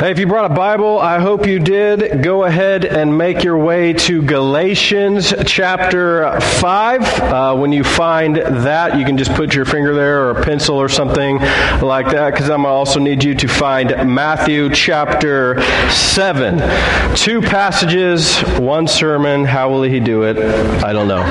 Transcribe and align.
Hey, 0.00 0.12
if 0.12 0.18
you 0.18 0.26
brought 0.26 0.50
a 0.50 0.54
Bible, 0.54 0.98
I 0.98 1.18
hope 1.18 1.46
you 1.46 1.58
did. 1.58 2.22
Go 2.22 2.44
ahead 2.44 2.86
and 2.86 3.18
make 3.18 3.44
your 3.44 3.58
way 3.58 3.92
to 3.92 4.22
Galatians 4.22 5.34
chapter 5.44 6.40
5. 6.40 7.02
Uh, 7.20 7.56
when 7.56 7.70
you 7.70 7.84
find 7.84 8.36
that, 8.36 8.98
you 8.98 9.04
can 9.04 9.18
just 9.18 9.34
put 9.34 9.54
your 9.54 9.66
finger 9.66 9.94
there 9.94 10.22
or 10.22 10.30
a 10.30 10.42
pencil 10.42 10.78
or 10.78 10.88
something 10.88 11.36
like 11.82 12.10
that, 12.12 12.30
because 12.30 12.48
I'm 12.48 12.62
going 12.62 12.72
to 12.72 12.78
also 12.78 12.98
need 12.98 13.22
you 13.22 13.34
to 13.34 13.46
find 13.46 13.90
Matthew 14.10 14.70
chapter 14.70 15.60
7. 15.90 17.14
Two 17.14 17.42
passages, 17.42 18.40
one 18.58 18.88
sermon. 18.88 19.44
How 19.44 19.68
will 19.68 19.82
he 19.82 20.00
do 20.00 20.22
it? 20.22 20.38
I 20.82 20.94
don't 20.94 21.08
know. 21.08 21.22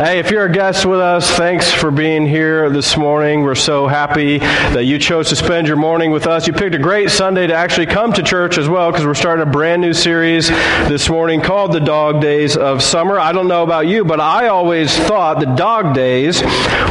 Hey, 0.00 0.20
if 0.20 0.30
you're 0.30 0.46
a 0.46 0.52
guest 0.52 0.86
with 0.86 1.00
us, 1.00 1.28
thanks 1.28 1.70
for 1.70 1.90
being 1.90 2.24
here 2.24 2.70
this 2.70 2.96
morning. 2.96 3.42
We're 3.42 3.54
so 3.54 3.86
happy 3.86 4.38
that 4.38 4.84
you 4.84 4.98
chose 4.98 5.28
to 5.30 5.36
spend 5.36 5.66
your 5.66 5.76
morning 5.76 6.10
with 6.10 6.26
us. 6.26 6.46
You 6.46 6.52
picked 6.52 6.74
a 6.74 6.78
great 6.78 7.10
Sunday 7.10 7.48
to 7.48 7.54
actually 7.54 7.79
come 7.86 8.12
to 8.12 8.22
church 8.22 8.58
as 8.58 8.68
well 8.68 8.90
because 8.90 9.06
we're 9.06 9.14
starting 9.14 9.42
a 9.42 9.50
brand 9.50 9.80
new 9.80 9.94
series 9.94 10.48
this 10.48 11.08
morning 11.08 11.40
called 11.40 11.72
The 11.72 11.80
Dog 11.80 12.20
Days 12.20 12.54
of 12.54 12.82
Summer. 12.82 13.18
I 13.18 13.32
don't 13.32 13.48
know 13.48 13.62
about 13.62 13.86
you, 13.86 14.04
but 14.04 14.20
I 14.20 14.48
always 14.48 14.94
thought 14.94 15.40
the 15.40 15.54
dog 15.54 15.94
days 15.94 16.42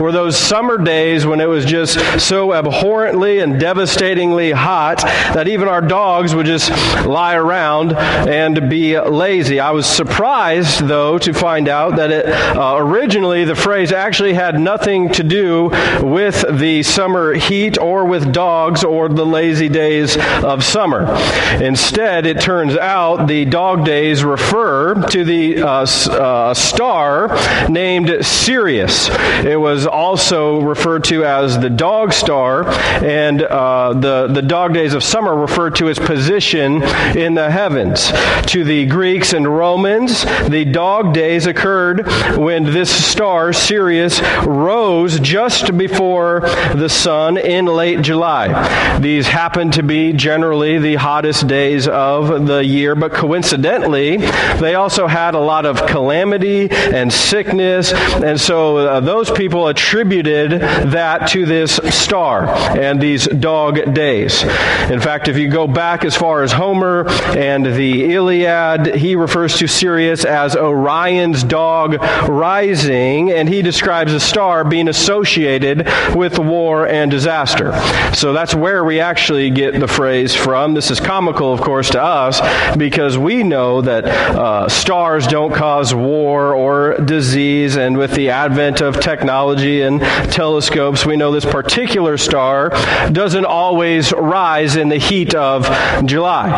were 0.01 0.11
those 0.11 0.35
summer 0.35 0.79
days 0.79 1.27
when 1.27 1.41
it 1.41 1.45
was 1.45 1.63
just 1.63 1.99
so 2.19 2.53
abhorrently 2.53 3.37
and 3.37 3.59
devastatingly 3.59 4.49
hot 4.49 5.03
that 5.03 5.47
even 5.47 5.67
our 5.67 5.81
dogs 5.81 6.33
would 6.33 6.47
just 6.47 6.71
lie 7.05 7.35
around 7.35 7.93
and 7.93 8.67
be 8.67 8.99
lazy. 8.99 9.59
I 9.59 9.69
was 9.71 9.85
surprised, 9.85 10.87
though, 10.87 11.19
to 11.19 11.33
find 11.33 11.67
out 11.67 11.97
that 11.97 12.11
it, 12.11 12.25
uh, 12.25 12.77
originally 12.77 13.45
the 13.45 13.55
phrase 13.55 13.91
actually 13.91 14.33
had 14.33 14.59
nothing 14.59 15.09
to 15.09 15.23
do 15.23 15.69
with 16.01 16.43
the 16.49 16.81
summer 16.81 17.33
heat 17.33 17.77
or 17.77 18.05
with 18.05 18.33
dogs 18.33 18.83
or 18.83 19.07
the 19.07 19.25
lazy 19.25 19.69
days 19.69 20.17
of 20.43 20.63
summer 20.63 20.78
summer. 20.79 21.13
Instead, 21.61 22.25
it 22.25 22.39
turns 22.39 22.77
out 22.77 23.27
the 23.27 23.43
dog 23.43 23.83
days 23.83 24.23
refer 24.23 24.95
to 25.09 25.25
the 25.25 25.61
uh, 25.61 25.85
uh, 26.09 26.53
star 26.53 27.27
named 27.67 28.25
Sirius. 28.25 29.09
It 29.43 29.59
was 29.59 29.85
also 29.85 30.61
referred 30.61 31.03
to 31.05 31.25
as 31.25 31.59
the 31.59 31.69
dog 31.69 32.13
star, 32.13 32.65
and 33.03 33.41
uh, 33.41 33.91
the, 33.91 34.27
the 34.27 34.41
dog 34.41 34.73
days 34.73 34.93
of 34.93 35.03
summer 35.03 35.35
referred 35.35 35.75
to 35.75 35.89
its 35.89 35.99
position 35.99 36.81
in 37.17 37.33
the 37.33 37.51
heavens. 37.51 38.13
To 38.53 38.63
the 38.63 38.85
Greeks 38.85 39.33
and 39.33 39.45
Romans, 39.45 40.23
the 40.47 40.63
dog 40.63 41.13
days 41.13 41.45
occurred 41.45 42.07
when 42.37 42.63
this 42.63 42.89
star, 42.89 43.51
Sirius, 43.51 44.21
rose 44.45 45.19
just 45.19 45.77
before 45.77 46.39
the 46.73 46.87
sun 46.87 47.37
in 47.37 47.65
late 47.65 48.01
July. 48.01 48.97
These 48.99 49.27
happen 49.27 49.71
to 49.71 49.83
be 49.83 50.13
generally 50.13 50.68
the 50.77 50.95
hottest 50.95 51.47
days 51.47 51.87
of 51.87 52.45
the 52.45 52.63
year, 52.63 52.95
but 52.95 53.13
coincidentally, 53.13 54.17
they 54.17 54.75
also 54.75 55.07
had 55.07 55.33
a 55.33 55.39
lot 55.39 55.65
of 55.65 55.85
calamity 55.87 56.69
and 56.69 57.11
sickness, 57.11 57.93
and 57.93 58.39
so 58.39 58.77
uh, 58.77 58.99
those 58.99 59.31
people 59.31 59.67
attributed 59.67 60.51
that 60.51 61.27
to 61.29 61.45
this 61.45 61.79
star 61.89 62.47
and 62.77 63.01
these 63.01 63.25
dog 63.27 63.93
days. 63.93 64.43
In 64.43 64.99
fact, 64.99 65.27
if 65.27 65.37
you 65.37 65.49
go 65.49 65.67
back 65.67 66.05
as 66.05 66.15
far 66.15 66.43
as 66.43 66.51
Homer 66.51 67.07
and 67.35 67.65
the 67.65 68.13
Iliad, 68.13 68.95
he 68.95 69.15
refers 69.15 69.57
to 69.57 69.67
Sirius 69.67 70.25
as 70.25 70.55
Orion's 70.55 71.43
dog 71.43 72.01
rising, 72.29 73.31
and 73.31 73.47
he 73.47 73.61
describes 73.61 74.13
a 74.13 74.19
star 74.19 74.63
being 74.63 74.87
associated 74.87 75.87
with 76.15 76.37
war 76.37 76.87
and 76.87 77.09
disaster. 77.09 77.73
So 78.13 78.33
that's 78.33 78.53
where 78.53 78.83
we 78.83 78.99
actually 78.99 79.49
get 79.49 79.79
the 79.79 79.87
phrase 79.87 80.35
from 80.35 80.58
from. 80.59 80.73
This 80.73 80.91
is 80.91 80.99
comical, 80.99 81.53
of 81.53 81.61
course, 81.61 81.89
to 81.91 82.01
us 82.01 82.41
because 82.75 83.17
we 83.17 83.43
know 83.43 83.81
that 83.81 84.05
uh, 84.05 84.67
stars 84.67 85.25
don't 85.25 85.53
cause 85.53 85.95
war 85.95 86.53
or 86.53 86.97
disease, 86.97 87.77
and 87.77 87.97
with 87.97 88.13
the 88.13 88.29
advent 88.29 88.81
of 88.81 88.99
technology 88.99 89.81
and 89.81 90.01
telescopes, 90.31 91.05
we 91.05 91.15
know 91.15 91.31
this 91.31 91.45
particular 91.45 92.17
star 92.17 92.71
doesn't 93.11 93.45
always 93.45 94.11
rise 94.11 94.75
in 94.75 94.89
the 94.89 94.97
heat 94.97 95.33
of 95.33 95.63
July. 96.05 96.49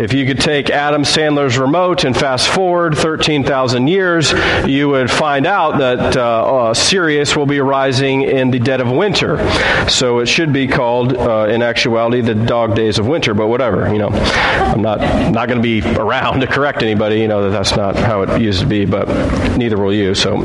If 0.00 0.14
you 0.14 0.24
could 0.24 0.40
take 0.40 0.70
Adam 0.70 1.02
Sandler's 1.02 1.58
remote 1.58 2.04
and 2.04 2.16
fast 2.16 2.48
forward 2.48 2.96
13,000 2.96 3.86
years, 3.86 4.32
you 4.66 4.88
would 4.88 5.10
find 5.10 5.46
out 5.46 5.76
that 5.78 6.16
uh, 6.16 6.70
uh, 6.70 6.74
Sirius 6.74 7.36
will 7.36 7.46
be 7.46 7.60
rising 7.60 8.22
in 8.22 8.50
the 8.50 8.58
dead 8.58 8.80
of 8.80 8.90
winter. 8.90 9.36
So 9.90 10.20
it 10.20 10.26
should 10.26 10.54
be 10.54 10.68
called, 10.68 11.14
uh, 11.14 11.48
in 11.50 11.60
actuality, 11.60 12.22
the 12.22 12.34
dog 12.34 12.74
days 12.74 12.98
of 12.98 13.06
winter 13.06 13.34
but 13.42 13.48
whatever, 13.48 13.92
you 13.92 13.98
know. 13.98 14.10
I'm 14.10 14.82
not 14.82 15.00
not 15.32 15.48
going 15.48 15.60
to 15.60 15.62
be 15.62 15.82
around 15.96 16.40
to 16.40 16.46
correct 16.46 16.82
anybody, 16.82 17.20
you 17.20 17.26
know, 17.26 17.42
that 17.42 17.50
that's 17.50 17.76
not 17.76 17.96
how 17.96 18.22
it 18.22 18.40
used 18.40 18.60
to 18.60 18.66
be, 18.66 18.84
but 18.84 19.08
neither 19.56 19.76
will 19.76 19.92
you. 19.92 20.14
So 20.14 20.44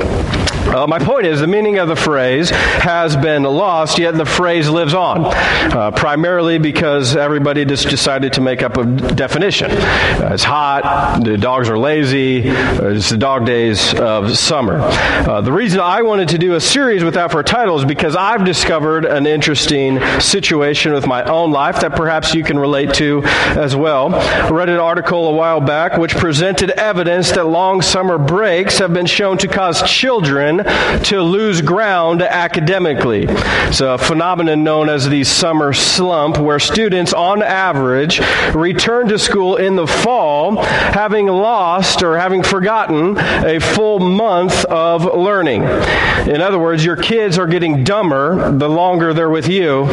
uh, 0.67 0.85
my 0.85 0.99
point 0.99 1.25
is, 1.25 1.39
the 1.39 1.47
meaning 1.47 1.77
of 1.77 1.87
the 1.87 1.95
phrase 1.95 2.49
has 2.49 3.15
been 3.15 3.43
lost, 3.43 3.97
yet 3.97 4.15
the 4.15 4.25
phrase 4.25 4.67
lives 4.69 4.93
on, 4.93 5.25
uh, 5.25 5.91
primarily 5.91 6.57
because 6.57 7.15
everybody 7.15 7.63
just 7.63 7.87
decided 7.87 8.33
to 8.33 8.41
make 8.41 8.61
up 8.61 8.75
a 8.75 8.83
definition. 8.83 9.71
Uh, 9.71 10.31
it's 10.33 10.43
hot, 10.43 11.23
the 11.23 11.37
dogs 11.37 11.69
are 11.69 11.77
lazy, 11.77 12.49
uh, 12.49 12.89
it's 12.89 13.09
the 13.09 13.17
dog 13.17 13.45
days 13.45 13.93
of 13.93 14.37
summer. 14.37 14.79
Uh, 14.81 15.39
the 15.39 15.53
reason 15.53 15.79
I 15.79 16.01
wanted 16.01 16.29
to 16.29 16.37
do 16.37 16.55
a 16.55 16.61
series 16.61 17.01
with 17.01 17.13
that 17.13 17.31
for 17.31 17.39
a 17.39 17.45
title 17.45 17.79
is 17.79 17.85
because 17.85 18.17
I've 18.17 18.43
discovered 18.43 19.05
an 19.05 19.25
interesting 19.25 20.01
situation 20.19 20.91
with 20.91 21.07
my 21.07 21.23
own 21.23 21.51
life 21.51 21.79
that 21.79 21.95
perhaps 21.95 22.35
you 22.35 22.43
can 22.43 22.59
relate 22.59 22.86
to 22.95 23.23
as 23.23 23.75
well. 23.75 24.13
I 24.15 24.49
read 24.49 24.69
an 24.69 24.79
article 24.79 25.27
a 25.27 25.31
while 25.31 25.61
back 25.61 25.97
which 25.97 26.15
presented 26.15 26.71
evidence 26.71 27.31
that 27.31 27.45
long 27.45 27.81
summer 27.81 28.17
breaks 28.17 28.79
have 28.79 28.93
been 28.93 29.05
shown 29.05 29.37
to 29.39 29.47
cause 29.47 29.81
children 29.83 30.63
to 31.03 31.21
lose 31.21 31.61
ground 31.61 32.21
academically. 32.21 33.25
It's 33.27 33.81
a 33.81 33.97
phenomenon 33.97 34.63
known 34.63 34.89
as 34.89 35.09
the 35.09 35.23
summer 35.23 35.73
slump, 35.73 36.37
where 36.37 36.59
students, 36.59 37.13
on 37.13 37.41
average, 37.41 38.19
return 38.53 39.07
to 39.09 39.19
school 39.19 39.55
in 39.57 39.75
the 39.75 39.87
fall 39.87 40.57
having 40.57 41.27
lost 41.27 42.03
or 42.03 42.17
having 42.17 42.43
forgotten 42.43 43.17
a 43.17 43.59
full 43.59 43.99
month 43.99 44.65
of 44.65 45.05
learning. 45.05 45.63
In 45.63 46.41
other 46.41 46.59
words, 46.59 46.83
your 46.83 46.95
kids 46.95 47.37
are 47.37 47.47
getting 47.47 47.83
dumber 47.83 48.51
the 48.51 48.69
longer 48.69 49.13
they're 49.13 49.29
with 49.29 49.47
you 49.47 49.87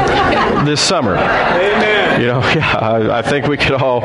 this 0.64 0.80
summer. 0.80 1.16
Amen. 1.16 2.20
You 2.20 2.26
know, 2.28 2.40
yeah, 2.54 2.73
I, 2.74 3.18
I 3.18 3.22
think 3.22 3.46
we 3.46 3.56
could 3.56 3.72
all 3.72 4.02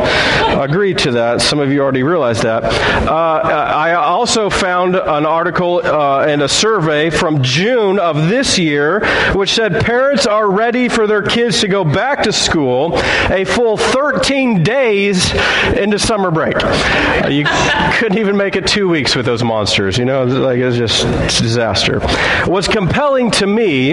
agree 0.61 0.93
to 0.93 1.11
that. 1.11 1.41
Some 1.41 1.59
of 1.59 1.71
you 1.71 1.81
already 1.81 2.03
realize 2.03 2.41
that. 2.41 2.63
Uh, 2.63 3.09
I 3.09 3.93
also 3.93 4.49
found 4.49 4.95
an 4.95 5.25
article 5.25 5.81
uh, 5.83 6.25
and 6.27 6.41
a 6.41 6.47
survey 6.47 7.09
from 7.09 7.41
June 7.43 7.99
of 7.99 8.29
this 8.29 8.57
year, 8.57 9.05
which 9.33 9.53
said 9.53 9.83
parents 9.83 10.25
are 10.25 10.49
ready 10.49 10.89
for 10.89 11.07
their 11.07 11.23
kids 11.23 11.61
to 11.61 11.67
go 11.67 11.83
back 11.83 12.23
to 12.23 12.33
school 12.33 12.97
a 13.29 13.45
full 13.45 13.77
13 13.77 14.63
days 14.63 15.33
into 15.75 15.97
summer 15.99 16.31
break. 16.31 16.55
Uh, 16.63 17.27
you 17.29 17.45
couldn't 17.93 18.17
even 18.17 18.37
make 18.37 18.55
it 18.55 18.67
two 18.67 18.87
weeks 18.89 19.15
with 19.15 19.25
those 19.25 19.43
monsters, 19.43 19.97
you 19.97 20.05
know, 20.05 20.23
like 20.25 20.59
it 20.59 20.65
was 20.65 20.77
just 20.77 21.03
disaster. 21.41 21.99
What's 22.45 22.67
compelling 22.67 23.31
to 23.31 23.47
me 23.47 23.91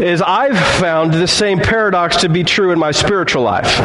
is 0.00 0.22
I've 0.22 0.58
found 0.80 1.12
the 1.12 1.28
same 1.28 1.58
paradox 1.58 2.18
to 2.18 2.28
be 2.28 2.44
true 2.44 2.72
in 2.72 2.78
my 2.78 2.90
spiritual 2.90 3.42
life. 3.42 3.78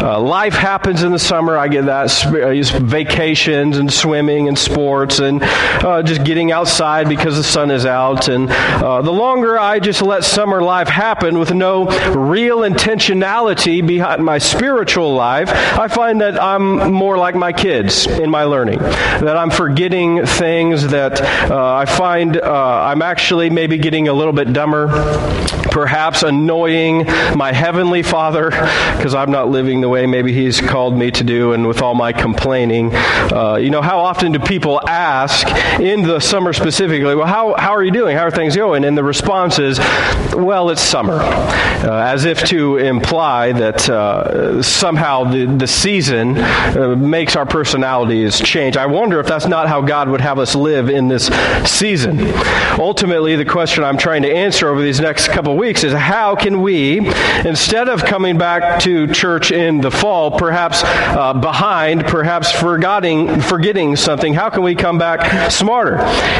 Uh, 0.00 0.20
life 0.20 0.54
happens 0.54 1.02
in 1.02 1.12
the 1.12 1.18
summer. 1.18 1.56
I 1.56 1.68
get 1.68 1.86
that. 1.86 2.10
I 2.26 2.56
Vacations 2.78 3.78
and 3.78 3.92
swimming 3.92 4.48
and 4.48 4.58
sports 4.58 5.18
and 5.18 5.40
uh, 5.42 6.02
just 6.02 6.24
getting 6.24 6.52
outside 6.52 7.08
because 7.08 7.36
the 7.36 7.44
sun 7.44 7.70
is 7.70 7.86
out. 7.86 8.28
And 8.28 8.50
uh, 8.50 9.02
the 9.02 9.12
longer 9.12 9.58
I 9.58 9.80
just 9.80 10.02
let 10.02 10.24
summer 10.24 10.62
life 10.62 10.88
happen 10.88 11.38
with 11.38 11.52
no 11.52 11.86
real 12.14 12.58
intentionality 12.58 13.86
behind 13.86 14.24
my 14.24 14.38
spiritual 14.38 15.14
life, 15.14 15.50
I 15.50 15.88
find 15.88 16.20
that 16.20 16.40
I'm 16.42 16.92
more 16.92 17.18
like 17.18 17.34
my 17.34 17.52
kids 17.52 18.06
in 18.06 18.30
my 18.30 18.44
learning. 18.44 18.78
That 18.78 19.36
I'm 19.36 19.50
forgetting 19.50 20.26
things 20.26 20.88
that 20.88 21.20
uh, 21.50 21.74
I 21.74 21.84
find 21.84 22.36
uh, 22.36 22.84
I'm 22.84 23.02
actually 23.02 23.50
maybe 23.50 23.78
getting 23.78 24.08
a 24.08 24.12
little 24.12 24.32
bit 24.32 24.52
dumber, 24.52 24.86
perhaps 25.76 26.22
annoying 26.22 27.04
my 27.36 27.52
heavenly 27.52 28.02
Father 28.02 28.48
because 28.48 29.14
I'm 29.14 29.30
not 29.30 29.50
living 29.50 29.82
the 29.82 29.90
way 29.90 30.06
maybe 30.06 30.32
He's 30.32 30.58
called 30.58 30.96
me 30.96 31.10
to 31.10 31.22
do, 31.22 31.52
and 31.52 31.68
with 31.68 31.82
all 31.82 31.94
my 31.94 32.14
complaining. 32.14 32.94
Uh, 32.94 33.58
you 33.60 33.68
know, 33.68 33.82
how 33.82 33.98
often 33.98 34.32
do 34.32 34.38
people 34.38 34.80
ask 34.88 35.46
in 35.78 36.00
the 36.00 36.18
summer 36.18 36.54
specifically, 36.54 37.14
well, 37.14 37.26
how, 37.26 37.54
how 37.58 37.72
are 37.72 37.82
you 37.82 37.90
doing? 37.90 38.16
How 38.16 38.22
are 38.22 38.30
things 38.30 38.56
going? 38.56 38.86
And 38.86 38.96
the 38.96 39.04
response 39.04 39.58
is, 39.58 39.78
well, 40.32 40.70
it's 40.70 40.80
summer. 40.80 41.20
Uh, 41.20 42.02
as 42.06 42.24
if 42.24 42.42
to 42.44 42.78
imply 42.78 43.52
that 43.52 43.86
uh, 43.90 44.62
somehow 44.62 45.24
the, 45.24 45.44
the 45.44 45.66
season 45.66 46.38
uh, 46.38 46.96
makes 46.96 47.36
our 47.36 47.44
personalities 47.44 48.40
change. 48.40 48.78
I 48.78 48.86
wonder 48.86 49.20
if 49.20 49.26
that's 49.26 49.46
not 49.46 49.68
how 49.68 49.82
God 49.82 50.08
would 50.08 50.22
have 50.22 50.38
us 50.38 50.54
live 50.54 50.88
in 50.88 51.08
this 51.08 51.26
season. 51.70 52.18
Ultimately, 52.78 53.36
the 53.36 53.44
question 53.44 53.84
I'm 53.84 53.98
trying 53.98 54.22
to 54.22 54.32
answer 54.32 54.68
over 54.68 54.80
these 54.80 55.00
next 55.00 55.28
couple 55.28 55.52
of 55.52 55.58
weeks 55.66 55.82
is 55.82 55.92
how 55.92 56.36
can 56.36 56.62
we, 56.62 56.98
instead 57.44 57.88
of 57.88 58.04
coming 58.04 58.38
back 58.38 58.78
to 58.78 59.08
church 59.08 59.50
in 59.50 59.80
the 59.80 59.90
fall, 59.90 60.38
perhaps 60.38 60.82
uh, 60.84 61.32
behind, 61.34 62.04
perhaps 62.04 62.52
forgetting, 62.52 63.40
forgetting 63.40 63.96
something, 63.96 64.32
how 64.32 64.48
can 64.48 64.62
we 64.62 64.76
come 64.76 64.96
back 64.96 65.50
smarter? 65.50 65.96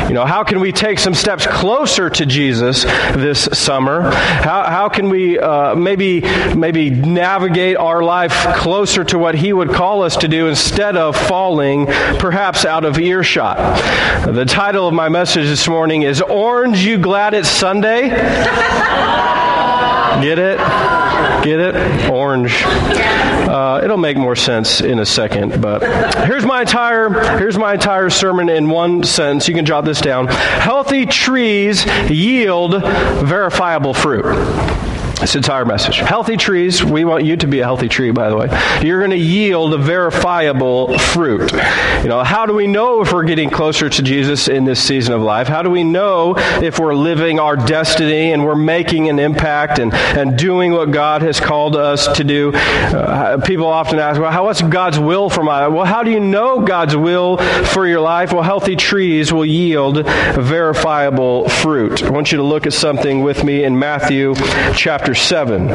You 0.06 0.14
know, 0.14 0.25
how 0.25 0.44
can 0.44 0.61
we 0.61 0.70
take 0.70 1.00
some 1.00 1.12
steps 1.12 1.44
closer 1.44 2.08
to 2.08 2.25
Jesus 2.25 2.84
this 2.84 3.49
summer? 3.52 4.12
How, 4.12 4.62
how 4.62 4.88
can 4.88 5.08
we 5.08 5.40
uh, 5.40 5.75
maybe 5.75 6.20
maybe 6.55 6.90
navigate 6.90 7.79
our 7.79 8.05
life 8.05 8.55
closer 8.55 9.02
to 9.06 9.19
what 9.19 9.34
He 9.34 9.52
would 9.52 9.70
call 9.70 10.02
us 10.02 10.19
to 10.19 10.29
do 10.29 10.46
instead 10.46 10.96
of 10.96 11.17
falling 11.17 11.87
perhaps 12.20 12.64
out 12.64 12.84
of 12.84 12.96
earshot? 12.96 13.56
The 14.25 14.44
title 14.44 14.87
of 14.87 14.94
my 14.94 15.08
message 15.08 15.46
this 15.46 15.67
morning 15.67 16.02
is 16.02 16.22
"Orange, 16.22 16.84
You 16.84 16.99
Glad 16.99 17.34
It's 17.34 17.49
Sunday?" 17.49 18.12
Get 20.23 20.39
it? 20.39 20.59
Get 21.45 21.61
it? 21.61 22.11
Orange. 22.11 22.63
Uh, 22.65 23.81
it'll 23.85 23.97
make 23.97 24.17
more 24.17 24.35
sense 24.35 24.81
in 24.81 24.99
a 24.99 25.07
second, 25.07 25.61
but 25.61 25.83
here's 26.27 26.45
my 26.45 26.63
entire 26.63 27.39
here's 27.39 27.57
my 27.57 27.75
entire 27.75 28.11
sermon 28.11 28.49
in 28.49 28.69
one 28.69 29.05
sentence. 29.05 29.47
You 29.47 29.55
can 29.55 29.65
jot 29.65 29.85
this 29.85 30.01
down. 30.01 30.27
Healthy 30.27 31.07
trees 31.07 31.87
yield 32.11 32.83
verifiable 32.83 33.95
fruit. 33.95 34.25
This 35.21 35.35
entire 35.35 35.65
message. 35.65 35.97
Healthy 35.97 36.37
trees, 36.37 36.85
we 36.85 37.07
want 37.07 37.25
you 37.25 37.39
to 37.39 37.47
be 37.47 37.61
a 37.61 37.65
healthy 37.65 37.89
tree, 37.89 38.11
by 38.11 38.29
the 38.29 38.37
way. 38.37 38.49
You're 38.83 38.99
going 38.99 39.13
to 39.13 39.17
yield 39.17 39.73
a 39.73 39.79
verifiable 39.79 40.99
fruit. 40.99 41.53
You 42.03 42.09
know, 42.09 42.23
how 42.23 42.45
do 42.45 42.53
we 42.53 42.67
know 42.67 43.01
if 43.01 43.15
we're 43.15 43.25
getting 43.25 43.49
closer 43.49 43.89
to 43.89 44.03
Jesus 44.03 44.47
in 44.47 44.67
this 44.67 44.81
season 44.81 45.15
of 45.15 45.23
life? 45.23 45.49
How 45.49 45.63
do 45.63 45.71
we 45.71 45.85
know 45.85 46.35
if 46.37 46.79
we're 46.79 46.95
living 46.95 47.41
our 47.41 47.57
destiny 47.57 48.33
and 48.33 48.45
we're 48.45 48.55
making 48.55 49.09
an 49.09 49.19
impact 49.19 49.79
and, 49.79 49.95
and 49.95 50.37
doing 50.37 50.73
what 50.73 50.91
God 50.91 51.23
has 51.23 51.41
called 51.41 51.77
us 51.77 52.07
to 52.19 52.23
do? 52.23 52.53
Uh, 52.55 53.39
people 53.39 53.67
often 53.67 53.99
ask, 53.99 54.21
well, 54.21 54.31
how, 54.31 54.45
what's 54.45 54.61
God's 54.61 54.99
will 54.99 55.31
for 55.31 55.43
my 55.43 55.65
life? 55.65 55.75
Well, 55.75 55.87
how 55.87 56.03
do 56.03 56.11
you 56.11 56.21
know 56.21 56.61
God's 56.61 56.95
will 56.95 57.39
for 57.39 57.87
your 57.87 58.01
life? 58.01 58.35
Well, 58.35 58.43
healthy 58.43 58.77
trees 58.77 59.33
will 59.33 59.47
yield 59.47 60.05
verifiable 60.05 61.49
fruit. 61.49 62.03
I 62.03 62.11
want 62.11 62.33
you 62.33 62.37
to 62.37 62.45
look 62.45 62.67
at 62.67 62.75
something 62.75 63.23
with 63.23 63.43
me 63.43 63.65
in 63.65 63.79
Matthew 63.79 64.35
chapter 64.75 65.06
chapter 65.06 65.14
7. 65.14 65.69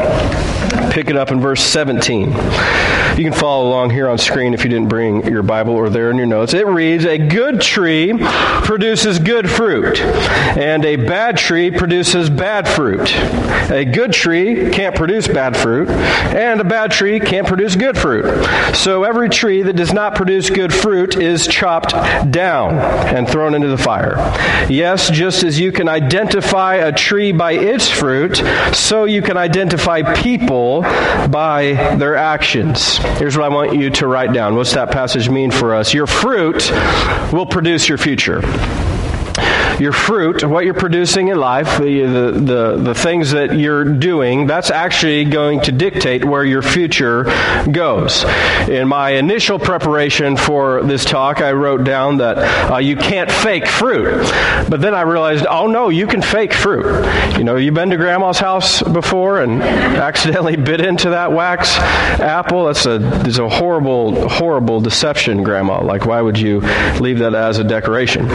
Pick 0.92 1.10
it 1.10 1.16
up 1.16 1.32
in 1.32 1.40
verse 1.40 1.64
17. 1.64 2.34
You 3.18 3.24
can 3.26 3.34
follow 3.34 3.68
along 3.68 3.90
here 3.90 4.08
on 4.08 4.18
screen 4.18 4.54
if 4.54 4.64
you 4.64 4.70
didn't 4.70 4.88
bring 4.88 5.28
your 5.28 5.44
Bible 5.44 5.74
or 5.74 5.90
there 5.90 6.10
in 6.10 6.18
your 6.18 6.26
notes. 6.26 6.54
It 6.54 6.66
reads 6.66 7.06
A 7.06 7.18
good 7.18 7.62
tree 7.62 8.14
produces 8.18 9.20
good 9.20 9.50
fruit, 9.50 10.00
and 10.00 10.86
a 10.86 10.96
bad 10.96 11.38
tree 11.38 11.72
produces 11.72 12.30
bad 12.30 12.68
fruit. 12.68 13.14
A 13.70 13.86
good 13.86 14.14
tree 14.14 14.72
can't 14.72 14.96
produce 14.96 15.28
bad 15.28 15.58
fruit, 15.58 15.90
and 15.90 16.62
a 16.62 16.64
bad 16.64 16.92
tree 16.92 17.20
can't 17.20 17.48
produce 17.48 17.76
good 17.76 17.98
fruit. 17.98 18.46
So 18.76 19.04
every 19.04 19.30
tree 19.30 19.62
that 19.62 19.76
does 19.76 19.94
not 19.94 20.16
produce 20.16 20.50
good 20.50 20.74
fruit 20.74 21.18
is 21.18 21.48
chopped 21.48 21.92
down 22.32 22.76
and 23.14 23.28
thrown 23.28 23.54
into 23.54 23.68
the 23.68 23.78
fire. 23.78 24.16
Yes, 24.70 25.10
just 25.10 25.44
as 25.44 25.60
you 25.60 25.72
can 25.72 25.90
identify 25.90 26.76
a 26.76 26.92
tree 26.92 27.32
by 27.34 27.54
its 27.54 27.90
fruit, 27.90 28.42
so 28.74 29.04
you 29.04 29.22
can 29.22 29.38
identify 29.38 30.02
people 30.16 30.82
by 30.82 31.96
their 31.98 32.16
actions. 32.16 33.01
Here's 33.18 33.38
what 33.38 33.46
I 33.46 33.50
want 33.50 33.76
you 33.76 33.90
to 33.90 34.08
write 34.08 34.34
down. 34.34 34.56
What's 34.56 34.74
that 34.74 34.92
passage 34.92 35.30
mean 35.30 35.52
for 35.52 35.74
us? 35.76 35.94
Your 35.94 36.08
fruit 36.08 36.72
will 37.32 37.46
produce 37.46 37.88
your 37.88 37.98
future 37.98 38.42
your 39.80 39.92
fruit, 39.92 40.44
what 40.44 40.66
you're 40.66 40.74
producing 40.74 41.30
in 41.30 41.38
life, 41.38 41.78
the, 41.80 42.02
the, 42.02 42.32
the, 42.32 42.78
the, 42.78 42.96
things 42.96 43.32
that 43.32 43.58
you're 43.58 43.84
doing, 43.84 44.48
that's 44.48 44.70
actually 44.70 45.26
going 45.26 45.62
to 45.62 45.72
dictate 45.72 46.24
where 46.26 46.44
your 46.44 46.62
future 46.62 47.24
goes. 47.72 48.24
In 48.68 48.88
my 48.88 49.12
initial 49.12 49.60
preparation 49.60 50.38
for 50.38 50.84
this 50.84 51.06
talk, 51.06 51.42
I 51.42 51.54
wrote 51.54 51.84
down 51.84 52.18
that 52.18 52.72
uh, 52.72 52.78
you 52.78 52.96
can't 52.96 53.32
fake 53.32 53.68
fruit. 53.68 54.22
But 54.70 54.82
then 54.82 54.94
I 54.94 55.02
realized, 55.02 55.46
oh 55.50 55.68
no, 55.68 55.90
you 55.90 56.08
can 56.08 56.22
fake 56.22 56.54
fruit. 56.54 57.06
You 57.38 57.44
know, 57.44 57.56
you've 57.56 57.74
been 57.74 57.90
to 57.90 57.98
grandma's 57.98 58.40
house 58.40 58.82
before 58.82 59.42
and 59.42 59.62
accidentally 59.64 60.56
bit 60.56 60.82
into 60.82 61.12
that 61.12 61.32
wax 61.32 61.78
apple. 62.20 62.66
That's 62.66 62.86
a, 62.86 63.00
that's 63.00 63.38
a 63.38 63.50
horrible, 63.50 64.28
horrible 64.30 64.82
deception, 64.82 65.44
grandma. 65.44 65.84
Like, 65.84 66.06
why 66.06 66.22
would 66.22 66.40
you 66.40 66.60
leave 67.00 67.20
that 67.20 67.34
as 67.34 67.58
a 67.58 67.64
decoration? 67.64 68.28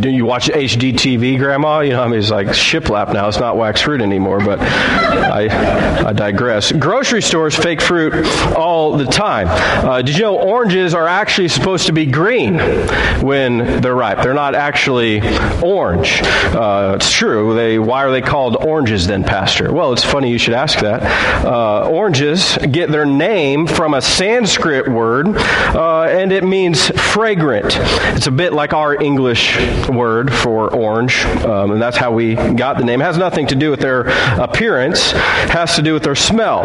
Do 0.00 0.08
you 0.08 0.24
watch 0.24 0.48
HGTV, 0.48 1.38
Grandma? 1.38 1.80
You 1.80 1.90
know, 1.90 2.02
I 2.02 2.08
mean, 2.08 2.18
it's 2.18 2.30
like 2.30 2.48
shiplap 2.48 3.12
now. 3.12 3.28
It's 3.28 3.38
not 3.38 3.56
wax 3.56 3.80
fruit 3.80 4.00
anymore, 4.00 4.38
but 4.40 4.60
I, 4.60 6.06
I 6.06 6.12
digress. 6.12 6.72
Grocery 6.72 7.22
stores 7.22 7.54
fake 7.54 7.80
fruit 7.80 8.14
all 8.56 8.96
the 8.96 9.04
time. 9.04 9.48
Uh, 9.48 10.02
did 10.02 10.16
you 10.16 10.22
know 10.22 10.38
oranges 10.38 10.94
are 10.94 11.06
actually 11.06 11.48
supposed 11.48 11.86
to 11.86 11.92
be 11.92 12.06
green 12.06 12.58
when 13.20 13.80
they're 13.80 13.94
ripe? 13.94 14.22
They're 14.22 14.34
not 14.34 14.54
actually 14.54 15.20
orange. 15.62 16.20
Uh, 16.22 16.94
it's 16.96 17.12
true. 17.12 17.54
They, 17.54 17.78
why 17.78 18.04
are 18.04 18.10
they 18.10 18.22
called 18.22 18.56
oranges 18.56 19.06
then, 19.06 19.24
Pastor? 19.24 19.72
Well, 19.72 19.92
it's 19.92 20.04
funny 20.04 20.30
you 20.30 20.38
should 20.38 20.54
ask 20.54 20.80
that. 20.80 21.02
Uh, 21.44 21.88
oranges 21.88 22.56
get 22.70 22.90
their 22.90 23.06
name 23.06 23.66
from 23.66 23.94
a 23.94 24.00
Sanskrit 24.00 24.88
word, 24.88 25.28
uh, 25.28 26.02
and 26.04 26.32
it 26.32 26.44
means 26.44 26.88
fragrant. 26.88 27.76
It's 28.16 28.26
a 28.26 28.30
bit 28.30 28.52
like 28.52 28.72
our 28.72 29.00
English 29.00 29.56
word 29.88 30.32
for 30.32 30.72
orange, 30.74 31.24
um, 31.44 31.72
and 31.72 31.82
that's 31.82 31.96
how 31.96 32.12
we 32.12 32.34
got 32.34 32.78
the 32.78 32.84
name. 32.84 33.00
It 33.00 33.04
has 33.04 33.18
nothing 33.18 33.46
to 33.48 33.54
do 33.54 33.70
with 33.70 33.80
their 33.80 34.02
appearance, 34.40 35.12
has 35.12 35.76
to 35.76 35.82
do 35.82 35.94
with 35.94 36.02
their 36.02 36.14
smell. 36.14 36.62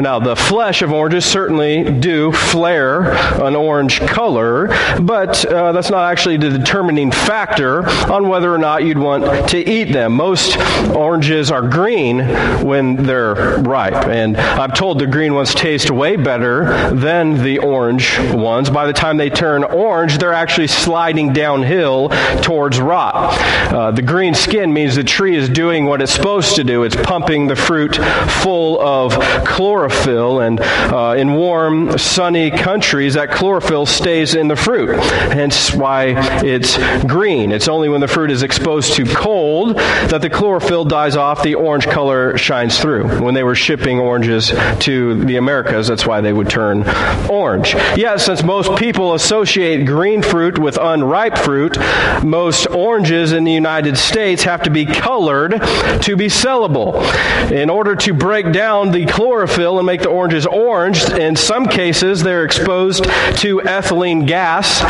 Now, 0.00 0.18
the 0.18 0.36
flesh 0.36 0.82
of 0.82 0.92
oranges 0.92 1.24
certainly 1.24 1.84
do 2.00 2.32
flare 2.32 3.12
an 3.42 3.56
orange 3.56 4.00
color, 4.00 4.68
but 5.00 5.44
uh, 5.46 5.72
that's 5.72 5.90
not 5.90 6.10
actually 6.10 6.36
the 6.36 6.50
determining 6.50 7.10
factor 7.10 7.88
on 8.10 8.28
whether 8.28 8.52
or 8.52 8.58
not 8.58 8.84
you'd 8.84 8.98
want 8.98 9.48
to 9.50 9.58
eat 9.58 9.92
them. 9.92 10.12
Most 10.12 10.56
oranges 10.94 11.50
are 11.50 11.66
green 11.68 12.20
when 12.64 12.96
they're 12.96 13.58
ripe, 13.60 14.06
and 14.06 14.36
I'm 14.36 14.72
told 14.72 14.98
the 14.98 15.06
green 15.06 15.34
ones 15.34 15.54
taste 15.54 15.90
way 15.90 16.16
better 16.16 16.90
than 16.94 17.42
the 17.42 17.58
orange 17.58 18.18
ones. 18.32 18.70
By 18.70 18.86
the 18.86 18.92
time 18.92 19.16
they 19.16 19.30
turn 19.30 19.64
orange, 19.64 20.18
they're 20.18 20.32
actually 20.32 20.66
sliding 20.66 21.32
downhill 21.32 22.08
towards 22.48 22.80
rot. 22.80 23.14
Uh, 23.70 23.90
the 23.90 24.00
green 24.00 24.32
skin 24.32 24.72
means 24.72 24.96
the 24.96 25.04
tree 25.04 25.36
is 25.36 25.50
doing 25.50 25.84
what 25.84 26.00
it's 26.00 26.12
supposed 26.12 26.56
to 26.56 26.64
do. 26.64 26.82
It's 26.82 26.96
pumping 26.96 27.46
the 27.46 27.54
fruit 27.54 27.96
full 28.42 28.80
of 28.80 29.12
chlorophyll, 29.44 30.40
and 30.40 30.58
uh, 30.58 31.14
in 31.18 31.34
warm, 31.34 31.98
sunny 31.98 32.50
countries, 32.50 33.12
that 33.14 33.30
chlorophyll 33.30 33.84
stays 33.84 34.34
in 34.34 34.48
the 34.48 34.56
fruit. 34.56 34.98
Hence 34.98 35.74
why 35.74 36.14
it's 36.42 36.78
green. 37.04 37.52
It's 37.52 37.68
only 37.68 37.90
when 37.90 38.00
the 38.00 38.08
fruit 38.08 38.30
is 38.30 38.42
exposed 38.42 38.94
to 38.94 39.04
cold 39.04 39.76
that 39.76 40.22
the 40.22 40.30
chlorophyll 40.30 40.86
dies 40.86 41.16
off, 41.16 41.42
the 41.42 41.54
orange 41.54 41.86
color 41.86 42.38
shines 42.38 42.80
through. 42.80 43.20
When 43.22 43.34
they 43.34 43.42
were 43.42 43.56
shipping 43.56 44.00
oranges 44.00 44.54
to 44.80 45.22
the 45.22 45.36
Americas, 45.36 45.86
that's 45.86 46.06
why 46.06 46.22
they 46.22 46.32
would 46.32 46.48
turn 46.48 46.88
orange. 47.28 47.74
Yes, 47.94 48.24
since 48.24 48.42
most 48.42 48.74
people 48.78 49.12
associate 49.12 49.84
green 49.84 50.22
fruit 50.22 50.58
with 50.58 50.78
unripe 50.80 51.36
fruit, 51.36 51.76
most 52.24 52.37
oranges 52.66 53.32
in 53.32 53.44
the 53.44 53.52
United 53.52 53.96
States 53.96 54.42
have 54.44 54.62
to 54.62 54.70
be 54.70 54.86
colored 54.86 55.52
to 56.02 56.16
be 56.16 56.26
sellable. 56.28 57.02
In 57.50 57.70
order 57.70 57.96
to 57.96 58.12
break 58.14 58.52
down 58.52 58.92
the 58.92 59.06
chlorophyll 59.06 59.78
and 59.78 59.86
make 59.86 60.02
the 60.02 60.08
oranges 60.08 60.46
orange, 60.46 61.04
in 61.10 61.36
some 61.36 61.66
cases 61.66 62.22
they're 62.22 62.44
exposed 62.44 63.04
to 63.04 63.60
ethylene 63.64 64.26
gas. 64.26 64.80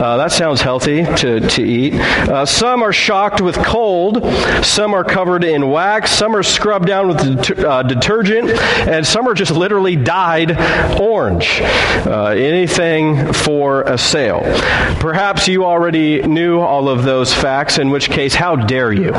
Uh, 0.00 0.16
that 0.16 0.32
sounds 0.32 0.60
healthy 0.60 1.04
to, 1.04 1.40
to 1.40 1.62
eat. 1.62 1.94
Uh, 1.94 2.44
some 2.46 2.82
are 2.82 2.92
shocked 2.92 3.40
with 3.40 3.56
cold, 3.56 4.22
some 4.64 4.94
are 4.94 5.04
covered 5.04 5.44
in 5.44 5.68
wax, 5.68 6.10
some 6.10 6.36
are 6.36 6.42
scrubbed 6.42 6.86
down 6.86 7.08
with 7.08 7.18
det- 7.18 7.64
uh, 7.64 7.82
detergent, 7.82 8.50
and 8.88 9.06
some 9.06 9.26
are 9.28 9.34
just 9.34 9.50
literally 9.50 9.96
dyed 9.96 10.56
orange. 11.00 11.60
Uh, 11.60 12.34
anything 12.36 13.32
for 13.32 13.82
a 13.82 13.98
sale. 13.98 14.40
Perhaps 15.00 15.48
you 15.48 15.64
already 15.64 16.22
knew 16.22 16.60
all 16.68 16.90
of 16.90 17.02
those 17.02 17.32
facts, 17.32 17.78
in 17.78 17.88
which 17.88 18.10
case, 18.10 18.34
how 18.34 18.54
dare 18.54 18.92
you 18.92 19.12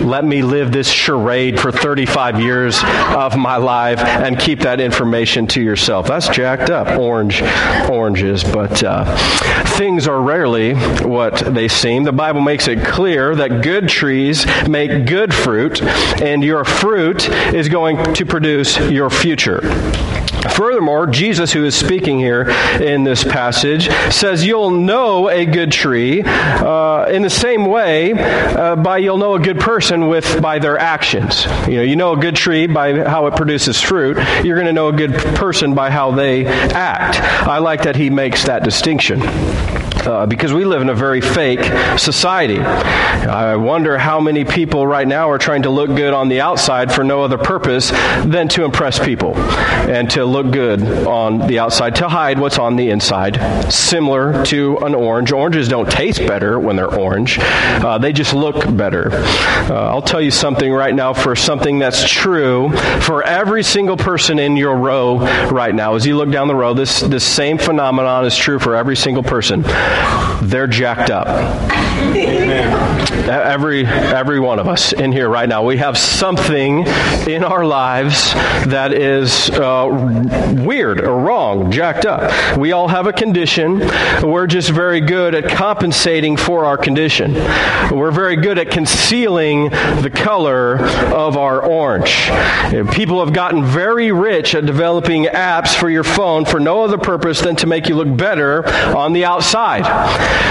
let 0.00 0.24
me 0.24 0.42
live 0.42 0.70
this 0.70 0.88
charade 0.88 1.58
for 1.58 1.72
35 1.72 2.40
years 2.40 2.78
of 2.84 3.36
my 3.36 3.56
life 3.56 3.98
and 3.98 4.38
keep 4.38 4.60
that 4.60 4.80
information 4.80 5.48
to 5.48 5.60
yourself? 5.60 6.06
That's 6.06 6.28
jacked 6.28 6.70
up, 6.70 6.96
orange, 6.96 7.42
oranges, 7.90 8.44
but 8.44 8.82
uh, 8.84 9.04
things 9.76 10.06
are 10.06 10.22
rarely 10.22 10.74
what 11.02 11.38
they 11.52 11.66
seem. 11.66 12.04
The 12.04 12.12
Bible 12.12 12.42
makes 12.42 12.68
it 12.68 12.84
clear 12.84 13.34
that 13.34 13.62
good 13.64 13.88
trees 13.88 14.46
make 14.68 15.06
good 15.06 15.34
fruit, 15.34 15.82
and 16.22 16.44
your 16.44 16.64
fruit 16.64 17.28
is 17.28 17.68
going 17.68 18.14
to 18.14 18.24
produce 18.24 18.78
your 18.78 19.10
future. 19.10 19.60
Furthermore, 20.50 21.06
Jesus, 21.06 21.52
who 21.52 21.64
is 21.64 21.74
speaking 21.74 22.18
here 22.18 22.48
in 22.80 23.04
this 23.04 23.24
passage, 23.24 23.88
says 24.12 24.44
you'll 24.44 24.70
know 24.70 25.28
a 25.28 25.44
good 25.44 25.72
tree 25.72 26.22
uh, 26.24 27.06
in 27.06 27.22
the 27.22 27.30
same 27.30 27.66
way 27.66 28.12
uh, 28.12 28.76
by 28.76 28.98
you'll 28.98 29.18
know 29.18 29.34
a 29.34 29.40
good 29.40 29.60
person 29.60 30.08
with 30.08 30.40
by 30.40 30.58
their 30.58 30.78
actions. 30.78 31.44
You 31.66 31.76
know, 31.76 31.82
you 31.82 31.96
know 31.96 32.12
a 32.12 32.16
good 32.16 32.36
tree 32.36 32.66
by 32.66 33.04
how 33.04 33.26
it 33.26 33.36
produces 33.36 33.80
fruit. 33.80 34.16
You're 34.44 34.56
going 34.56 34.66
to 34.66 34.72
know 34.72 34.88
a 34.88 34.92
good 34.92 35.14
person 35.36 35.74
by 35.74 35.90
how 35.90 36.12
they 36.12 36.46
act. 36.46 37.20
I 37.46 37.58
like 37.58 37.82
that 37.82 37.96
he 37.96 38.10
makes 38.10 38.44
that 38.44 38.64
distinction 38.64 39.20
uh, 40.08 40.26
because 40.26 40.52
we 40.52 40.64
live 40.64 40.82
in 40.82 40.88
a 40.88 40.94
very 40.94 41.20
fake 41.20 41.64
society. 41.98 42.58
I 42.58 43.56
wonder 43.56 43.98
how 43.98 44.20
many 44.20 44.44
people 44.44 44.86
right 44.86 45.06
now 45.06 45.30
are 45.30 45.38
trying 45.38 45.62
to 45.62 45.70
look 45.70 45.88
good 45.88 46.14
on 46.14 46.28
the 46.28 46.40
outside 46.40 46.92
for 46.92 47.04
no 47.04 47.22
other 47.22 47.38
purpose 47.38 47.90
than 48.24 48.48
to 48.48 48.64
impress 48.64 48.98
people 48.98 49.36
and 49.36 50.10
to 50.10 50.24
look 50.24 50.37
good 50.42 50.82
on 51.06 51.46
the 51.46 51.58
outside, 51.58 51.96
to 51.96 52.08
hide 52.08 52.38
what's 52.38 52.58
on 52.58 52.76
the 52.76 52.90
inside. 52.90 53.38
Similar 53.72 54.44
to 54.46 54.78
an 54.78 54.94
orange. 54.94 55.32
Oranges 55.32 55.68
don't 55.68 55.90
taste 55.90 56.18
better 56.26 56.58
when 56.58 56.76
they're 56.76 56.94
orange, 56.94 57.38
uh, 57.40 57.98
they 57.98 58.12
just 58.12 58.34
look 58.34 58.56
better. 58.76 59.10
Uh, 59.12 59.88
I'll 59.88 60.02
tell 60.02 60.20
you 60.20 60.30
something 60.30 60.72
right 60.72 60.94
now 60.94 61.12
for 61.12 61.36
something 61.36 61.78
that's 61.78 62.08
true 62.08 62.70
for 63.00 63.22
every 63.22 63.62
single 63.62 63.96
person 63.96 64.38
in 64.38 64.56
your 64.56 64.76
row 64.76 65.18
right 65.50 65.74
now. 65.74 65.94
As 65.94 66.06
you 66.06 66.16
look 66.16 66.30
down 66.30 66.48
the 66.48 66.54
row, 66.54 66.74
this, 66.74 67.00
this 67.00 67.24
same 67.24 67.58
phenomenon 67.58 68.24
is 68.24 68.36
true 68.36 68.58
for 68.58 68.74
every 68.74 68.96
single 68.96 69.22
person 69.22 69.64
they're 70.42 70.66
jacked 70.66 71.10
up. 71.10 71.26
Every 73.28 73.86
every 73.86 74.40
one 74.40 74.58
of 74.58 74.68
us 74.68 74.92
in 74.92 75.12
here 75.12 75.28
right 75.28 75.48
now, 75.48 75.64
we 75.64 75.76
have 75.78 75.98
something 75.98 76.86
in 77.26 77.44
our 77.44 77.64
lives 77.64 78.32
that 78.66 78.92
is 78.92 79.50
uh, 79.50 80.17
weird 80.64 81.00
or 81.00 81.18
wrong, 81.18 81.70
jacked 81.70 82.06
up. 82.06 82.56
We 82.56 82.72
all 82.72 82.88
have 82.88 83.06
a 83.06 83.12
condition. 83.12 83.78
We're 84.22 84.46
just 84.46 84.70
very 84.70 85.00
good 85.00 85.34
at 85.34 85.50
compensating 85.50 86.36
for 86.36 86.64
our 86.64 86.76
condition. 86.76 87.34
We're 87.90 88.10
very 88.10 88.36
good 88.36 88.58
at 88.58 88.70
concealing 88.70 89.70
the 89.70 90.10
color 90.14 90.78
of 90.78 91.36
our 91.36 91.64
orange. 91.64 92.30
People 92.92 93.24
have 93.24 93.32
gotten 93.32 93.64
very 93.64 94.12
rich 94.12 94.54
at 94.54 94.66
developing 94.66 95.24
apps 95.24 95.74
for 95.74 95.88
your 95.90 96.04
phone 96.04 96.44
for 96.44 96.60
no 96.60 96.82
other 96.82 96.98
purpose 96.98 97.40
than 97.40 97.56
to 97.56 97.66
make 97.66 97.88
you 97.88 97.94
look 97.94 98.16
better 98.16 98.66
on 98.96 99.12
the 99.12 99.24
outside. 99.24 99.84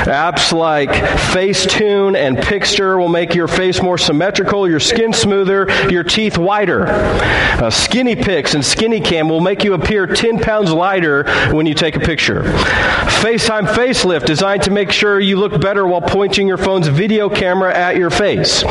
Apps 0.07 0.51
like 0.51 0.89
Facetune 0.89 2.15
and 2.15 2.38
Pixter 2.38 2.97
will 2.97 3.09
make 3.09 3.36
your 3.36 3.47
face 3.47 3.81
more 3.81 3.97
symmetrical, 3.97 4.69
your 4.69 4.79
skin 4.79 5.13
smoother, 5.13 5.67
your 5.89 6.03
teeth 6.03 6.38
whiter. 6.38 6.88
Uh, 6.88 7.69
skinny 7.69 8.15
Pics 8.15 8.53
and 8.53 8.63
Skinny 8.63 9.00
Cam 9.01 9.29
will 9.29 9.41
make 9.41 9.56
you 9.63 9.73
appear 9.73 10.07
10 10.07 10.39
pounds 10.39 10.71
lighter 10.71 11.23
when 11.51 11.65
you 11.65 11.73
take 11.73 11.95
a 11.95 11.99
picture. 11.99 12.41
FaceTime 12.41 13.65
Facelift 13.67 14.25
designed 14.25 14.63
to 14.63 14.71
make 14.71 14.91
sure 14.91 15.19
you 15.19 15.37
look 15.37 15.59
better 15.59 15.85
while 15.87 16.01
pointing 16.01 16.47
your 16.47 16.57
phone's 16.57 16.87
video 16.87 17.29
camera 17.29 17.75
at 17.75 17.97
your 17.97 18.09
face. 18.09 18.63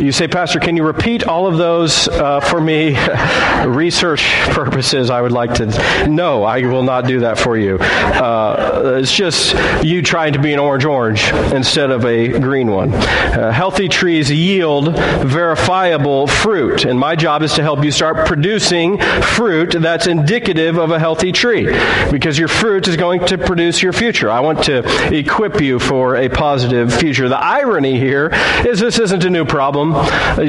You 0.00 0.12
say, 0.12 0.28
Pastor, 0.28 0.60
can 0.60 0.76
you 0.76 0.84
repeat 0.84 1.24
all 1.24 1.46
of 1.46 1.56
those 1.56 2.08
uh, 2.08 2.40
for 2.40 2.60
me? 2.60 2.96
Research 3.66 4.22
purposes, 4.50 5.08
I 5.08 5.22
would 5.22 5.32
like 5.32 5.54
to. 5.54 6.08
No, 6.08 6.42
I 6.42 6.60
will 6.62 6.82
not 6.82 7.06
do 7.06 7.20
that 7.20 7.38
for 7.38 7.56
you. 7.56 7.78
Uh, 7.78 8.98
it's 9.00 9.14
just 9.14 9.54
you 9.84 10.02
trying 10.02 10.34
to 10.34 10.38
be 10.40 10.52
an 10.52 10.58
orange 10.58 10.84
orange 10.84 11.32
instead 11.52 11.90
of 11.90 12.04
a 12.04 12.38
green 12.38 12.70
one. 12.70 12.92
Uh, 12.92 13.52
healthy 13.52 13.88
trees 13.88 14.30
yield 14.30 14.96
verifiable 15.24 16.26
fruit, 16.26 16.84
and 16.84 16.98
my 16.98 17.16
job 17.16 17.42
is 17.42 17.54
to 17.54 17.62
help 17.62 17.84
you 17.84 17.90
start 17.90 18.26
producing 18.26 18.98
fruit 19.22 19.74
that's 19.86 20.08
indicative 20.18 20.78
of 20.78 20.90
a 20.90 20.98
healthy 20.98 21.32
tree 21.32 21.66
because 22.10 22.38
your 22.38 22.48
fruit 22.48 22.88
is 22.88 22.96
going 22.96 23.24
to 23.26 23.38
produce 23.38 23.82
your 23.82 23.92
future. 23.92 24.30
I 24.30 24.40
want 24.40 24.64
to 24.64 25.14
equip 25.14 25.60
you 25.60 25.78
for 25.78 26.16
a 26.16 26.28
positive 26.28 26.92
future. 26.92 27.28
The 27.28 27.38
irony 27.38 27.98
here 27.98 28.30
is 28.66 28.80
this 28.80 28.98
isn't 28.98 29.24
a 29.24 29.30
new 29.30 29.44
problem. 29.44 29.94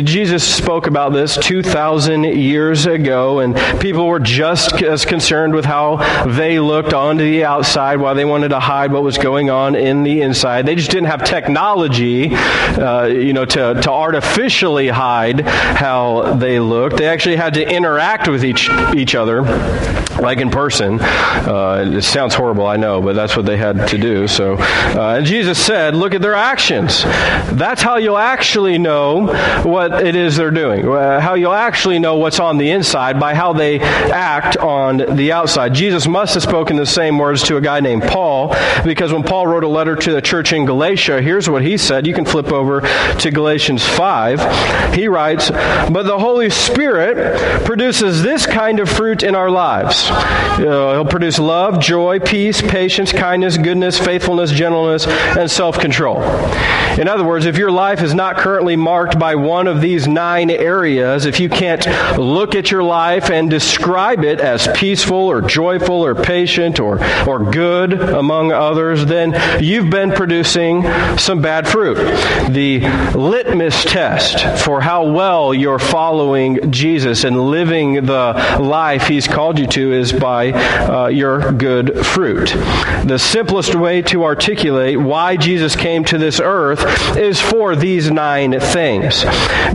Jesus 0.05 0.43
spoke 0.43 0.87
about 0.87 1.13
this 1.13 1.37
2,000 1.37 2.23
years 2.23 2.85
ago, 2.85 3.39
and 3.39 3.55
people 3.79 4.07
were 4.07 4.19
just 4.19 4.81
as 4.81 5.05
concerned 5.05 5.53
with 5.53 5.65
how 5.65 5.97
they 6.25 6.59
looked 6.59 6.93
onto 6.93 7.23
the 7.23 7.43
outside 7.43 7.99
while 7.99 8.15
they 8.15 8.25
wanted 8.25 8.49
to 8.49 8.59
hide 8.59 8.91
what 8.91 9.03
was 9.03 9.17
going 9.17 9.49
on 9.49 9.75
in 9.75 10.03
the 10.03 10.21
inside. 10.21 10.65
They 10.65 10.75
just 10.75 10.91
didn't 10.91 11.07
have 11.07 11.23
technology, 11.23 12.33
uh, 12.33 13.05
you 13.05 13.33
know, 13.33 13.45
to, 13.45 13.73
to 13.81 13.91
artificially 13.91 14.87
hide 14.87 15.41
how 15.41 16.35
they 16.35 16.59
looked. 16.59 16.97
They 16.97 17.07
actually 17.07 17.35
had 17.35 17.53
to 17.55 17.67
interact 17.69 18.27
with 18.27 18.43
each 18.43 18.69
each 18.95 19.15
other, 19.15 19.41
like 20.19 20.39
in 20.39 20.49
person. 20.49 20.99
Uh, 20.99 21.85
it 21.93 22.01
sounds 22.01 22.33
horrible, 22.33 22.65
I 22.65 22.77
know, 22.77 23.01
but 23.01 23.13
that's 23.13 23.35
what 23.35 23.45
they 23.45 23.57
had 23.57 23.87
to 23.89 23.97
do. 23.97 24.27
So, 24.27 24.55
uh, 24.57 25.15
and 25.17 25.25
Jesus 25.25 25.63
said, 25.63 25.95
"Look 25.95 26.13
at 26.13 26.21
their 26.21 26.33
actions. 26.33 27.03
That's 27.51 27.81
how 27.81 27.97
you'll 27.97 28.17
actually 28.17 28.77
know 28.77 29.27
what 29.63 30.05
it 30.05 30.15
is 30.15 30.35
they're 30.35 30.51
doing. 30.51 30.87
Uh, 30.87 31.19
how 31.19 31.35
you'll 31.35 31.53
actually 31.53 31.99
know 31.99 32.15
what's 32.15 32.39
on 32.39 32.57
the 32.57 32.71
inside 32.71 33.19
by 33.19 33.35
how 33.35 33.53
they 33.53 33.79
act 33.79 34.57
on 34.57 35.15
the 35.15 35.31
outside." 35.31 35.73
Jesus 35.73 36.07
must 36.07 36.33
have 36.33 36.43
spoken 36.43 36.77
the 36.77 36.85
same 36.85 37.17
words 37.17 37.43
to 37.43 37.57
a 37.57 37.61
guy 37.61 37.79
named 37.79 38.03
Paul, 38.03 38.55
because 38.83 39.13
when 39.13 39.23
Paul 39.23 39.47
wrote 39.47 39.63
a 39.63 39.67
letter 39.67 39.95
to 39.95 40.11
the 40.11 40.21
church 40.21 40.53
in 40.53 40.65
Galatia, 40.65 41.21
here's 41.21 41.49
what 41.49 41.63
he 41.63 41.77
said. 41.77 42.07
You 42.07 42.13
can 42.13 42.25
flip 42.25 42.51
over 42.51 42.81
to 42.81 43.31
Galatians 43.31 43.85
5. 43.85 44.93
He 44.93 45.07
writes, 45.07 45.49
But 45.49 46.03
the 46.03 46.19
Holy 46.19 46.49
Spirit 46.49 47.65
produces 47.65 48.23
this 48.23 48.45
kind 48.45 48.79
of 48.79 48.89
fruit 48.89 49.23
in 49.23 49.35
our 49.35 49.46
lives. 49.49 50.07
Uh, 50.09 50.93
he'll 50.93 51.05
produce 51.05 51.39
love, 51.39 51.79
joy, 51.79 52.19
peace, 52.19 52.61
patience, 52.61 53.11
kindness, 53.11 53.57
goodness, 53.57 53.99
faithfulness, 53.99 54.51
gentleness, 54.51 55.07
and 55.07 55.49
self 55.49 55.79
control. 55.79 56.21
In 56.97 57.07
other 57.07 57.23
words, 57.23 57.45
if 57.45 57.57
your 57.57 57.69
life 57.69 58.01
is 58.01 58.15
not 58.15 58.37
currently 58.37 58.75
marked 58.75 59.19
by 59.19 59.35
one 59.35 59.67
of 59.67 59.81
these 59.81 60.07
nine 60.07 60.49
areas, 60.49 61.25
if 61.25 61.39
you 61.39 61.47
can't 61.47 61.85
look 62.17 62.55
at 62.55 62.71
your 62.71 62.81
life 62.81 63.29
and 63.29 63.51
describe 63.51 64.23
it 64.23 64.39
as 64.39 64.67
peaceful 64.75 65.17
or 65.17 65.41
joyful 65.41 66.03
or 66.03 66.15
patient 66.15 66.79
or, 66.79 67.03
or 67.27 67.51
good, 67.51 67.93
among 67.93 68.51
others, 68.51 69.05
then 69.05 69.63
you've 69.63 69.91
been 69.91 70.11
producing 70.11 70.81
some 71.17 71.41
bad 71.41 71.67
fruit. 71.67 71.97
The 72.49 72.79
litmus 73.15 73.85
test 73.85 74.63
for 74.63 74.81
how 74.81 75.11
well 75.11 75.53
you're 75.53 75.79
following 75.79 76.71
Jesus 76.71 77.23
and 77.23 77.39
living 77.39 78.05
the 78.05 78.57
life 78.59 79.07
he's 79.07 79.27
called 79.37 79.59
you 79.59 79.67
to 79.67 79.93
is 79.93 80.11
by 80.11 80.51
uh, 80.51 81.05
your 81.09 81.51
good 81.51 82.03
fruit. 82.03 82.47
The 83.05 83.19
simplest 83.19 83.75
way 83.75 84.01
to 84.01 84.23
articulate 84.23 84.99
why 84.99 85.37
Jesus 85.37 85.75
came 85.75 86.03
to 86.05 86.17
this 86.17 86.39
earth 86.39 87.15
is 87.15 87.39
for 87.39 87.75
these 87.75 88.09
nine 88.09 88.59
things. 88.59 89.23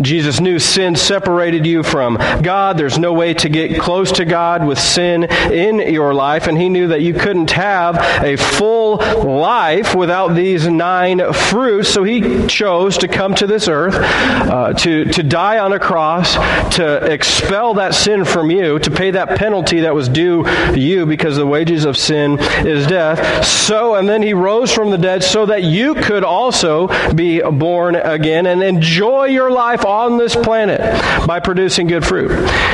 Jesus 0.00 0.40
knew 0.40 0.58
sin 0.58 0.96
separated 0.96 1.64
you 1.64 1.84
from 1.84 2.16
God. 2.42 2.76
There's 2.76 2.98
no 2.98 3.12
way 3.12 3.34
to 3.34 3.48
get 3.48 3.80
close 3.80 4.10
to 4.12 4.24
God 4.24 4.66
with 4.66 4.80
sin 4.80 5.30
in 5.52 5.78
your 5.78 6.12
life, 6.12 6.48
and 6.48 6.58
he 6.58 6.68
knew 6.68 6.88
that 6.88 7.02
you 7.02 7.14
couldn't 7.14 7.52
have 7.52 7.98
a 8.20 8.34
full 8.34 8.96
life 8.96 9.94
without 9.94 10.34
these 10.34 10.66
nine 10.66 11.32
fruits, 11.32 11.88
so 11.88 12.02
he 12.02 12.48
chose 12.48 12.98
to 12.98 13.06
come 13.06 13.32
to 13.36 13.46
this 13.46 13.68
earth, 13.68 13.94
uh, 13.94 14.72
to, 14.72 15.04
to 15.04 15.22
die 15.22 15.60
on 15.60 15.72
a 15.72 15.78
cross, 15.78 16.34
to 16.74 16.96
expel 17.04 17.74
that 17.74 17.94
sin 17.94 18.24
from 18.24 18.50
you, 18.50 18.80
to 18.80 18.90
pay 18.90 19.12
that 19.12 19.38
penalty 19.38 19.51
that 19.60 19.94
was 19.94 20.08
due 20.08 20.46
you 20.74 21.04
because 21.04 21.36
the 21.36 21.46
wages 21.46 21.84
of 21.84 21.96
sin 21.96 22.38
is 22.66 22.86
death. 22.86 23.44
So, 23.44 23.94
and 23.96 24.08
then 24.08 24.22
he 24.22 24.32
rose 24.32 24.72
from 24.72 24.90
the 24.90 24.98
dead 24.98 25.22
so 25.22 25.46
that 25.46 25.62
you 25.62 25.94
could 25.94 26.24
also 26.24 26.88
be 27.12 27.40
born 27.42 27.96
again 27.96 28.46
and 28.46 28.62
enjoy 28.62 29.26
your 29.26 29.50
life 29.50 29.84
on 29.84 30.16
this 30.16 30.34
planet 30.34 30.80
by 31.26 31.38
producing 31.40 31.86
good 31.86 32.04
fruit. 32.04 32.30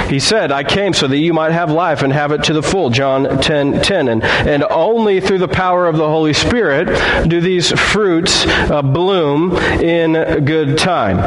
He 0.08 0.20
said, 0.20 0.52
I 0.52 0.62
came 0.62 0.92
so 0.92 1.08
that 1.08 1.18
you 1.18 1.34
might 1.34 1.52
have 1.52 1.70
life 1.70 2.02
and 2.02 2.12
have 2.12 2.32
it 2.32 2.44
to 2.44 2.54
the 2.54 2.62
full. 2.62 2.90
John 2.90 3.40
10 3.40 3.82
10. 3.82 4.08
And, 4.08 4.24
and 4.24 4.64
only 4.70 5.20
through 5.20 5.38
the 5.38 5.48
power 5.48 5.86
of 5.86 5.96
the 5.96 6.08
Holy 6.08 6.32
Spirit 6.32 7.28
do 7.28 7.40
these 7.40 7.72
fruits 7.72 8.46
uh, 8.46 8.82
bloom 8.82 9.56
in 9.56 10.44
good 10.44 10.78
time. 10.78 11.18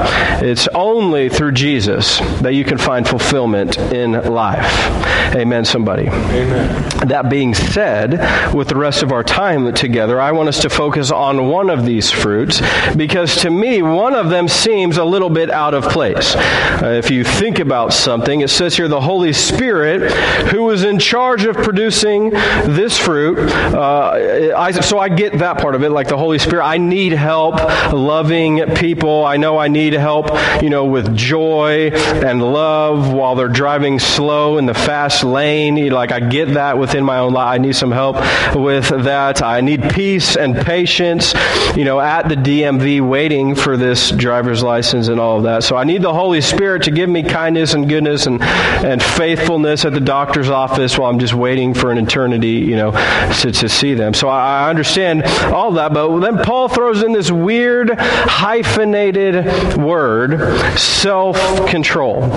It's 0.44 0.68
only 0.70 1.30
through 1.30 1.52
Jesus 1.54 2.20
that 2.42 2.54
you 2.54 2.64
can 2.64 2.78
find 2.78 3.08
fulfillment 3.08 3.78
in 3.78 4.14
life. 4.14 5.36
Amen, 5.42 5.66
somebody. 5.66 6.08
Amen. 6.08 7.08
That 7.08 7.28
being 7.28 7.56
said, 7.56 8.54
with 8.54 8.68
the 8.68 8.76
rest 8.76 9.02
of 9.02 9.12
our 9.12 9.24
time 9.24 9.74
together, 9.74 10.22
I 10.22 10.32
want 10.34 10.50
us 10.50 10.62
to 10.62 10.70
focus 10.70 11.10
on 11.10 11.48
one 11.48 11.72
of 11.72 11.84
these 11.84 12.12
fruits 12.12 12.62
because 12.96 13.38
to 13.38 13.50
me, 13.50 13.82
one 13.82 14.14
of 14.14 14.30
them 14.30 14.48
seems 14.48 14.98
a 14.98 15.04
little 15.04 15.32
bit 15.32 15.50
out 15.50 15.74
of 15.74 15.86
place. 15.86 16.36
Uh, 16.36 16.94
if 16.96 17.10
you 17.10 17.24
think 17.24 17.58
about 17.58 17.92
something, 17.92 18.42
it 18.42 18.50
says 18.50 18.76
here 18.76 18.88
the 18.88 19.02
Holy 19.02 19.34
Spirit, 19.34 20.12
who 20.52 20.70
is 20.70 20.84
in 20.84 21.00
charge 21.00 21.46
of 21.46 21.56
producing 21.56 22.30
this 22.30 23.00
fruit. 23.00 23.40
Uh, 23.40 24.54
I, 24.56 24.70
so 24.72 25.00
I 25.00 25.10
get 25.10 25.40
that 25.40 25.60
part 25.60 25.74
of 25.74 25.82
it, 25.84 25.90
like 25.90 26.08
the 26.08 26.18
Holy 26.18 26.38
Spirit. 26.38 26.66
I 26.66 26.78
need 26.78 27.14
help 27.14 27.56
loving 27.92 28.64
people. 28.76 29.26
I 29.26 29.38
know 29.38 29.58
I 29.58 29.70
need 29.70 29.94
help, 29.94 30.28
you 30.62 30.70
know, 30.70 30.86
with 30.86 31.16
joy 31.16 31.90
and 31.90 32.44
love 32.44 33.12
while 33.12 33.34
they're 33.34 33.48
driving 33.48 33.98
slow 33.98 34.60
in 34.60 34.68
the 34.68 34.76
fast 34.76 35.21
lane. 35.24 35.78
You 35.78 35.90
know, 35.90 35.96
like 35.96 36.12
I 36.12 36.20
get 36.20 36.54
that 36.54 36.78
within 36.78 37.04
my 37.04 37.20
own 37.20 37.34
life. 37.34 37.54
I 37.54 37.58
need 37.58 37.76
some 37.76 37.92
help 37.92 38.16
with 38.56 38.90
that. 38.90 39.42
I 39.42 39.62
need 39.62 39.90
peace 39.92 40.36
and 40.36 40.56
patience, 40.56 41.34
you 41.76 41.86
know, 41.86 42.00
at 42.00 42.30
the 42.30 42.36
DMV 42.36 43.08
waiting 43.08 43.56
for 43.56 43.78
this 43.78 44.12
driver's 44.12 44.64
license 44.64 45.08
and 45.08 45.20
all 45.20 45.38
of 45.38 45.44
that. 45.44 45.64
So 45.64 45.76
I 45.76 45.84
need 45.84 46.02
the 46.02 46.14
Holy 46.14 46.42
Spirit 46.42 46.84
to 46.84 46.92
give 46.92 47.10
me 47.10 47.24
kindness 47.24 47.74
and 47.74 47.88
goodness 47.88 48.26
and, 48.26 48.42
and 48.42 49.02
faithfulness 49.02 49.86
at 49.86 49.94
the 49.94 50.00
doctor's 50.00 50.50
office 50.50 50.98
while 50.98 51.10
I'm 51.10 51.20
just 51.20 51.34
waiting 51.34 51.74
for 51.74 51.92
an 51.92 51.98
eternity, 51.98 52.50
you 52.50 52.76
know, 52.76 52.92
to, 52.92 53.52
to 53.52 53.70
see 53.70 53.94
them. 53.94 54.14
So 54.14 54.28
I, 54.28 54.66
I 54.66 54.70
understand 54.70 55.24
all 55.24 55.72
that, 55.74 55.94
but 55.94 56.20
then 56.20 56.38
Paul 56.40 56.68
throws 56.68 57.04
in 57.04 57.12
this 57.12 57.32
weird 57.32 58.00
hyphenated 58.00 59.78
word, 59.78 60.78
self-control. 60.78 62.30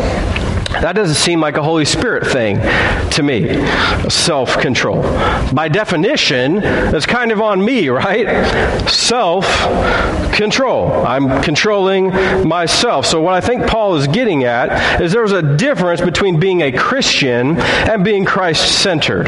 That 0.81 0.93
doesn't 0.95 1.16
seem 1.16 1.40
like 1.40 1.57
a 1.57 1.62
Holy 1.62 1.85
Spirit 1.85 2.26
thing 2.26 2.59
to 3.12 3.23
me. 3.23 3.54
Self 4.11 4.59
control. 4.59 5.02
By 5.52 5.69
definition, 5.69 6.57
that's 6.57 7.07
kind 7.07 7.33
of 7.33 7.40
on 7.40 7.64
me, 7.64 7.88
right? 7.88 8.88
Self 8.88 9.47
control. 10.35 10.90
I'm 11.07 11.43
controlling 11.43 12.09
myself. 12.47 13.07
So, 13.07 13.21
what 13.21 13.35
I 13.35 13.40
think 13.40 13.66
Paul 13.66 13.97
is 13.97 14.07
getting 14.09 14.45
at 14.45 15.00
is 15.00 15.12
there's 15.12 15.33
a 15.33 15.57
difference 15.57 16.00
between 16.00 16.40
being 16.40 16.62
a 16.62 16.73
Christian 16.73 17.59
and 17.59 18.04
being 18.04 18.25
Christ 18.25 18.81
centered. 18.81 19.25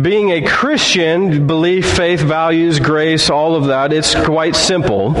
Being 0.00 0.30
a 0.30 0.42
Christian, 0.42 1.46
belief, 1.46 1.96
faith, 1.96 2.20
values, 2.20 2.80
grace, 2.80 3.30
all 3.30 3.54
of 3.54 3.66
that, 3.66 3.92
it's 3.92 4.14
quite 4.14 4.56
simple. 4.56 5.12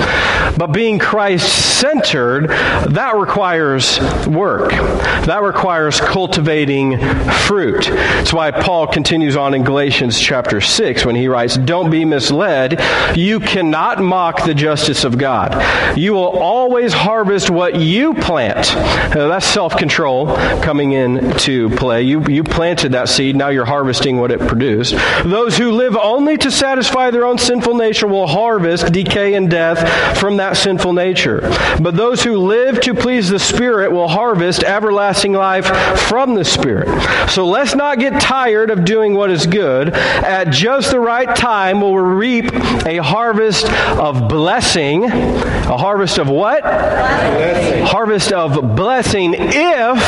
But 0.56 0.68
being 0.68 0.98
Christ 0.98 1.78
centered, 1.78 2.48
that 2.48 3.14
requires 3.16 4.00
work. 4.26 4.70
That 4.70 5.33
requires 5.42 6.00
cultivating 6.00 6.98
fruit. 7.46 7.84
That's 7.84 8.32
why 8.32 8.50
Paul 8.50 8.86
continues 8.86 9.36
on 9.36 9.54
in 9.54 9.64
Galatians 9.64 10.18
chapter 10.18 10.60
6 10.60 11.04
when 11.04 11.14
he 11.14 11.28
writes, 11.28 11.56
Don't 11.56 11.90
be 11.90 12.04
misled. 12.04 12.80
You 13.16 13.40
cannot 13.40 14.00
mock 14.02 14.44
the 14.44 14.54
justice 14.54 15.04
of 15.04 15.18
God. 15.18 15.54
You 15.96 16.12
will 16.14 16.38
always 16.38 16.92
harvest 16.92 17.50
what 17.50 17.76
you 17.76 18.14
plant. 18.14 18.74
Now, 19.14 19.28
that's 19.28 19.46
self 19.46 19.76
control 19.76 20.36
coming 20.62 20.92
into 20.92 21.70
play. 21.70 22.02
You, 22.02 22.22
you 22.26 22.44
planted 22.44 22.92
that 22.92 23.08
seed, 23.08 23.36
now 23.36 23.48
you're 23.48 23.64
harvesting 23.64 24.18
what 24.18 24.30
it 24.30 24.40
produced. 24.40 24.94
Those 25.24 25.56
who 25.56 25.72
live 25.72 25.96
only 25.96 26.36
to 26.38 26.50
satisfy 26.50 27.10
their 27.10 27.24
own 27.24 27.38
sinful 27.38 27.74
nature 27.74 28.06
will 28.06 28.26
harvest 28.26 28.92
decay 28.92 29.34
and 29.34 29.50
death 29.50 30.18
from 30.18 30.36
that 30.36 30.56
sinful 30.56 30.92
nature. 30.92 31.40
But 31.80 31.96
those 31.96 32.22
who 32.22 32.38
live 32.38 32.80
to 32.82 32.94
please 32.94 33.28
the 33.28 33.38
Spirit 33.38 33.90
will 33.90 34.08
harvest 34.08 34.62
everlasting 34.62 35.23
life 35.32 35.66
from 36.08 36.34
the 36.34 36.44
Spirit. 36.44 36.88
So 37.30 37.46
let's 37.46 37.74
not 37.74 37.98
get 37.98 38.20
tired 38.20 38.70
of 38.70 38.84
doing 38.84 39.14
what 39.14 39.30
is 39.30 39.46
good. 39.46 39.94
At 39.94 40.50
just 40.50 40.90
the 40.90 41.00
right 41.00 41.34
time, 41.34 41.80
we'll 41.80 41.94
reap 41.94 42.52
a 42.86 42.98
harvest 42.98 43.70
of 43.98 44.28
blessing. 44.28 45.04
A 45.04 45.76
harvest 45.76 46.18
of 46.18 46.28
what? 46.28 46.62
Blessing. 46.62 47.84
Harvest 47.84 48.32
of 48.32 48.76
blessing 48.76 49.34
if, 49.36 49.98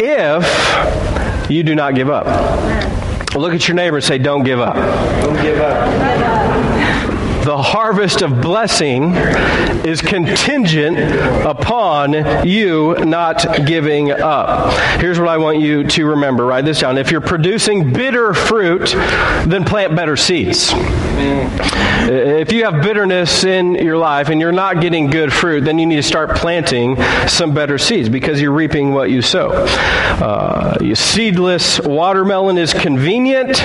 if 0.00 1.50
you 1.50 1.62
do 1.62 1.74
not 1.74 1.94
give 1.94 2.10
up. 2.10 2.26
Look 3.34 3.54
at 3.54 3.68
your 3.68 3.74
neighbor 3.74 3.96
and 3.96 4.04
say, 4.04 4.18
Don't 4.18 4.42
give 4.42 4.60
up. 4.60 4.74
Don't 5.22 5.42
give 5.42 5.58
up 5.58 6.17
the 7.48 7.62
harvest 7.62 8.20
of 8.20 8.42
blessing 8.42 9.14
is 9.82 10.02
contingent 10.02 10.98
upon 11.46 12.12
you 12.46 12.94
not 13.06 13.64
giving 13.64 14.10
up. 14.10 15.00
Here's 15.00 15.18
what 15.18 15.28
I 15.28 15.38
want 15.38 15.58
you 15.58 15.84
to 15.84 16.04
remember. 16.04 16.44
Write 16.44 16.66
this 16.66 16.80
down. 16.80 16.98
If 16.98 17.10
you're 17.10 17.22
producing 17.22 17.90
bitter 17.94 18.34
fruit, 18.34 18.90
then 19.46 19.64
plant 19.64 19.96
better 19.96 20.14
seeds. 20.14 20.74
If 22.10 22.52
you 22.52 22.64
have 22.64 22.82
bitterness 22.82 23.44
in 23.44 23.74
your 23.76 23.96
life 23.96 24.28
and 24.28 24.40
you're 24.40 24.52
not 24.52 24.82
getting 24.82 25.08
good 25.08 25.32
fruit, 25.32 25.64
then 25.64 25.78
you 25.78 25.86
need 25.86 25.96
to 25.96 26.02
start 26.02 26.36
planting 26.36 26.96
some 27.26 27.54
better 27.54 27.78
seeds 27.78 28.10
because 28.10 28.42
you're 28.42 28.52
reaping 28.52 28.92
what 28.92 29.10
you 29.10 29.22
sow. 29.22 29.50
Uh, 29.52 30.94
seedless 30.94 31.80
watermelon 31.80 32.58
is 32.58 32.74
convenient, 32.74 33.58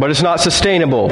but 0.00 0.10
it's 0.10 0.22
not 0.22 0.40
sustainable. 0.40 1.10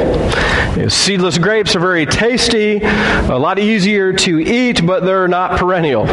Seedless 0.88 1.38
grapes 1.38 1.76
are 1.76 1.80
very 1.90 2.06
tasty, 2.06 2.78
a 2.84 3.36
lot 3.36 3.58
easier 3.58 4.12
to 4.12 4.38
eat, 4.38 4.86
but 4.86 5.02
they're 5.02 5.26
not 5.26 5.58
perennial. 5.58 6.06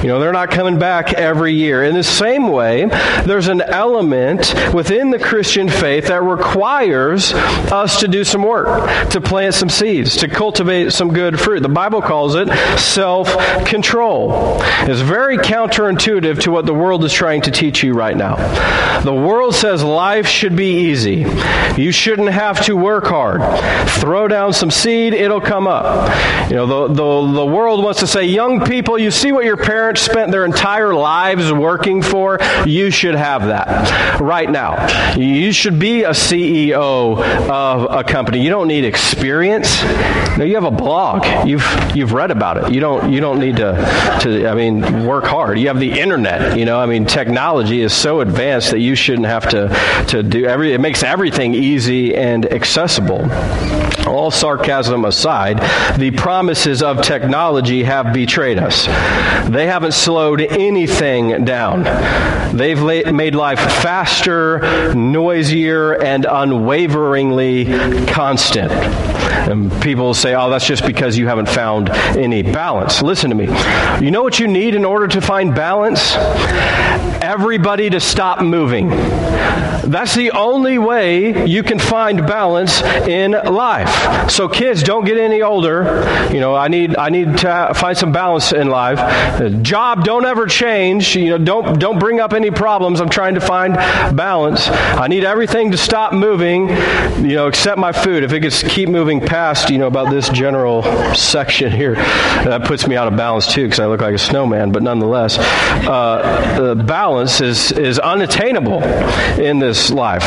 You 0.00 0.08
know, 0.08 0.20
they're 0.20 0.32
not 0.32 0.52
coming 0.52 0.78
back 0.78 1.12
every 1.14 1.54
year. 1.54 1.82
In 1.82 1.94
the 1.94 2.04
same 2.04 2.48
way, 2.48 2.84
there's 3.24 3.48
an 3.48 3.60
element 3.60 4.54
within 4.72 5.10
the 5.10 5.18
Christian 5.18 5.68
faith 5.68 6.06
that 6.06 6.22
requires 6.22 7.32
us 7.32 7.98
to 8.00 8.06
do 8.06 8.22
some 8.22 8.44
work, 8.44 9.08
to 9.10 9.20
plant 9.20 9.54
some 9.54 9.68
seeds, 9.68 10.18
to 10.18 10.28
cultivate 10.28 10.92
some 10.92 11.12
good 11.12 11.40
fruit. 11.40 11.64
The 11.64 11.68
Bible 11.68 12.00
calls 12.00 12.36
it 12.36 12.48
self 12.78 13.34
control. 13.64 14.58
It's 14.86 15.00
very 15.00 15.38
counterintuitive 15.38 16.42
to 16.42 16.50
what 16.52 16.64
the 16.64 16.74
world 16.74 17.02
is 17.02 17.12
trying 17.12 17.42
to 17.42 17.50
teach 17.50 17.82
you 17.82 17.94
right 17.94 18.16
now. 18.16 18.36
The 19.00 19.14
world 19.14 19.54
says 19.54 19.82
life 19.82 20.26
should 20.26 20.54
be 20.54 20.90
easy. 20.90 21.26
You 21.80 21.90
shouldn't 21.90 22.28
have 22.28 22.62
to 22.66 22.76
work 22.76 23.06
hard. 23.06 23.40
Throw 24.00 24.28
down 24.28 24.52
some 24.52 24.70
seed, 24.70 25.13
it'll 25.14 25.40
come 25.40 25.66
up. 25.66 26.10
You 26.50 26.56
know, 26.56 26.66
the, 26.66 26.94
the, 26.94 27.32
the 27.32 27.46
world 27.46 27.82
wants 27.82 28.00
to 28.00 28.06
say, 28.06 28.24
young 28.24 28.64
people, 28.64 28.98
you 28.98 29.10
see 29.10 29.32
what 29.32 29.44
your 29.44 29.56
parents 29.56 30.02
spent 30.02 30.30
their 30.30 30.44
entire 30.44 30.94
lives 30.94 31.52
working 31.52 32.02
for? 32.02 32.38
You 32.66 32.90
should 32.90 33.14
have 33.14 33.46
that 33.46 34.20
right 34.20 34.50
now. 34.50 35.14
You 35.16 35.52
should 35.52 35.78
be 35.78 36.04
a 36.04 36.10
CEO 36.10 37.18
of 37.48 37.90
a 37.90 38.04
company. 38.04 38.42
You 38.42 38.50
don't 38.50 38.68
need 38.68 38.84
experience. 38.84 39.82
No, 40.36 40.44
you 40.44 40.54
have 40.54 40.64
a 40.64 40.70
blog. 40.70 41.46
You've, 41.46 41.66
you've 41.94 42.12
read 42.12 42.30
about 42.30 42.56
it. 42.58 42.72
You 42.72 42.80
don't, 42.80 43.12
you 43.12 43.20
don't 43.20 43.38
need 43.38 43.56
to, 43.56 43.72
to, 44.22 44.48
I 44.48 44.54
mean, 44.54 45.06
work 45.06 45.24
hard. 45.24 45.58
You 45.58 45.68
have 45.68 45.78
the 45.78 46.00
internet. 46.00 46.58
You 46.58 46.64
know, 46.64 46.78
I 46.78 46.86
mean, 46.86 47.06
technology 47.06 47.80
is 47.80 47.92
so 47.92 48.20
advanced 48.20 48.70
that 48.72 48.80
you 48.80 48.94
shouldn't 48.94 49.26
have 49.26 49.48
to, 49.50 49.68
to 50.08 50.22
do 50.22 50.44
every, 50.44 50.72
it 50.72 50.80
makes 50.80 51.02
everything 51.02 51.54
easy 51.54 52.14
and 52.14 52.50
accessible. 52.52 53.28
All 54.06 54.30
sarcasm 54.30 55.04
aside, 55.04 55.58
the 55.98 56.10
promises 56.10 56.82
of 56.82 57.00
technology 57.02 57.82
have 57.84 58.12
betrayed 58.12 58.58
us. 58.58 58.86
They 59.48 59.66
haven't 59.66 59.92
slowed 59.92 60.40
anything 60.40 61.44
down. 61.44 61.84
They've 62.54 62.80
made 63.12 63.34
life 63.34 63.58
faster, 63.58 64.94
noisier, 64.94 65.92
and 65.94 66.26
unwaveringly 66.28 67.64
constant. 68.06 68.70
And 69.50 69.70
people 69.82 70.14
say, 70.14 70.34
oh, 70.34 70.50
that's 70.50 70.66
just 70.66 70.86
because 70.86 71.18
you 71.18 71.26
haven't 71.26 71.48
found 71.48 71.90
any 71.90 72.42
balance. 72.42 73.02
Listen 73.02 73.30
to 73.30 73.36
me. 73.36 73.44
You 74.04 74.10
know 74.10 74.22
what 74.22 74.38
you 74.38 74.48
need 74.48 74.74
in 74.74 74.84
order 74.84 75.06
to 75.08 75.20
find 75.20 75.54
balance? 75.54 76.14
Everybody 77.22 77.90
to 77.90 78.00
stop 78.00 78.42
moving. 78.42 78.90
That's 79.84 80.14
the 80.14 80.30
only 80.30 80.78
way 80.78 81.46
you 81.46 81.62
can 81.62 81.78
find 81.78 82.26
balance 82.26 82.80
in 82.82 83.32
life. 83.32 84.30
So 84.30 84.48
kids, 84.48 84.82
don't 84.82 85.04
get 85.04 85.18
any 85.18 85.42
older. 85.42 85.84
You 86.32 86.40
know, 86.40 86.54
I 86.54 86.68
need 86.68 86.96
I 86.96 87.10
need 87.10 87.38
to 87.38 87.72
find 87.74 87.96
some 87.96 88.10
balance 88.10 88.52
in 88.52 88.68
life. 88.68 89.62
Job, 89.62 90.04
don't 90.04 90.24
ever 90.24 90.46
change. 90.46 91.14
You 91.14 91.30
know, 91.30 91.38
don't 91.38 91.78
don't 91.78 91.98
bring 91.98 92.18
up 92.18 92.32
any 92.32 92.50
problems. 92.50 93.00
I'm 93.00 93.10
trying 93.10 93.34
to 93.34 93.40
find 93.40 93.74
balance. 94.16 94.68
I 94.68 95.06
need 95.08 95.24
everything 95.24 95.70
to 95.72 95.76
stop 95.76 96.14
moving. 96.14 96.68
You 96.68 97.36
know, 97.36 97.46
except 97.46 97.78
my 97.78 97.92
food. 97.92 98.24
If 98.24 98.32
it 98.32 98.40
could 98.40 98.70
keep 98.70 98.88
moving 98.88 99.20
past, 99.34 99.68
you 99.68 99.78
know, 99.78 99.88
about 99.88 100.10
this 100.10 100.28
general 100.28 100.84
section 101.12 101.72
here, 101.72 101.96
that 101.96 102.62
puts 102.66 102.86
me 102.86 102.94
out 102.94 103.08
of 103.08 103.16
balance 103.16 103.52
too 103.52 103.64
because 103.64 103.80
I 103.80 103.86
look 103.86 104.00
like 104.00 104.14
a 104.14 104.18
snowman. 104.18 104.70
But 104.70 104.84
nonetheless, 104.84 105.38
uh, 105.38 106.56
the 106.56 106.76
balance 106.80 107.40
is 107.40 107.72
is 107.72 107.98
unattainable 107.98 108.84
in 109.40 109.58
this 109.58 109.90
life. 109.90 110.22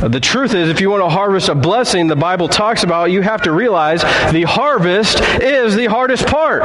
The 0.00 0.18
truth 0.18 0.54
is, 0.54 0.70
if 0.70 0.80
you 0.80 0.90
want 0.90 1.04
to 1.04 1.08
harvest 1.08 1.48
a 1.48 1.54
blessing, 1.54 2.08
the 2.08 2.16
Bible 2.16 2.48
talks 2.48 2.82
about, 2.82 3.12
you 3.12 3.22
have 3.22 3.42
to 3.42 3.52
realize 3.52 4.02
The 4.32 4.42
harvest 4.42 5.20
is 5.40 5.76
the 5.76 5.86
hardest 5.86 6.26
part. 6.26 6.62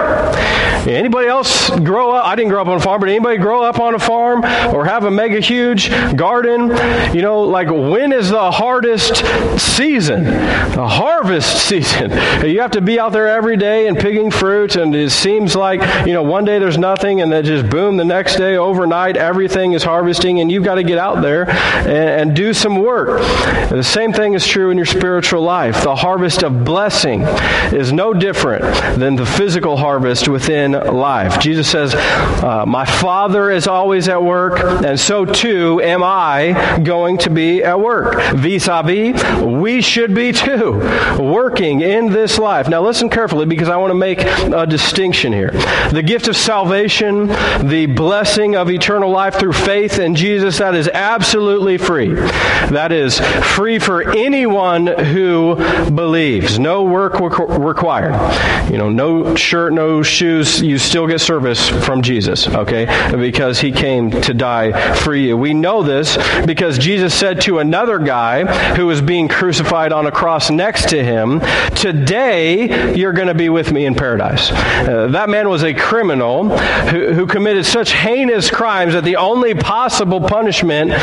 Anybody 0.88 1.28
else 1.28 1.70
grow 1.70 2.12
up? 2.12 2.26
I 2.26 2.36
didn't 2.36 2.50
grow 2.50 2.62
up 2.62 2.68
on 2.68 2.78
a 2.78 2.82
farm, 2.82 3.00
but 3.02 3.10
anybody 3.10 3.38
grow 3.38 3.62
up 3.62 3.80
on 3.80 3.94
a 3.94 4.00
farm 4.00 4.44
or 4.74 4.84
have 4.86 5.06
a 5.06 5.12
mega 5.12 5.40
huge 5.40 5.92
garden? 6.16 6.70
You 7.16 7.22
know, 7.22 7.42
like 7.42 7.70
when 7.70 8.12
is 8.12 8.30
the 8.30 8.52
hardest 8.52 9.24
season? 9.60 10.24
The 10.24 10.88
harvest 10.88 11.68
season. 11.68 11.83
You 12.44 12.62
have 12.62 12.72
to 12.72 12.82
be 12.82 13.00
out 13.00 13.14
there 13.14 13.28
every 13.28 13.58
day 13.58 13.88
and 13.88 13.98
picking 13.98 14.30
fruit, 14.30 14.76
and 14.76 14.94
it 14.94 15.12
seems 15.12 15.56
like, 15.56 15.82
you 16.06 16.14
know, 16.14 16.24
one 16.24 16.46
day 16.46 16.60
there's 16.60 16.78
nothing, 16.78 17.22
and 17.22 17.32
then 17.32 17.44
just 17.46 17.70
boom, 17.70 17.96
the 17.98 18.06
next 18.06 18.36
day, 18.36 18.58
overnight, 18.58 19.18
everything 19.18 19.72
is 19.72 19.84
harvesting, 19.84 20.40
and 20.40 20.52
you've 20.52 20.64
got 20.64 20.76
to 20.76 20.84
get 20.84 20.98
out 20.98 21.22
there 21.22 21.50
and, 21.50 21.88
and 22.30 22.36
do 22.36 22.54
some 22.54 22.76
work. 22.76 23.22
And 23.22 23.80
the 23.80 23.84
same 23.84 24.12
thing 24.14 24.34
is 24.34 24.46
true 24.46 24.72
in 24.72 24.78
your 24.78 24.86
spiritual 24.86 25.42
life. 25.42 25.84
The 25.84 25.96
harvest 25.96 26.44
of 26.44 26.66
blessing 26.66 27.22
is 27.72 27.92
no 27.94 28.14
different 28.14 28.64
than 29.00 29.16
the 29.16 29.26
physical 29.26 29.78
harvest 29.78 30.28
within 30.28 30.74
life. 30.74 31.40
Jesus 31.40 31.70
says, 31.70 31.96
uh, 31.96 32.66
My 32.68 32.86
Father 32.86 33.50
is 33.50 33.68
always 33.68 34.10
at 34.10 34.22
work, 34.22 34.60
and 34.60 35.00
so 35.00 35.26
too 35.26 35.82
am 35.82 36.04
I 36.04 36.82
going 36.84 37.18
to 37.20 37.30
be 37.30 37.64
at 37.64 37.80
work. 37.80 38.36
Vis 38.36 38.68
a 38.68 38.84
vis, 38.84 39.24
we 39.42 39.82
should 39.82 40.14
be 40.14 40.32
too, 40.32 40.80
working 41.20 41.73
in 41.82 42.12
this 42.12 42.38
life. 42.38 42.68
Now, 42.68 42.82
listen 42.82 43.10
carefully 43.10 43.46
because 43.46 43.70
I 43.70 43.78
want 43.78 43.92
to 43.92 43.96
make 43.96 44.22
a 44.22 44.66
distinction 44.66 45.34
here. 45.34 45.52
The 45.92 46.04
gift 46.04 46.28
of 46.28 46.36
salvation, 46.36 47.28
the 47.68 47.88
blessing 47.88 48.56
of 48.56 48.70
eternal 48.70 49.10
life 49.10 49.36
through 49.36 49.54
faith 49.54 50.00
in 50.00 50.16
Jesus, 50.16 50.58
that 50.60 50.76
is 50.76 50.88
absolutely 50.88 51.78
free. 51.78 52.14
That 52.14 52.92
is 52.92 53.20
free 53.20 53.80
for 53.80 54.16
anyone 54.16 54.88
who 54.88 55.56
believes. 55.92 56.60
No 56.60 56.84
work 56.84 57.20
required. 57.20 58.14
You 58.72 58.78
know, 58.78 58.90
no 58.90 59.36
shirt, 59.36 59.74
no 59.74 60.04
shoes. 60.04 60.62
You 60.62 60.78
still 60.78 61.08
get 61.08 61.22
service 61.22 61.70
from 61.70 62.02
Jesus, 62.02 62.48
okay? 62.48 62.86
Because 63.12 63.60
he 63.60 63.72
came 63.72 64.10
to 64.12 64.34
die 64.34 64.96
for 64.96 65.14
you. 65.16 65.38
We 65.38 65.54
know 65.54 65.84
this 65.84 66.18
because 66.46 66.78
Jesus 66.78 67.14
said 67.14 67.42
to 67.42 67.60
another 67.60 68.00
guy 68.00 68.46
who 68.76 68.88
was 68.88 69.02
being 69.02 69.28
crucified 69.28 69.92
on 69.92 70.06
a 70.06 70.12
cross 70.12 70.50
next 70.50 70.90
to 70.90 71.04
him, 71.04 71.42
Today 71.76 72.96
you're 72.96 73.14
going 73.14 73.28
to 73.28 73.34
be 73.34 73.50
with 73.50 73.72
me 73.72 73.86
in 73.86 73.96
paradise. 73.96 74.52
Uh, 74.52 75.08
that 75.12 75.30
man 75.30 75.50
was 75.50 75.64
a 75.64 75.74
criminal 75.74 76.50
who, 76.58 77.14
who 77.14 77.28
committed 77.28 77.66
such 77.66 77.92
heinous 77.92 78.50
crimes 78.50 78.94
that 78.94 79.04
the 79.04 79.18
only 79.18 79.54
possible 79.54 80.22
punishment 80.22 80.94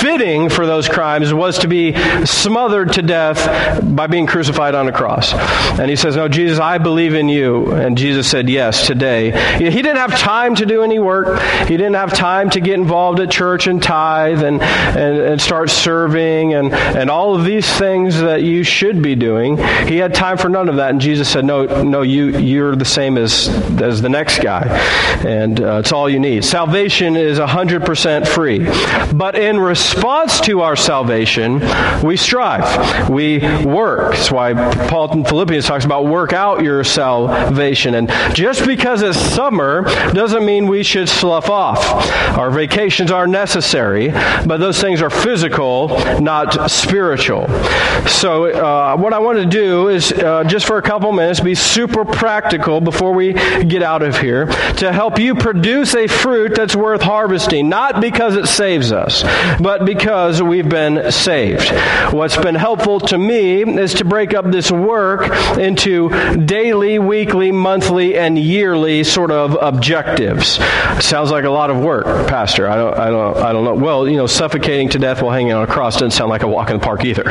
fitting 0.00 0.48
for 0.48 0.66
those 0.66 0.88
crimes 0.88 1.32
was 1.32 1.58
to 1.60 1.68
be 1.68 1.94
smothered 2.24 2.92
to 2.94 3.02
death 3.02 3.80
by 3.94 4.06
being 4.06 4.26
crucified 4.26 4.74
on 4.74 4.88
a 4.88 4.92
cross. 4.92 5.32
And 5.78 5.88
he 5.90 5.96
says, 5.96 6.16
No, 6.16 6.28
Jesus, 6.28 6.58
I 6.58 6.78
believe 6.78 7.14
in 7.14 7.28
you. 7.28 7.72
And 7.72 7.96
Jesus 7.96 8.28
said, 8.28 8.48
Yes, 8.48 8.86
today. 8.86 9.30
He 9.58 9.82
didn't 9.82 9.96
have 9.96 10.18
time 10.18 10.54
to 10.56 10.66
do 10.66 10.82
any 10.82 10.98
work. 10.98 11.40
He 11.68 11.76
didn't 11.76 11.94
have 11.94 12.12
time 12.12 12.50
to 12.50 12.60
get 12.60 12.74
involved 12.74 13.20
at 13.20 13.30
church 13.30 13.66
and 13.66 13.82
tithe 13.82 14.42
and, 14.42 14.60
and, 14.62 15.18
and 15.18 15.40
start 15.40 15.70
serving 15.70 16.54
and, 16.54 16.72
and 16.72 17.10
all 17.10 17.34
of 17.34 17.44
these 17.44 17.70
things 17.78 18.20
that 18.20 18.42
you 18.42 18.62
should 18.62 19.02
be 19.02 19.14
doing. 19.14 19.58
He 19.90 19.96
had 19.96 20.14
time 20.14 20.38
for 20.38 20.48
none 20.48 20.68
of 20.68 20.76
that. 20.76 20.90
And 20.90 21.00
Jesus 21.00 21.28
said, 21.28 21.44
No, 21.44 21.82
no, 21.82 22.02
you, 22.02 22.38
you're 22.38 22.76
the 22.76 22.84
same 22.84 23.18
as, 23.18 23.48
as 23.82 24.00
the 24.00 24.08
next 24.08 24.40
guy. 24.40 24.68
And 25.26 25.60
uh, 25.60 25.78
it's 25.78 25.90
all 25.90 26.08
you 26.08 26.20
need. 26.20 26.44
Salvation 26.44 27.16
is 27.16 27.40
100% 27.40 28.28
free. 28.28 28.68
But 29.12 29.34
in 29.34 29.58
response 29.58 30.40
to 30.42 30.60
our 30.60 30.76
salvation, 30.76 31.60
we 32.04 32.16
strive. 32.16 33.10
We 33.10 33.40
work. 33.64 34.12
That's 34.12 34.30
why 34.30 34.54
Paul 34.86 35.10
in 35.10 35.24
Philippians 35.24 35.66
talks 35.66 35.84
about 35.84 36.06
work 36.06 36.32
out 36.32 36.62
your 36.62 36.84
salvation. 36.84 37.96
And 37.96 38.08
just 38.32 38.64
because 38.64 39.02
it's 39.02 39.18
summer 39.18 39.82
doesn't 40.12 40.46
mean 40.46 40.68
we 40.68 40.84
should 40.84 41.08
slough 41.08 41.50
off. 41.50 41.80
Our 42.38 42.52
vacations 42.52 43.10
are 43.10 43.26
necessary, 43.26 44.10
but 44.10 44.58
those 44.58 44.80
things 44.80 45.02
are 45.02 45.10
physical, 45.10 45.88
not 46.20 46.70
spiritual. 46.70 47.48
So, 48.06 48.44
uh, 48.44 48.96
what 48.96 49.12
I 49.12 49.18
want 49.18 49.38
to 49.38 49.46
is 49.88 50.12
uh, 50.12 50.44
just 50.44 50.66
for 50.66 50.78
a 50.78 50.82
couple 50.82 51.12
minutes 51.12 51.40
be 51.40 51.54
super 51.54 52.04
practical 52.04 52.80
before 52.80 53.12
we 53.12 53.32
get 53.32 53.82
out 53.82 54.02
of 54.02 54.18
here 54.18 54.46
to 54.46 54.92
help 54.92 55.18
you 55.18 55.34
produce 55.34 55.94
a 55.94 56.06
fruit 56.06 56.54
that's 56.54 56.76
worth 56.76 57.02
harvesting, 57.02 57.68
not 57.68 58.00
because 58.00 58.36
it 58.36 58.46
saves 58.46 58.92
us, 58.92 59.22
but 59.60 59.84
because 59.84 60.42
we've 60.42 60.68
been 60.68 61.10
saved. 61.10 61.70
What's 62.12 62.36
been 62.36 62.54
helpful 62.54 63.00
to 63.00 63.18
me 63.18 63.62
is 63.62 63.94
to 63.94 64.04
break 64.04 64.34
up 64.34 64.50
this 64.50 64.70
work 64.70 65.30
into 65.58 66.08
daily, 66.44 66.98
weekly, 66.98 67.52
monthly, 67.52 68.16
and 68.16 68.38
yearly 68.38 69.04
sort 69.04 69.30
of 69.30 69.56
objectives. 69.60 70.58
Sounds 71.04 71.30
like 71.30 71.44
a 71.44 71.50
lot 71.50 71.70
of 71.70 71.78
work, 71.78 72.06
Pastor. 72.28 72.68
I 72.68 72.76
don't, 72.76 72.98
I 72.98 73.10
don't, 73.10 73.36
I 73.36 73.52
don't 73.52 73.64
know. 73.64 73.74
Well, 73.74 74.08
you 74.08 74.16
know, 74.16 74.26
suffocating 74.26 74.88
to 74.90 74.98
death 74.98 75.22
while 75.22 75.32
hanging 75.32 75.52
on 75.52 75.62
a 75.62 75.66
cross 75.66 75.94
doesn't 75.94 76.12
sound 76.12 76.30
like 76.30 76.42
a 76.42 76.48
walk 76.48 76.70
in 76.70 76.78
the 76.78 76.84
park 76.84 77.04
either. 77.04 77.24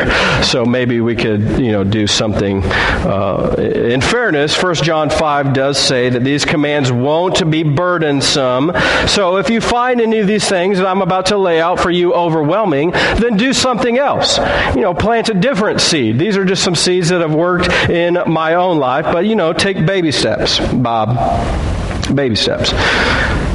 So 0.44 0.66
maybe 0.66 1.02
we 1.02 1.16
could, 1.16 1.60
you 1.60 1.72
know, 1.72 1.84
do 1.84 2.08
something. 2.08 2.39
Uh, 2.44 3.56
in 3.58 4.02
fairness, 4.02 4.62
1 4.62 4.76
John 4.76 5.10
5 5.10 5.54
does 5.54 5.78
say 5.78 6.10
that 6.10 6.24
these 6.24 6.46
commands 6.46 6.92
won't 6.92 7.50
be 7.50 7.64
burdensome. 7.64 8.72
So 9.08 9.38
if 9.38 9.50
you 9.50 9.62
find 9.62 10.02
any 10.02 10.20
of 10.20 10.28
these 10.28 10.48
things 10.48 10.78
that 10.78 10.88
I'm 10.88 11.02
about 11.02 11.28
to 11.28 11.38
lay 11.38 11.62
out 11.62 11.80
for 11.80 11.90
you 11.90 12.14
overwhelming, 12.14 12.92
then 12.92 13.38
do 13.38 13.54
something 13.54 13.98
else. 13.98 14.38
You 14.76 14.82
know, 14.82 14.94
plant 14.94 15.30
a 15.30 15.34
different 15.34 15.82
seed. 15.82 16.20
These 16.20 16.38
are 16.38 16.46
just 16.46 16.64
some 16.64 16.76
seeds 16.76 17.10
that 17.10 17.22
have 17.22 17.34
worked 17.34 17.70
in 17.90 18.18
my 18.28 18.56
own 18.56 18.78
life, 18.78 19.06
but 19.06 19.26
you 19.26 19.36
know, 19.36 19.54
take 19.54 19.86
baby 19.86 20.12
steps, 20.12 20.60
Bob. 20.60 21.16
Baby 22.16 22.36
steps. 22.36 22.72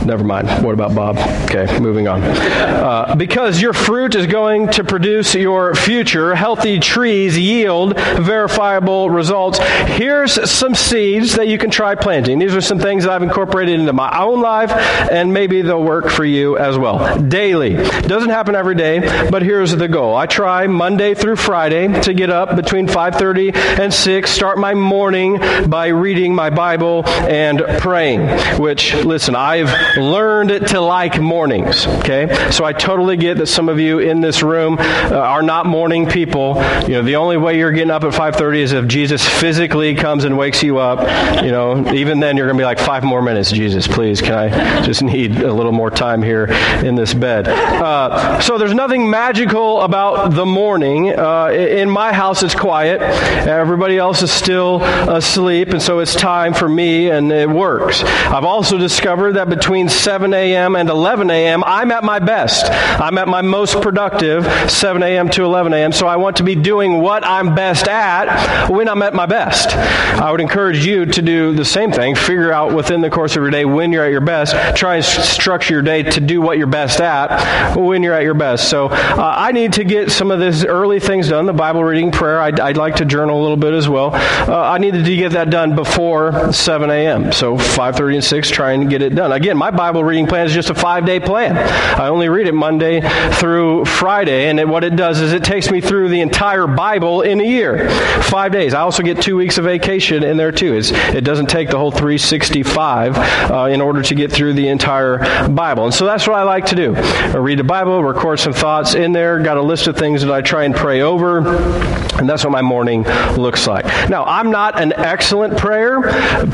Never 0.05 0.23
mind. 0.23 0.49
What 0.63 0.75
about 0.75 0.95
Bob? 0.95 1.17
Okay, 1.45 1.79
moving 1.81 2.09
on. 2.09 2.23
Uh, 2.23 3.15
because 3.17 3.61
your 3.61 3.73
fruit 3.73 4.15
is 4.15 4.27
going 4.27 4.69
to 4.69 4.85
produce 4.85 5.35
your 5.35 5.75
future. 5.75 6.35
Healthy 6.35 6.81
trees 6.81 7.39
yield 7.39 7.97
verifiable 7.97 9.09
results. 9.09 9.59
Here's 9.87 10.51
some 10.51 10.75
seeds 10.75 11.35
that 11.37 11.49
you 11.49 11.57
can 11.57 11.71
try 11.71 11.95
planting. 11.95 12.39
These 12.39 12.55
are 12.55 12.61
some 12.61 12.79
things 12.79 13.05
that 13.05 13.13
I've 13.13 13.23
incorporated 13.23 13.81
into 13.81 13.93
my 13.93 14.23
own 14.23 14.41
life, 14.41 14.71
and 14.71 15.33
maybe 15.33 15.63
they'll 15.63 15.83
work 15.83 16.11
for 16.11 16.25
you 16.25 16.59
as 16.59 16.77
well. 16.77 17.21
Daily. 17.23 17.75
Doesn't 17.75 18.31
happen 18.31 18.55
every 18.55 18.75
day, 18.75 19.29
but 19.31 19.43
here's 19.43 19.73
the 19.73 19.89
goal. 19.89 20.17
I 20.17 20.27
try 20.27 20.67
Monday 20.67 21.15
through 21.15 21.37
Friday 21.37 21.89
to 22.03 22.13
get 22.13 22.31
up 22.31 22.57
between 22.57 22.87
5:30 22.89 23.53
and 23.81 23.93
6. 23.93 24.31
Start 24.31 24.59
my 24.59 24.75
morning 24.75 25.39
by 25.69 25.89
reading 25.89 26.35
my 26.35 26.51
Bible 26.51 27.05
and 27.07 27.63
praying. 27.79 28.29
Which, 28.61 28.95
listen, 28.95 29.35
I've 29.35 29.94
learned 29.97 30.69
to 30.69 30.81
like 30.81 31.21
mornings. 31.21 31.87
Okay, 31.87 32.51
so 32.51 32.65
I 32.65 32.73
totally 32.73 33.17
get 33.17 33.39
that 33.39 33.47
some 33.47 33.69
of 33.69 33.79
you 33.79 33.99
in 33.99 34.21
this 34.21 34.43
room 34.43 34.77
uh, 34.79 35.15
are 35.15 35.43
not 35.43 35.67
morning 35.67 36.07
people. 36.07 36.57
You 36.83 36.95
know, 36.95 37.03
the 37.03 37.17
only 37.17 37.37
way 37.37 37.59
you're 37.59 37.73
getting 37.73 37.91
up 37.91 38.05
at 38.05 38.13
5:30 38.13 38.59
is 38.59 38.73
if 38.73 38.87
Jesus 38.87 39.27
physically 39.27 39.95
comes 39.95 40.25
and 40.25 40.37
wakes 40.37 40.63
you 40.63 40.79
up. 40.79 41.01
You 41.43 41.51
know, 41.51 41.93
even 41.93 42.21
then 42.21 42.37
you're 42.37 42.47
going 42.47 42.57
to 42.57 42.61
be 42.61 42.65
like 42.65 42.79
five 42.79 43.05
more 43.05 43.23
minutes. 43.23 43.51
Jesus, 43.51 43.87
please, 43.87 44.21
can 44.21 44.35
I 44.35 44.83
just 44.83 45.03
need 45.03 45.37
a 45.37 45.53
little 45.53 45.73
more 45.73 45.91
time 45.91 46.23
here 46.23 46.47
in 46.85 46.95
this 46.95 47.15
bed? 47.15 47.49
Uh, 47.49 48.41
so 48.41 48.59
there's 48.59 48.75
nothing 48.75 49.09
magical 49.09 49.83
about 49.83 50.33
the 50.33 50.47
morning. 50.47 51.17
Uh, 51.17 51.49
in 51.49 51.91
my 51.91 52.13
house, 52.13 52.43
it's 52.43 52.55
quiet. 52.55 53.01
Everybody 53.01 53.99
else 53.99 54.23
is 54.23 54.33
still 54.33 54.83
asleep, 54.83 55.69
and 55.69 55.83
so 55.83 55.99
it's 56.01 56.15
time 56.15 56.55
for 56.55 56.69
me, 56.69 57.11
and 57.11 57.33
it 57.33 57.49
works. 57.49 58.03
I've 58.03 58.45
also 58.45 58.79
discovered 58.79 59.33
that 59.33 59.49
between 59.49 59.84
7 59.89 60.33
a.m. 60.35 60.77
and 60.77 60.89
11 60.89 61.31
a.m., 61.31 61.63
I'm 61.65 61.91
at 61.91 62.05
my 62.05 62.19
best. 62.19 62.67
I'm 62.71 63.19
at 63.19 63.29
my 63.29 63.43
most 63.43 63.81
productive 63.81 64.45
7 64.71 65.03
a.m. 65.03 65.29
to 65.31 65.45
11 65.45 65.73
a.m. 65.73 65.93
So 65.93 66.07
I 66.07 66.17
want 66.17 66.37
to 66.37 66.43
be 66.43 66.55
doing 66.55 67.01
what 67.01 67.25
I'm 67.25 67.55
best 67.55 67.89
at 67.89 68.69
when 68.69 68.89
I'm 68.89 69.03
at 69.03 69.15
my 69.15 69.27
best. 69.27 69.75
I 69.75 70.31
would 70.31 70.41
encourage 70.41 70.85
you 70.85 71.07
to 71.07 71.23
do 71.23 71.55
the 71.55 71.65
same 71.65 71.93
thing. 71.93 72.15
Figure 72.15 72.53
out 72.53 72.75
within 72.75 73.01
the 73.01 73.11
course 73.11 73.37
of 73.37 73.43
your 73.43 73.51
day 73.51 73.65
when 73.65 73.93
you're 73.93 74.05
at 74.05 74.13
your 74.13 74.21
best. 74.21 74.55
Try 74.77 74.97
and 74.97 75.05
structure 75.05 75.75
your 75.75 75.83
day 75.83 76.03
to 76.03 76.21
do 76.21 76.41
what 76.41 76.59
you're 76.59 76.67
best 76.67 77.01
at 77.01 77.77
when 77.77 78.03
you're 78.03 78.15
at 78.15 78.23
your 78.23 78.35
best. 78.35 78.69
So 78.69 78.87
uh, 78.87 79.35
I 79.37 79.53
need 79.53 79.75
to 79.75 79.85
get 79.85 80.11
some 80.11 80.31
of 80.31 80.41
these 80.41 80.65
early 80.65 81.01
things 81.01 81.29
done. 81.29 81.47
The 81.47 81.53
Bible 81.53 81.85
reading, 81.85 82.11
prayer. 82.11 82.41
I'd, 82.41 82.61
I'd 82.61 82.77
like 82.77 82.97
to 82.97 83.05
journal 83.05 83.41
a 83.41 83.43
little 83.43 83.57
bit 83.57 83.75
as 83.75 83.89
well. 83.89 84.11
Uh, 84.15 84.61
I 84.61 84.79
needed 84.79 85.05
to 85.05 85.17
get 85.17 85.33
that 85.33 85.51
done 85.51 85.75
before 85.75 86.53
7 86.53 86.91
a.m. 86.91 87.33
So 87.33 87.57
5:30 87.57 88.15
and 88.15 88.25
6, 88.25 88.51
try 88.51 88.73
and 88.73 88.89
get 88.89 89.03
it 89.03 89.15
done. 89.15 89.33
Again, 89.33 89.57
my 89.57 89.71
Bible 89.75 90.05
reading 90.05 90.27
plan 90.27 90.47
is 90.47 90.55
just 90.55 90.71
a 90.71 90.75
five 90.75 91.05
day 91.05 91.21
plan. 91.21 91.57
I 91.57 92.09
only 92.09 92.29
read 92.29 92.47
it 92.47 92.55
Monday 92.55 93.01
through 93.35 93.85
Friday, 93.85 94.49
and 94.49 94.59
it, 94.61 94.69
what 94.69 94.85
it 94.85 94.97
does 94.97 95.21
is 95.21 95.33
it 95.33 95.45
takes 95.45 95.71
me 95.71 95.81
through 95.81 96.09
the 96.09 96.21
entire 96.21 96.67
Bible 96.67 97.23
in 97.23 97.41
a 97.41 97.45
year. 97.45 97.89
Five 98.23 98.53
days. 98.53 98.75
I 98.75 98.81
also 98.81 99.03
get 99.03 99.21
two 99.21 99.37
weeks 99.37 99.59
of 99.59 99.65
vacation 99.65 100.23
in 100.23 100.37
there 100.37 100.53
too. 100.53 100.75
It's, 100.75 100.91
it 100.93 101.25
doesn't 101.25 101.47
take 101.47 101.71
the 101.71 101.79
whole 101.79 101.91
365 101.91 103.17
uh, 103.51 103.69
in 103.71 103.81
order 103.81 104.03
to 104.03 104.15
get 104.15 104.33
through 104.33 104.55
the 104.55 104.69
entire 104.69 105.19
Bible. 105.49 105.85
And 105.85 105.95
so 105.95 106.07
that's 106.07 106.27
what 106.27 106.37
I 106.37 106.43
like 106.43 106.67
to 106.67 106.77
do. 106.77 106.95
I 106.95 107.37
read 107.37 107.59
the 107.59 107.65
Bible, 107.65 108.03
record 108.03 108.39
some 108.39 108.53
thoughts 108.53 108.95
in 108.95 109.13
there, 109.13 109.41
got 109.41 109.57
a 109.57 109.63
list 109.63 109.87
of 109.87 109.97
things 109.97 110.23
that 110.23 110.33
I 110.33 110.41
try 110.41 110.65
and 110.65 110.75
pray 110.75 111.01
over, 111.01 111.39
and 112.19 112.29
that's 112.29 112.45
what 112.45 112.51
my 112.51 112.63
morning 112.63 113.03
looks 113.37 113.67
like. 113.67 113.85
Now, 114.09 114.25
I'm 114.25 114.51
not 114.51 114.81
an 114.81 114.93
excellent 114.93 115.59
prayer. 115.59 116.03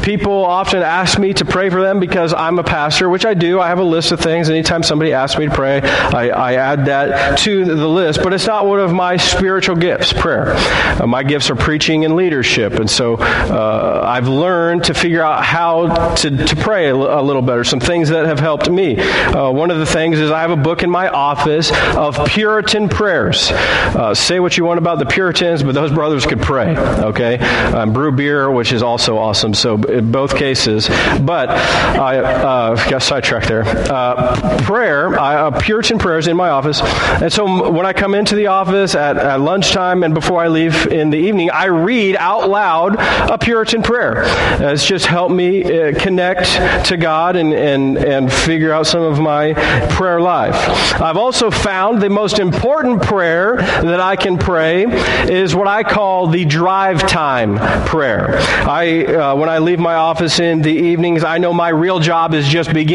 People 0.02 0.44
often 0.44 0.82
ask 0.82 1.18
me 1.18 1.34
to 1.34 1.44
pray 1.44 1.68
for 1.68 1.82
them 1.82 2.00
because 2.00 2.32
I'm 2.32 2.58
a 2.58 2.64
pastor, 2.64 3.09
which 3.10 3.26
I 3.26 3.34
do. 3.34 3.60
I 3.60 3.68
have 3.68 3.78
a 3.78 3.84
list 3.84 4.12
of 4.12 4.20
things. 4.20 4.48
Anytime 4.50 4.82
somebody 4.82 5.12
asks 5.12 5.38
me 5.38 5.46
to 5.46 5.54
pray, 5.54 5.80
I, 5.80 6.28
I 6.28 6.52
add 6.54 6.86
that 6.86 7.38
to 7.40 7.64
the 7.64 7.88
list, 7.88 8.22
but 8.22 8.32
it's 8.32 8.46
not 8.46 8.66
one 8.66 8.80
of 8.80 8.92
my 8.92 9.16
spiritual 9.16 9.76
gifts, 9.76 10.12
prayer. 10.12 10.54
Uh, 10.56 11.06
my 11.06 11.22
gifts 11.22 11.50
are 11.50 11.56
preaching 11.56 12.04
and 12.04 12.16
leadership, 12.16 12.74
and 12.74 12.88
so 12.88 13.16
uh, 13.16 14.02
I've 14.06 14.28
learned 14.28 14.84
to 14.84 14.94
figure 14.94 15.22
out 15.22 15.44
how 15.44 16.14
to, 16.16 16.30
to 16.30 16.56
pray 16.56 16.86
a, 16.88 16.94
l- 16.94 17.20
a 17.20 17.22
little 17.22 17.42
better, 17.42 17.64
some 17.64 17.80
things 17.80 18.08
that 18.10 18.26
have 18.26 18.40
helped 18.40 18.70
me. 18.70 18.98
Uh, 18.98 19.50
one 19.50 19.70
of 19.70 19.78
the 19.78 19.86
things 19.86 20.18
is 20.18 20.30
I 20.30 20.40
have 20.40 20.50
a 20.50 20.56
book 20.56 20.82
in 20.82 20.90
my 20.90 21.08
office 21.08 21.70
of 21.96 22.26
Puritan 22.26 22.88
prayers. 22.88 23.50
Uh, 23.50 24.14
say 24.14 24.40
what 24.40 24.56
you 24.56 24.64
want 24.64 24.78
about 24.78 24.98
the 24.98 25.06
Puritans, 25.06 25.62
but 25.62 25.74
those 25.74 25.92
brothers 25.92 26.26
could 26.26 26.40
pray, 26.40 26.76
okay? 26.76 27.38
Um, 27.38 27.92
brew 27.92 28.12
beer, 28.12 28.50
which 28.50 28.72
is 28.72 28.82
also 28.82 29.18
awesome, 29.18 29.54
so 29.54 29.76
in 29.82 30.10
both 30.12 30.36
cases. 30.36 30.88
But 31.20 31.50
I 31.50 32.18
uh, 32.18 32.76
got 33.00 33.06
sidetracked 33.06 33.48
there. 33.48 33.64
Uh, 33.64 34.58
prayer, 34.62 35.18
I, 35.18 35.36
uh, 35.36 35.60
Puritan 35.60 35.98
prayers 35.98 36.26
in 36.26 36.36
my 36.36 36.50
office. 36.50 36.80
And 36.82 37.32
so 37.32 37.70
when 37.70 37.86
I 37.86 37.92
come 37.92 38.14
into 38.14 38.34
the 38.34 38.48
office 38.48 38.94
at, 38.94 39.16
at 39.16 39.40
lunchtime 39.40 40.02
and 40.02 40.12
before 40.12 40.40
I 40.40 40.48
leave 40.48 40.86
in 40.88 41.10
the 41.10 41.16
evening, 41.16 41.50
I 41.50 41.66
read 41.66 42.16
out 42.16 42.48
loud 42.48 42.96
a 42.98 43.38
Puritan 43.38 43.82
prayer. 43.82 44.24
Uh, 44.24 44.72
it's 44.72 44.86
just 44.86 45.06
helped 45.06 45.34
me 45.34 45.62
uh, 45.64 45.98
connect 45.98 46.86
to 46.88 46.96
God 46.96 47.36
and, 47.36 47.52
and, 47.52 47.96
and 47.96 48.32
figure 48.32 48.72
out 48.72 48.86
some 48.86 49.02
of 49.02 49.18
my 49.18 49.54
prayer 49.90 50.20
life. 50.20 50.54
I've 51.00 51.16
also 51.16 51.50
found 51.50 52.02
the 52.02 52.10
most 52.10 52.38
important 52.38 53.02
prayer 53.02 53.56
that 53.56 54.00
I 54.00 54.16
can 54.16 54.36
pray 54.36 54.84
is 55.30 55.54
what 55.54 55.68
I 55.68 55.82
call 55.82 56.26
the 56.26 56.44
drive 56.44 57.06
time 57.08 57.56
prayer. 57.86 58.36
I, 58.68 59.04
uh, 59.06 59.36
when 59.36 59.48
I 59.48 59.58
leave 59.58 59.78
my 59.78 59.94
office 59.94 60.38
in 60.38 60.60
the 60.60 60.72
evenings, 60.72 61.24
I 61.24 61.38
know 61.38 61.52
my 61.52 61.70
real 61.70 61.98
job 61.98 62.34
is 62.34 62.46
just 62.46 62.72
beginning. 62.72 62.89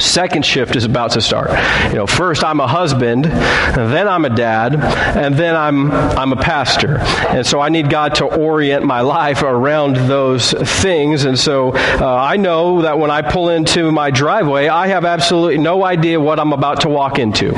Second 0.00 0.46
shift 0.46 0.76
is 0.76 0.84
about 0.84 1.10
to 1.10 1.20
start. 1.20 1.50
You 1.90 1.96
know, 1.96 2.06
first 2.06 2.42
I'm 2.42 2.60
a 2.60 2.66
husband, 2.66 3.24
then 3.24 4.08
I'm 4.08 4.24
a 4.24 4.30
dad, 4.30 4.76
and 4.76 5.34
then 5.34 5.54
I'm 5.54 5.90
I'm 5.90 6.32
a 6.32 6.36
pastor. 6.36 6.98
And 7.28 7.46
so 7.46 7.60
I 7.60 7.68
need 7.68 7.90
God 7.90 8.14
to 8.16 8.24
orient 8.24 8.84
my 8.84 9.00
life 9.02 9.42
around 9.42 9.96
those 9.96 10.52
things. 10.52 11.24
And 11.24 11.38
so 11.38 11.72
uh, 11.74 12.14
I 12.14 12.36
know 12.38 12.82
that 12.82 12.98
when 12.98 13.10
I 13.10 13.22
pull 13.22 13.50
into 13.50 13.92
my 13.92 14.10
driveway, 14.10 14.68
I 14.68 14.86
have 14.86 15.04
absolutely 15.04 15.58
no 15.58 15.84
idea 15.84 16.18
what 16.18 16.40
I'm 16.40 16.52
about 16.52 16.80
to 16.82 16.88
walk 16.88 17.18
into. 17.18 17.52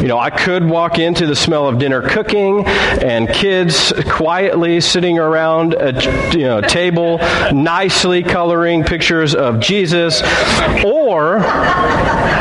You 0.00 0.08
know, 0.08 0.18
I 0.18 0.30
could 0.30 0.64
walk 0.64 0.98
into 0.98 1.26
the 1.26 1.36
smell 1.36 1.68
of 1.68 1.78
dinner 1.78 2.00
cooking 2.00 2.66
and 2.66 3.28
kids 3.28 3.92
quietly 4.08 4.80
sitting 4.80 5.18
around 5.18 5.74
a 5.74 5.92
you 6.32 6.44
know, 6.44 6.62
table, 6.62 7.18
nicely 7.52 8.22
coloring 8.22 8.82
pictures 8.82 9.34
of 9.34 9.60
Jesus, 9.60 10.22
or 10.82 11.40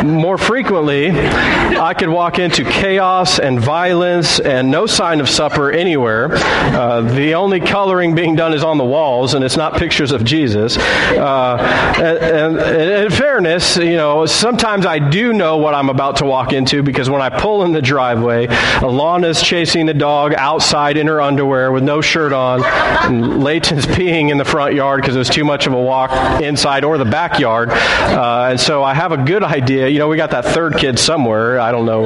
more 0.03 0.37
frequently, 0.37 1.09
I 1.09 1.93
could 1.93 2.07
walk 2.07 2.39
into 2.39 2.63
chaos 2.63 3.39
and 3.39 3.59
violence 3.59 4.39
and 4.39 4.71
no 4.71 4.85
sign 4.85 5.19
of 5.19 5.27
supper 5.27 5.69
anywhere. 5.71 6.29
Uh, 6.31 7.01
the 7.01 7.33
only 7.33 7.59
coloring 7.59 8.15
being 8.15 8.35
done 8.35 8.53
is 8.53 8.63
on 8.63 8.77
the 8.77 8.85
walls, 8.85 9.33
and 9.33 9.43
it's 9.43 9.57
not 9.57 9.75
pictures 9.75 10.13
of 10.13 10.23
Jesus. 10.23 10.77
Uh, 10.77 11.57
and, 11.97 12.57
and, 12.57 12.89
in 13.05 13.11
fairness, 13.11 13.75
you 13.75 13.97
know, 13.97 14.25
sometimes 14.25 14.85
I 14.85 14.99
do 14.99 15.33
know 15.33 15.57
what 15.57 15.73
I'm 15.73 15.89
about 15.89 16.17
to 16.17 16.25
walk 16.25 16.53
into 16.53 16.83
because 16.83 17.09
when 17.09 17.21
I 17.21 17.29
pull 17.29 17.48
in 17.63 17.71
the 17.71 17.81
driveway, 17.81 18.47
Alana's 18.47 19.41
chasing 19.41 19.85
the 19.85 19.93
dog 19.93 20.33
outside 20.33 20.97
in 20.97 21.07
her 21.07 21.19
underwear 21.19 21.71
with 21.71 21.83
no 21.83 22.01
shirt 22.01 22.31
on, 22.33 22.63
and 22.63 23.43
Layton's 23.43 23.85
peeing 23.85 24.29
in 24.29 24.37
the 24.37 24.45
front 24.45 24.75
yard 24.75 25.01
because 25.01 25.15
it 25.15 25.19
was 25.19 25.29
too 25.29 25.43
much 25.43 25.67
of 25.67 25.73
a 25.73 25.81
walk 25.81 26.11
inside 26.41 26.83
or 26.83 26.97
the 26.97 27.05
backyard. 27.05 27.69
Uh, 27.69 28.49
and 28.51 28.59
so 28.59 28.83
I 28.83 28.93
have 28.93 29.11
a 29.11 29.17
good 29.17 29.43
idea. 29.43 29.87
You 29.87 29.99
know, 29.99 30.07
we 30.07 30.17
got 30.17 30.31
that 30.31 30.45
third 30.45 30.77
kid 30.77 30.99
somewhere. 30.99 31.59
I 31.59 31.71
don't 31.71 31.85
know. 31.85 32.01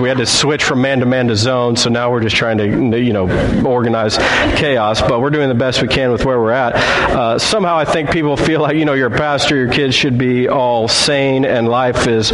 We 0.00 0.08
had 0.08 0.18
to 0.18 0.26
switch 0.26 0.64
from 0.64 0.80
man 0.80 1.00
to 1.00 1.06
man 1.06 1.28
to 1.28 1.36
zone, 1.36 1.76
so 1.76 1.90
now 1.90 2.10
we're 2.10 2.22
just 2.22 2.36
trying 2.36 2.58
to, 2.58 2.98
you 2.98 3.12
know, 3.12 3.28
organize 3.64 4.16
chaos. 4.56 5.00
But 5.00 5.20
we're 5.20 5.30
doing 5.30 5.48
the 5.48 5.54
best 5.54 5.82
we 5.82 5.88
can 5.88 6.12
with 6.12 6.24
where 6.24 6.38
we're 6.40 6.52
at. 6.52 6.74
Uh, 6.74 7.38
somehow, 7.38 7.76
I 7.76 7.84
think 7.84 8.10
people 8.10 8.36
feel 8.36 8.60
like, 8.60 8.76
you 8.76 8.84
know, 8.84 8.94
you're 8.94 9.12
a 9.12 9.18
pastor, 9.18 9.56
your 9.56 9.72
kids 9.72 9.94
should 9.94 10.18
be 10.18 10.48
all 10.48 10.88
sane, 10.88 11.44
and 11.44 11.68
life 11.68 12.06
is 12.06 12.30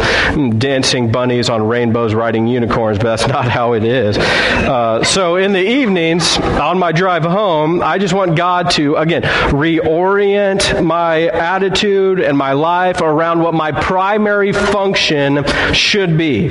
dancing 0.57 1.11
bunnies 1.11 1.49
on 1.49 1.67
rainbows, 1.67 2.13
riding 2.19 2.45
unicorns. 2.45 2.97
But 2.97 3.05
that's 3.05 3.27
not 3.27 3.49
how 3.49 3.73
it 3.73 3.83
is. 3.83 4.17
Uh, 4.17 5.03
so 5.03 5.37
in 5.37 5.53
the 5.53 5.65
evenings, 5.65 6.37
on 6.37 6.77
my 6.77 6.91
drive 6.91 7.23
home, 7.23 7.81
I 7.81 7.97
just 7.97 8.13
want 8.13 8.35
God 8.35 8.71
to 8.71 8.97
again 8.97 9.23
reorient 9.23 10.83
my 10.83 11.27
attitude 11.27 12.19
and 12.19 12.37
my 12.37 12.53
life 12.53 13.01
around 13.01 13.41
what 13.41 13.53
my 13.53 13.71
primary 13.71 14.51
function 14.51 15.45
should 15.73 16.17
be. 16.17 16.41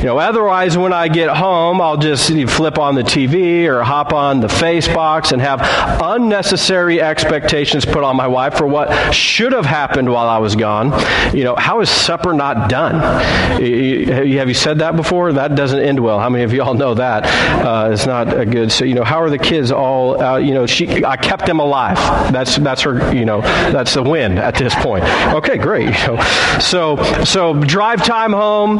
You 0.00 0.06
know, 0.06 0.18
otherwise, 0.18 0.78
when 0.78 0.94
I 0.94 1.08
get 1.08 1.28
home, 1.28 1.80
I'll 1.80 1.98
just 1.98 2.32
flip 2.48 2.78
on 2.78 2.94
the 2.94 3.02
TV 3.02 3.66
or 3.66 3.82
hop 3.82 4.12
on 4.14 4.40
the 4.40 4.48
face 4.48 4.88
box 4.88 5.32
and 5.32 5.42
have 5.42 5.60
unnecessary 6.02 7.00
expectations 7.02 7.84
put 7.84 8.02
on 8.02 8.16
my 8.16 8.26
wife 8.26 8.54
for 8.54 8.66
what 8.66 9.14
should 9.14 9.52
have 9.52 9.66
happened 9.66 10.10
while 10.10 10.28
I 10.28 10.38
was 10.38 10.56
gone. 10.56 10.92
You 11.36 11.44
know, 11.44 11.54
how 11.56 11.80
is 11.80 11.90
supper 11.90 12.32
not 12.32 12.70
done? 12.70 12.94
Have 12.94 14.48
you 14.48 14.54
said 14.54 14.78
that 14.78 14.96
before? 14.96 15.09
That 15.10 15.56
doesn't 15.56 15.80
end 15.80 15.98
well. 15.98 16.20
How 16.20 16.28
many 16.28 16.44
of 16.44 16.52
y'all 16.52 16.74
know 16.74 16.94
that? 16.94 17.26
Uh, 17.64 17.90
it's 17.92 18.06
not 18.06 18.38
a 18.38 18.46
good. 18.46 18.70
So, 18.70 18.84
you 18.84 18.94
know, 18.94 19.02
how 19.02 19.20
are 19.20 19.30
the 19.30 19.38
kids 19.38 19.72
all? 19.72 20.22
Uh, 20.22 20.36
you 20.36 20.54
know, 20.54 20.66
she. 20.66 21.04
I 21.04 21.16
kept 21.16 21.46
them 21.46 21.58
alive. 21.58 21.96
That's 22.32 22.56
that's 22.56 22.82
her. 22.82 23.12
You 23.12 23.24
know, 23.24 23.40
that's 23.40 23.94
the 23.94 24.02
win 24.02 24.38
at 24.38 24.54
this 24.54 24.74
point. 24.76 25.04
Okay, 25.34 25.58
great. 25.58 25.86
You 25.86 26.06
know, 26.06 26.58
so 26.60 27.02
so 27.24 27.54
drive 27.54 28.04
time 28.04 28.32
home. 28.32 28.76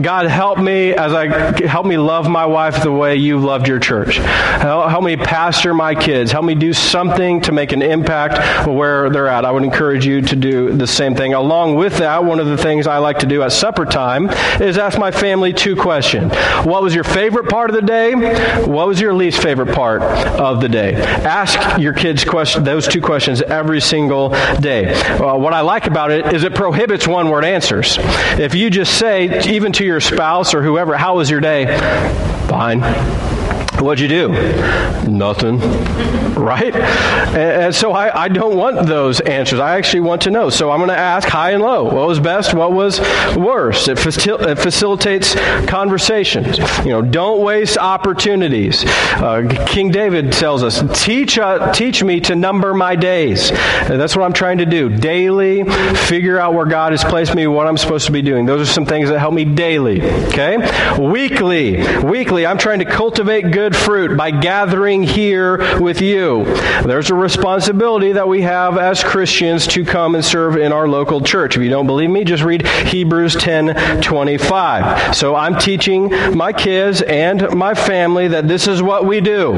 God 0.00 0.26
help 0.26 0.58
me 0.58 0.94
as 0.94 1.12
I 1.12 1.26
help 1.66 1.84
me 1.84 1.98
love 1.98 2.28
my 2.28 2.46
wife 2.46 2.82
the 2.82 2.92
way 2.92 3.16
you 3.16 3.38
loved 3.38 3.68
your 3.68 3.78
church. 3.78 4.16
Help, 4.16 4.88
help 4.88 5.04
me 5.04 5.16
pastor 5.16 5.74
my 5.74 5.94
kids. 5.94 6.32
Help 6.32 6.44
me 6.44 6.54
do 6.54 6.72
something 6.72 7.42
to 7.42 7.52
make 7.52 7.72
an 7.72 7.82
impact 7.82 8.66
where 8.66 9.10
they're 9.10 9.28
at. 9.28 9.44
I 9.44 9.50
would 9.50 9.64
encourage 9.64 10.06
you 10.06 10.22
to 10.22 10.36
do 10.36 10.72
the 10.72 10.86
same 10.86 11.14
thing. 11.14 11.34
Along 11.34 11.74
with 11.74 11.98
that, 11.98 12.24
one 12.24 12.40
of 12.40 12.46
the 12.46 12.56
things 12.56 12.86
I 12.86 12.98
like 12.98 13.18
to 13.18 13.26
do 13.26 13.42
at 13.42 13.52
supper 13.52 13.84
time 13.84 14.30
is 14.60 14.78
ask 14.78 14.98
my 14.98 15.10
family 15.10 15.52
two 15.74 15.80
questions. 15.80 16.32
What 16.64 16.82
was 16.82 16.94
your 16.94 17.04
favorite 17.04 17.48
part 17.48 17.70
of 17.70 17.76
the 17.76 17.82
day? 17.82 18.14
What 18.64 18.86
was 18.86 19.00
your 19.00 19.14
least 19.14 19.42
favorite 19.42 19.74
part 19.74 20.02
of 20.02 20.60
the 20.60 20.68
day? 20.68 20.94
Ask 20.94 21.80
your 21.80 21.92
kids 21.92 22.24
question, 22.24 22.64
those 22.64 22.86
two 22.86 23.00
questions 23.00 23.42
every 23.42 23.80
single 23.80 24.30
day. 24.60 24.94
Uh, 24.94 25.36
what 25.36 25.52
I 25.52 25.60
like 25.60 25.86
about 25.86 26.10
it 26.10 26.32
is 26.32 26.44
it 26.44 26.54
prohibits 26.54 27.06
one 27.06 27.28
word 27.28 27.44
answers. 27.44 27.96
If 28.38 28.54
you 28.54 28.70
just 28.70 28.98
say, 28.98 29.42
even 29.48 29.72
to 29.72 29.84
your 29.84 30.00
spouse 30.00 30.54
or 30.54 30.62
whoever, 30.62 30.96
how 30.96 31.16
was 31.16 31.30
your 31.30 31.40
day? 31.40 31.66
Fine. 32.48 32.82
What'd 33.80 34.00
you 34.00 34.08
do? 34.08 34.28
Nothing. 35.08 35.58
Right? 36.34 36.74
And, 36.74 37.36
and 37.36 37.74
so 37.74 37.92
I, 37.92 38.24
I, 38.24 38.28
don't 38.28 38.56
want 38.56 38.86
those 38.86 39.20
answers. 39.20 39.58
I 39.58 39.76
actually 39.76 40.00
want 40.00 40.22
to 40.22 40.30
know. 40.30 40.48
So 40.48 40.70
I'm 40.70 40.78
going 40.78 40.90
to 40.90 40.96
ask 40.96 41.28
high 41.28 41.50
and 41.50 41.62
low. 41.62 41.84
What 41.84 42.06
was 42.06 42.20
best? 42.20 42.54
What 42.54 42.72
was 42.72 43.00
worst? 43.36 43.88
It, 43.88 43.98
facil- 43.98 44.40
it 44.46 44.58
facilitates 44.58 45.34
conversations. 45.66 46.58
You 46.84 46.90
know, 46.90 47.02
don't 47.02 47.42
waste 47.42 47.78
opportunities. 47.78 48.84
Uh, 48.86 49.64
King 49.66 49.90
David 49.90 50.32
tells 50.32 50.62
us, 50.62 50.82
teach, 51.02 51.38
uh, 51.38 51.72
teach 51.72 52.02
me 52.02 52.20
to 52.20 52.36
number 52.36 52.74
my 52.74 52.96
days. 52.96 53.50
And 53.50 54.00
that's 54.00 54.16
what 54.16 54.24
I'm 54.24 54.32
trying 54.32 54.58
to 54.58 54.66
do. 54.66 54.88
Daily, 54.88 55.64
figure 55.64 56.38
out 56.38 56.54
where 56.54 56.66
God 56.66 56.92
has 56.92 57.04
placed 57.04 57.34
me, 57.34 57.46
what 57.46 57.66
I'm 57.66 57.76
supposed 57.76 58.06
to 58.06 58.12
be 58.12 58.22
doing. 58.22 58.46
Those 58.46 58.68
are 58.68 58.72
some 58.72 58.86
things 58.86 59.08
that 59.08 59.18
help 59.18 59.34
me 59.34 59.44
daily. 59.44 60.02
Okay? 60.28 60.56
Weekly. 60.98 61.82
Weekly, 62.02 62.46
I'm 62.46 62.58
trying 62.58 62.80
to 62.80 62.84
cultivate 62.84 63.50
good 63.50 63.76
fruit 63.76 64.16
by 64.16 64.30
gathering 64.30 65.02
here 65.02 65.80
with 65.80 66.00
you. 66.00 66.44
There's 66.84 67.10
a 67.10 67.14
responsibility 67.14 68.12
that 68.12 68.28
we 68.28 68.42
have 68.42 68.78
as 68.78 69.02
Christians 69.02 69.66
to 69.68 69.84
come 69.84 70.14
and 70.14 70.24
serve 70.24 70.56
in 70.56 70.72
our 70.72 70.88
local 70.88 71.20
church. 71.20 71.56
If 71.56 71.62
you 71.62 71.70
don't 71.70 71.86
believe 71.86 72.10
me, 72.10 72.24
just 72.24 72.42
read 72.42 72.66
Hebrews 72.66 73.36
10 73.36 74.02
25. 74.02 75.16
So 75.16 75.34
I'm 75.44 75.58
teaching 75.58 76.08
my 76.34 76.54
kids 76.54 77.02
and 77.02 77.54
my 77.54 77.74
family 77.74 78.28
that 78.28 78.48
this 78.48 78.66
is 78.66 78.82
what 78.82 79.04
we 79.04 79.20
do. 79.20 79.52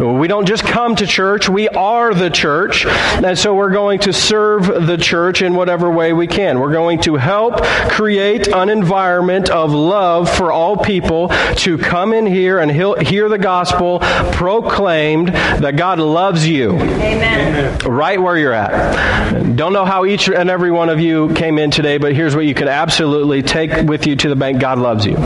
We 0.00 0.28
don't 0.28 0.46
just 0.46 0.62
come 0.62 0.94
to 0.94 1.08
church, 1.08 1.48
we 1.48 1.68
are 1.68 2.14
the 2.14 2.30
church. 2.30 2.86
And 2.86 3.36
so 3.36 3.52
we're 3.52 3.72
going 3.72 3.98
to 4.00 4.12
serve 4.12 4.86
the 4.86 4.96
church 4.96 5.42
in 5.42 5.56
whatever 5.56 5.90
way 5.90 6.12
we 6.12 6.28
can. 6.28 6.60
We're 6.60 6.72
going 6.72 7.00
to 7.00 7.16
help 7.16 7.64
create 7.90 8.46
an 8.46 8.68
environment 8.68 9.50
of 9.50 9.72
love 9.72 10.30
for 10.30 10.52
all 10.52 10.76
people 10.76 11.30
to 11.56 11.78
come 11.78 12.12
in 12.12 12.26
here 12.26 12.60
and 12.60 12.70
hear 12.70 13.28
the 13.28 13.38
gospel 13.38 13.98
proclaimed 14.32 15.28
that 15.28 15.74
God 15.74 15.98
loves 15.98 16.46
you. 16.46 16.78
Amen. 16.78 17.76
Right 17.80 18.22
where 18.22 18.36
you're 18.38 18.52
at. 18.52 19.56
Don't 19.56 19.72
know 19.72 19.84
how 19.84 20.04
each 20.04 20.28
and 20.28 20.48
every 20.48 20.70
one 20.70 20.90
of 20.90 21.00
you 21.00 21.34
came 21.34 21.58
in 21.58 21.72
today, 21.72 21.98
but 21.98 22.14
here's 22.14 22.36
what 22.36 22.46
you 22.46 22.54
can 22.54 22.68
absolutely 22.68 23.42
take 23.42 23.88
with 23.88 24.06
you 24.06 24.14
to 24.14 24.28
the 24.28 24.36
bank. 24.36 24.60
God 24.60 24.78
loves 24.78 25.04
you. 25.04 25.23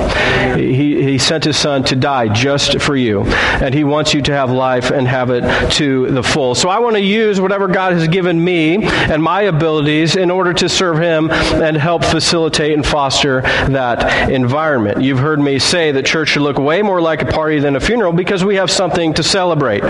He, 0.57 1.03
he 1.03 1.19
sent 1.19 1.45
his 1.45 1.57
son 1.57 1.85
to 1.85 1.97
die 1.97 2.29
just 2.29 2.81
for 2.81 2.97
you. 2.97 3.25
And 3.25 3.75
he 3.75 3.85
wants 3.85 4.15
you 4.15 4.23
to 4.23 4.33
have 4.33 4.51
life 4.51 4.91
and 4.91 5.07
have 5.07 5.31
it 5.31 5.73
to 5.73 6.11
the 6.11 6.23
full. 6.23 6.55
So 6.55 6.69
I 6.69 6.79
want 6.79 6.97
to 6.97 7.03
use 7.03 7.41
whatever 7.41 7.69
God 7.69 7.93
has 7.93 8.09
given 8.09 8.43
me 8.43 8.85
and 8.85 9.23
my 9.23 9.43
abilities 9.43 10.17
in 10.17 10.31
order 10.31 10.53
to 10.55 10.69
serve 10.69 10.99
him 10.99 11.31
and 11.31 11.77
help 11.77 12.05
facilitate 12.05 12.75
and 12.75 12.87
foster 12.87 13.43
that 13.43 14.31
environment. 14.31 15.03
You've 15.03 15.19
heard 15.19 15.41
me 15.41 15.59
say 15.59 15.93
that 15.93 16.07
church 16.07 16.31
should 16.31 16.43
look 16.43 16.59
way 16.59 16.83
more 16.83 17.01
like 17.01 17.23
a 17.23 17.27
party 17.27 17.59
than 17.59 17.77
a 17.77 17.81
funeral 17.81 18.13
because 18.13 18.45
we 18.45 18.57
have 18.57 18.71
something 18.71 19.15
to 19.15 19.23
celebrate. 19.23 19.83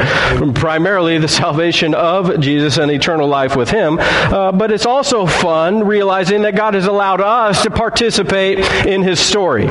Primarily 0.54 1.18
the 1.18 1.28
salvation 1.28 1.94
of 1.94 2.40
Jesus 2.40 2.78
and 2.78 2.90
eternal 2.90 3.28
life 3.28 3.56
with 3.56 3.70
him. 3.70 3.98
Uh, 3.98 4.52
but 4.52 4.70
it's 4.70 4.86
also 4.86 5.26
fun 5.26 5.84
realizing 5.84 6.42
that 6.42 6.56
God 6.56 6.74
has 6.74 6.86
allowed 6.86 7.20
us 7.20 7.62
to 7.62 7.70
participate 7.70 8.58
in 8.86 9.02
his 9.02 9.20
story. 9.20 9.68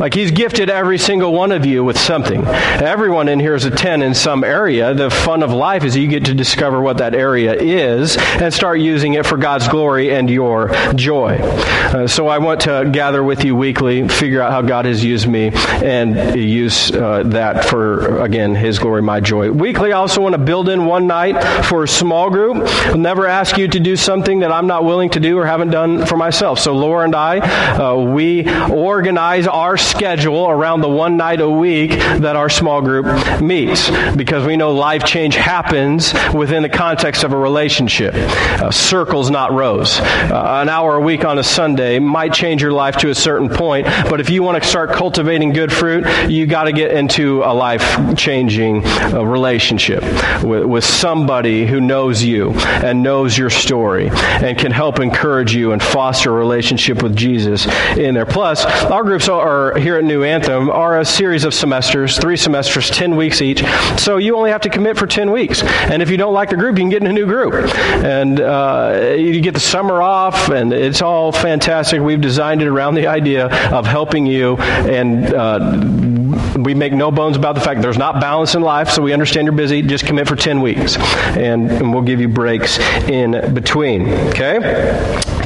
Like 0.00 0.14
he's 0.14 0.30
gifted 0.30 0.70
every 0.70 0.98
single 0.98 1.32
one 1.32 1.52
of 1.52 1.64
you 1.64 1.84
with 1.84 1.98
something. 1.98 2.44
Everyone 2.46 3.28
in 3.28 3.38
here 3.38 3.54
is 3.54 3.64
a 3.64 3.70
10 3.70 4.02
in 4.02 4.14
some 4.14 4.42
area. 4.42 4.94
The 4.94 5.10
fun 5.10 5.42
of 5.42 5.52
life 5.52 5.84
is 5.84 5.96
you 5.96 6.08
get 6.08 6.24
to 6.26 6.34
discover 6.34 6.80
what 6.80 6.98
that 6.98 7.14
area 7.14 7.54
is 7.54 8.16
and 8.18 8.52
start 8.52 8.80
using 8.80 9.14
it 9.14 9.24
for 9.24 9.36
God's 9.36 9.68
glory 9.68 10.12
and 10.12 10.28
your 10.28 10.68
joy. 10.94 11.38
Uh, 11.38 12.06
so 12.06 12.26
I 12.26 12.38
want 12.38 12.62
to 12.62 12.88
gather 12.90 13.22
with 13.22 13.44
you 13.44 13.54
weekly, 13.54 14.08
figure 14.08 14.40
out 14.40 14.50
how 14.50 14.62
God 14.62 14.86
has 14.86 15.04
used 15.04 15.28
me, 15.28 15.50
and 15.52 16.34
use 16.34 16.90
uh, 16.90 17.22
that 17.26 17.64
for, 17.64 18.18
again, 18.22 18.54
His 18.54 18.78
glory, 18.78 19.02
my 19.02 19.20
joy. 19.20 19.52
Weekly, 19.52 19.92
I 19.92 19.98
also 19.98 20.20
want 20.20 20.32
to 20.32 20.40
build 20.40 20.68
in 20.68 20.86
one 20.86 21.06
night 21.06 21.64
for 21.66 21.84
a 21.84 21.88
small 21.88 22.30
group. 22.30 22.56
I'll 22.86 22.98
never 22.98 23.26
ask 23.26 23.56
you 23.56 23.68
to 23.68 23.78
do 23.78 23.94
something 23.94 24.40
that 24.40 24.50
I'm 24.50 24.66
not 24.66 24.84
willing 24.84 25.10
to 25.10 25.20
do 25.20 25.38
or 25.38 25.46
haven't 25.46 25.70
done 25.70 26.06
for 26.06 26.16
myself. 26.16 26.58
So 26.58 26.74
Laura 26.74 27.04
and 27.04 27.14
I, 27.14 27.38
uh, 27.38 27.96
we 27.96 28.50
organize 28.68 29.46
our 29.46 29.61
schedule 29.76 30.48
around 30.48 30.80
the 30.80 30.88
one 30.88 31.16
night 31.16 31.40
a 31.40 31.48
week 31.48 31.90
that 31.90 32.36
our 32.36 32.48
small 32.48 32.82
group 32.82 33.06
meets 33.40 33.90
because 34.16 34.46
we 34.46 34.56
know 34.56 34.72
life 34.72 35.04
change 35.04 35.34
happens 35.34 36.12
within 36.34 36.62
the 36.62 36.68
context 36.68 37.24
of 37.24 37.32
a 37.32 37.36
relationship. 37.36 38.14
Uh, 38.14 38.70
circles, 38.70 39.30
not 39.30 39.52
rows. 39.52 39.98
Uh, 40.00 40.60
an 40.62 40.68
hour 40.68 40.96
a 40.96 41.00
week 41.00 41.24
on 41.24 41.38
a 41.38 41.44
Sunday 41.44 41.98
might 41.98 42.32
change 42.32 42.62
your 42.62 42.72
life 42.72 42.96
to 42.96 43.10
a 43.10 43.14
certain 43.14 43.48
point, 43.48 43.86
but 44.10 44.20
if 44.20 44.30
you 44.30 44.42
want 44.42 44.62
to 44.62 44.68
start 44.68 44.90
cultivating 44.90 45.52
good 45.52 45.72
fruit, 45.72 46.06
you 46.28 46.46
got 46.46 46.64
to 46.64 46.72
get 46.72 46.92
into 46.92 47.42
a 47.42 47.52
life 47.52 48.16
changing 48.16 48.84
uh, 48.84 49.22
relationship 49.24 50.02
with, 50.42 50.64
with 50.64 50.84
somebody 50.84 51.66
who 51.66 51.80
knows 51.80 52.22
you 52.22 52.52
and 52.52 53.02
knows 53.02 53.36
your 53.36 53.50
story 53.50 54.10
and 54.12 54.58
can 54.58 54.72
help 54.72 54.98
encourage 54.98 55.54
you 55.54 55.72
and 55.72 55.82
foster 55.82 56.30
a 56.30 56.34
relationship 56.34 57.02
with 57.02 57.14
Jesus 57.16 57.66
in 57.96 58.14
there. 58.14 58.26
Plus, 58.26 58.64
our 58.64 59.02
groups 59.02 59.28
are 59.28 59.51
here 59.76 59.96
at 59.96 60.04
New 60.04 60.24
Anthem 60.24 60.70
are 60.70 60.98
a 60.98 61.04
series 61.04 61.44
of 61.44 61.52
semesters, 61.52 62.18
three 62.18 62.36
semesters, 62.36 62.90
10 62.90 63.16
weeks 63.16 63.42
each. 63.42 63.62
So 63.98 64.16
you 64.16 64.36
only 64.36 64.50
have 64.50 64.62
to 64.62 64.70
commit 64.70 64.96
for 64.96 65.06
10 65.06 65.30
weeks. 65.30 65.62
And 65.62 66.02
if 66.02 66.10
you 66.10 66.16
don't 66.16 66.34
like 66.34 66.50
the 66.50 66.56
group, 66.56 66.76
you 66.78 66.82
can 66.82 66.90
get 66.90 67.02
in 67.02 67.08
a 67.08 67.12
new 67.12 67.26
group. 67.26 67.54
And 67.54 68.40
uh, 68.40 69.14
you 69.16 69.40
get 69.40 69.54
the 69.54 69.60
summer 69.60 70.00
off, 70.00 70.48
and 70.48 70.72
it's 70.72 71.02
all 71.02 71.32
fantastic. 71.32 72.00
We've 72.00 72.20
designed 72.20 72.62
it 72.62 72.68
around 72.68 72.94
the 72.94 73.06
idea 73.06 73.46
of 73.70 73.86
helping 73.86 74.26
you 74.26 74.56
and 74.56 75.34
uh, 75.34 76.31
we 76.58 76.74
make 76.74 76.92
no 76.92 77.10
bones 77.10 77.36
about 77.36 77.54
the 77.54 77.60
fact 77.60 77.82
there's 77.82 77.98
not 77.98 78.20
balance 78.20 78.54
in 78.54 78.62
life, 78.62 78.88
so 78.88 79.02
we 79.02 79.12
understand 79.12 79.46
you're 79.46 79.54
busy. 79.54 79.82
Just 79.82 80.06
commit 80.06 80.28
for 80.28 80.36
10 80.36 80.60
weeks, 80.60 80.96
and, 81.36 81.70
and 81.70 81.92
we'll 81.92 82.02
give 82.02 82.20
you 82.20 82.28
breaks 82.28 82.78
in 83.08 83.54
between. 83.54 84.08
Okay? 84.30 84.58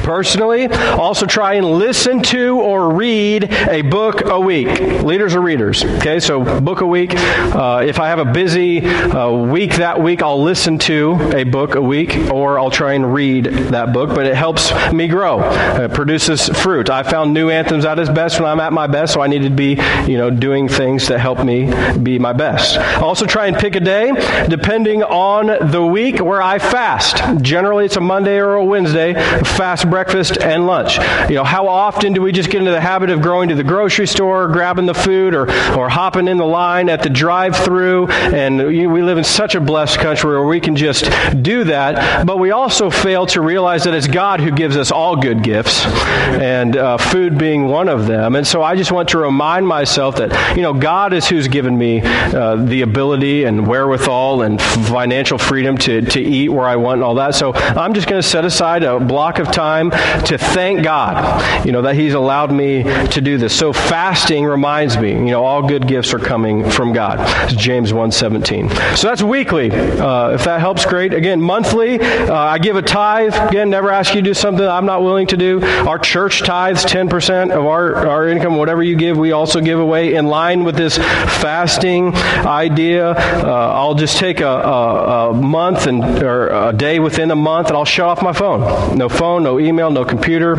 Personally, 0.03 0.67
also 0.67 1.25
try 1.25 1.55
and 1.55 1.65
listen 1.65 2.21
to 2.21 2.61
or 2.61 2.93
read 2.93 3.51
a 3.51 3.81
book 3.81 4.21
a 4.25 4.39
week. 4.39 4.79
Leaders 5.03 5.35
are 5.35 5.41
readers. 5.41 5.83
Okay, 5.83 6.21
so 6.21 6.61
book 6.61 6.79
a 6.79 6.85
week. 6.85 7.13
Uh, 7.13 7.83
if 7.85 7.99
I 7.99 8.07
have 8.07 8.19
a 8.19 8.25
busy 8.25 8.85
uh, 8.85 9.29
week 9.31 9.75
that 9.75 10.01
week, 10.01 10.21
I'll 10.21 10.41
listen 10.41 10.77
to 10.79 11.31
a 11.35 11.43
book 11.43 11.75
a 11.75 11.81
week, 11.81 12.15
or 12.31 12.57
I'll 12.57 12.71
try 12.71 12.93
and 12.93 13.13
read 13.13 13.47
that 13.47 13.91
book. 13.91 14.15
But 14.15 14.27
it 14.27 14.35
helps 14.35 14.71
me 14.93 15.09
grow. 15.09 15.41
It 15.77 15.93
produces 15.93 16.47
fruit. 16.47 16.89
I 16.89 17.03
found 17.03 17.33
New 17.33 17.49
Anthem's 17.49 17.83
at 17.83 17.99
its 17.99 18.09
best 18.09 18.39
when 18.39 18.49
I'm 18.49 18.61
at 18.61 18.71
my 18.71 18.87
best, 18.87 19.13
so 19.13 19.21
I 19.21 19.27
need 19.27 19.43
to 19.43 19.49
be, 19.49 19.77
you 20.09 20.17
know, 20.17 20.29
doing 20.29 20.69
things 20.69 20.96
that 21.05 21.19
help 21.19 21.43
me 21.45 21.71
be 21.99 22.17
my 22.17 22.33
best. 22.33 22.79
Also, 22.99 23.27
try 23.27 23.45
and 23.45 23.55
pick 23.55 23.75
a 23.75 23.79
day, 23.79 24.11
depending 24.49 25.03
on 25.03 25.71
the 25.71 25.85
week, 25.85 26.19
where 26.19 26.41
I 26.41 26.57
fast. 26.57 27.21
Generally, 27.43 27.85
it's 27.85 27.97
a 27.97 28.01
Monday 28.01 28.39
or 28.39 28.55
a 28.55 28.65
Wednesday. 28.65 29.13
Fast 29.13 29.87
breakfast 29.87 30.39
and 30.41 30.65
lunch. 30.65 30.97
You 31.29 31.35
know, 31.35 31.43
how 31.43 31.67
often 31.67 32.13
do 32.13 32.21
we 32.23 32.31
just 32.31 32.49
get 32.49 32.59
into 32.59 32.71
the 32.71 32.81
habit 32.81 33.11
of 33.11 33.21
going 33.21 33.49
to 33.49 33.55
the 33.55 33.63
grocery 33.63 34.07
store, 34.07 34.47
grabbing 34.47 34.87
the 34.87 34.95
food, 34.95 35.35
or, 35.35 35.43
or 35.77 35.89
hopping 35.89 36.27
in 36.27 36.37
the 36.37 36.45
line 36.45 36.89
at 36.89 37.03
the 37.03 37.09
drive-through? 37.09 38.07
And 38.07 38.65
we 38.65 39.03
live 39.03 39.19
in 39.19 39.23
such 39.23 39.53
a 39.53 39.59
blessed 39.59 39.99
country 39.99 40.31
where 40.31 40.47
we 40.47 40.59
can 40.59 40.75
just 40.75 41.05
do 41.43 41.65
that. 41.65 42.25
But 42.25 42.39
we 42.39 42.51
also 42.51 42.89
fail 42.89 43.25
to 43.27 43.41
realize 43.41 43.83
that 43.83 43.93
it's 43.93 44.07
God 44.07 44.39
who 44.39 44.51
gives 44.51 44.77
us 44.77 44.91
all 44.91 45.15
good 45.17 45.43
gifts, 45.43 45.85
and 45.85 46.75
uh, 46.77 46.97
food 46.97 47.37
being 47.37 47.67
one 47.67 47.89
of 47.89 48.07
them. 48.07 48.35
And 48.35 48.47
so 48.47 48.63
I 48.63 48.75
just 48.75 48.91
want 48.91 49.09
to 49.09 49.17
remind 49.17 49.67
myself 49.67 50.15
that 50.15 50.55
you 50.55 50.61
know 50.61 50.73
God 50.73 50.86
is 50.87 51.27
who's 51.27 51.49
given 51.49 51.77
me 51.77 52.01
uh, 52.01 52.55
the 52.55 52.81
ability 52.81 53.43
and 53.43 53.67
wherewithal 53.67 54.41
and 54.41 54.61
financial 54.61 55.37
freedom 55.37 55.77
to, 55.77 56.01
to 56.01 56.21
eat 56.21 56.47
where 56.47 56.65
I 56.65 56.77
want 56.77 56.95
and 56.95 57.03
all 57.03 57.15
that. 57.15 57.35
So 57.35 57.53
I'm 57.53 57.93
just 57.93 58.07
going 58.07 58.21
to 58.21 58.27
set 58.27 58.45
aside 58.45 58.83
a 58.83 58.97
block 58.97 59.39
of 59.39 59.51
time 59.51 59.91
to 59.91 60.37
thank 60.37 60.83
God, 60.83 61.65
you 61.65 61.73
know, 61.73 61.81
that 61.81 61.95
He's 61.95 62.13
allowed 62.13 62.53
me 62.53 62.83
to 62.83 63.19
do 63.19 63.37
this. 63.37 63.53
So 63.53 63.73
fasting 63.73 64.45
reminds 64.45 64.97
me, 64.97 65.11
you 65.11 65.25
know, 65.25 65.43
all 65.43 65.67
good 65.67 65.87
gifts 65.87 66.13
are 66.13 66.19
coming 66.19 66.69
from 66.69 66.93
God. 66.93 67.19
It's 67.51 67.61
James 67.61 67.91
1.17. 67.91 68.95
So 68.95 69.09
that's 69.09 69.21
weekly. 69.21 69.71
Uh, 69.71 70.29
if 70.29 70.45
that 70.45 70.61
helps, 70.61 70.85
great. 70.85 71.13
Again, 71.13 71.41
monthly, 71.41 71.99
uh, 71.99 72.33
I 72.33 72.59
give 72.59 72.77
a 72.77 72.81
tithe. 72.81 73.35
Again, 73.35 73.69
never 73.69 73.91
ask 73.91 74.15
you 74.15 74.21
to 74.21 74.25
do 74.29 74.33
something 74.33 74.65
I'm 74.65 74.85
not 74.85 75.03
willing 75.03 75.27
to 75.27 75.37
do. 75.37 75.61
Our 75.61 75.99
church 75.99 76.43
tithes 76.43 76.85
10% 76.85 77.51
of 77.51 77.65
our, 77.65 78.07
our 78.07 78.27
income. 78.29 78.55
Whatever 78.55 78.83
you 78.83 78.95
give, 78.95 79.17
we 79.17 79.33
also 79.33 79.59
give 79.59 79.79
away 79.79 80.15
in 80.15 80.27
line 80.27 80.63
with 80.63 80.76
this 80.77 80.97
fasting 80.97 82.15
idea. 82.15 83.09
Uh, 83.09 83.71
I'll 83.73 83.95
just 83.95 84.17
take 84.17 84.39
a, 84.39 84.47
a, 84.47 85.29
a 85.29 85.33
month 85.33 85.87
and 85.87 86.03
or 86.23 86.47
a 86.69 86.73
day 86.73 86.99
within 86.99 87.31
a 87.31 87.35
month, 87.35 87.67
and 87.67 87.77
I'll 87.77 87.85
shut 87.85 88.05
off 88.07 88.21
my 88.21 88.33
phone. 88.33 88.97
No 88.97 89.09
phone, 89.09 89.43
no 89.43 89.59
email, 89.59 89.91
no 89.91 90.05
computer. 90.05 90.55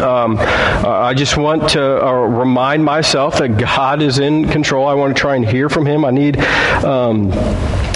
Um, 0.00 0.38
I 0.38 1.12
just 1.14 1.36
want 1.36 1.70
to 1.70 2.04
uh, 2.04 2.12
remind 2.12 2.84
myself 2.84 3.38
that 3.38 3.58
God 3.58 4.00
is 4.00 4.18
in 4.18 4.48
control. 4.48 4.86
I 4.86 4.94
want 4.94 5.14
to 5.14 5.20
try 5.20 5.36
and 5.36 5.46
hear 5.46 5.68
from 5.68 5.86
Him. 5.86 6.04
I 6.04 6.10
need. 6.10 6.38
Um, 6.84 7.30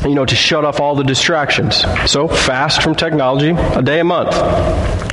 you 0.07 0.15
know, 0.15 0.25
to 0.25 0.37
shut 0.37 0.65
off 0.65 0.81
all 0.81 0.95
the 0.95 1.05
distractions. 1.05 1.85
So, 2.11 2.29
fast 2.29 2.83
from 2.83 2.95
technology, 2.95 3.51
a 3.51 3.83
day 3.83 4.01
a 4.01 4.05
month. 4.05 4.35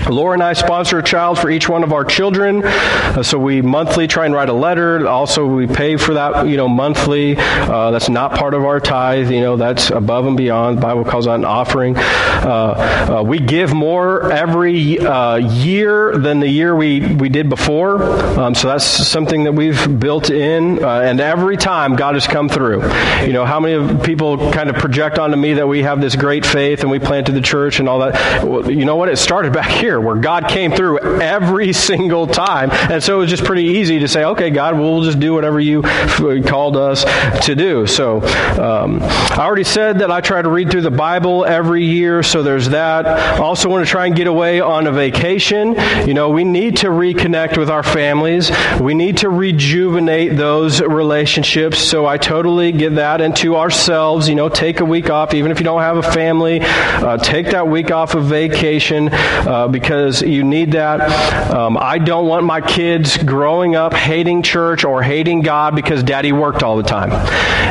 Laura 0.10 0.34
and 0.34 0.44
I 0.44 0.54
sponsor 0.54 1.00
a 1.00 1.04
child 1.04 1.40
for 1.40 1.50
each 1.50 1.70
one 1.70 1.84
of 1.84 1.94
our 1.94 2.04
children. 2.04 2.64
Uh, 2.64 3.24
so 3.24 3.38
we 3.38 3.62
monthly 3.62 4.08
try 4.08 4.26
and 4.26 4.34
write 4.34 4.50
a 4.50 4.54
letter. 4.54 5.08
Also, 5.08 5.46
we 5.46 5.68
pay 5.68 5.98
for 5.98 6.16
that, 6.16 6.48
you 6.48 6.58
know, 6.58 6.68
monthly. 6.68 7.38
Uh, 7.38 7.92
that's 7.92 8.10
not 8.10 8.34
part 8.34 8.54
of 8.54 8.66
our 8.66 8.80
tithe. 8.80 9.32
You 9.32 9.42
know, 9.42 9.56
that's 9.56 9.92
above 9.92 10.26
and 10.26 10.36
beyond. 10.36 10.78
The 10.78 10.82
Bible 10.82 11.06
calls 11.06 11.26
that 11.26 11.36
an 11.36 11.46
offering. 11.46 11.96
Uh, 11.98 13.20
uh 13.20 13.24
we 13.24 13.40
give 13.40 13.74
more 13.74 14.32
every 14.32 15.00
uh, 15.00 15.36
year 15.36 16.18
than 16.18 16.40
the 16.40 16.50
year 16.50 16.76
we, 16.76 17.16
we 17.16 17.30
did 17.30 17.50
before. 17.50 18.04
Um, 18.38 18.56
so 18.56 18.68
that's 18.68 18.84
something 18.84 19.46
that 19.46 19.54
we've 19.54 20.00
built 20.00 20.30
in. 20.30 20.84
Uh, 20.84 21.02
and 21.02 21.20
every 21.22 21.56
time 21.58 21.96
God 21.96 22.16
has 22.16 22.28
come 22.28 22.50
through. 22.50 22.84
You 23.24 23.32
know, 23.32 23.46
how 23.46 23.60
many 23.60 24.00
people 24.04 24.52
kind 24.52 24.70
of 24.70 24.76
project 24.84 25.18
onto 25.18 25.38
me 25.38 25.54
that 25.54 25.66
we 25.66 25.84
have 25.84 26.02
this 26.02 26.18
great 26.18 26.46
faith 26.46 26.82
and 26.82 26.92
we 26.92 27.00
planted 27.00 27.32
the 27.32 27.42
church 27.42 27.80
and 27.80 27.88
all 27.88 28.00
that? 28.00 28.44
Well, 28.44 28.70
you 28.70 28.84
know 28.84 28.98
what? 28.98 29.08
It 29.08 29.16
started 29.16 29.54
back 29.62 29.70
here 29.70 30.02
where 30.02 30.18
God 30.18 30.50
came 30.50 30.74
through 30.74 31.00
every 31.22 31.72
single 31.72 32.28
time. 32.28 32.70
And 32.70 33.02
so 33.02 33.16
it 33.16 33.20
was 33.20 33.30
just 33.30 33.46
pretty 33.46 33.64
easy 33.64 34.00
to 34.00 34.10
say, 34.10 34.26
okay, 34.26 34.50
God, 34.50 34.78
we'll 34.78 35.02
just 35.04 35.22
do 35.22 35.34
whatever 35.34 35.58
you 35.62 35.84
called 35.84 36.76
us 36.76 37.06
to 37.46 37.56
do. 37.56 37.88
So 37.88 38.18
um, 38.62 39.00
I 39.02 39.46
already 39.46 39.64
said 39.64 40.00
that 40.00 40.12
I 40.12 40.20
try 40.20 40.42
to 40.42 40.50
read 40.50 40.70
through 40.70 40.82
the 40.82 40.92
Bible 40.92 41.46
every 41.46 41.86
year, 41.86 42.22
so 42.22 42.44
there's 42.44 42.70
that. 42.70 43.40
Also 43.40 43.70
want 43.70 43.86
to 43.86 43.90
try 43.90 44.08
and 44.08 44.16
get 44.16 44.28
away 44.28 44.60
on 44.60 44.86
a 44.86 44.92
vacation. 44.92 45.76
You 46.06 46.14
know, 46.14 46.30
we 46.30 46.44
need 46.44 46.76
to 46.78 46.88
reconnect 46.88 47.58
with 47.58 47.70
our 47.70 47.84
families. 47.84 48.52
We 48.82 48.96
need 48.96 49.20
to 49.20 49.30
rejuvenate 49.30 50.36
those 50.36 50.82
relationships. 50.82 51.80
So 51.80 52.06
I 52.06 52.18
totally 52.18 52.74
get 52.74 52.96
that 52.96 53.22
into 53.22 53.56
ourselves. 53.56 54.28
You 54.28 54.36
know, 54.36 54.50
take 54.50 54.73
a 54.80 54.86
week 54.86 55.10
off, 55.10 55.34
even 55.34 55.52
if 55.52 55.60
you 55.60 55.64
don't 55.64 55.82
have 55.82 55.98
a 55.98 56.04
family. 56.04 56.60
Uh, 56.62 57.18
take 57.18 57.48
that 57.48 57.68
week 57.68 57.92
off 57.92 58.16
of 58.16 58.26
vacation 58.26 59.10
uh, 59.12 59.68
because 59.68 60.22
you 60.22 60.44
need 60.44 60.72
that. 60.72 61.52
Um, 61.52 61.78
I 61.78 61.98
don't 61.98 62.28
want 62.28 62.46
my 62.46 62.62
kids 62.62 63.18
growing 63.18 63.76
up 63.76 63.94
hating 63.94 64.44
church 64.44 64.84
or 64.84 65.02
hating 65.02 65.42
God 65.42 65.76
because 65.76 66.04
daddy 66.04 66.32
worked 66.32 66.64
all 66.64 66.78
the 66.78 66.84
time. 66.84 67.12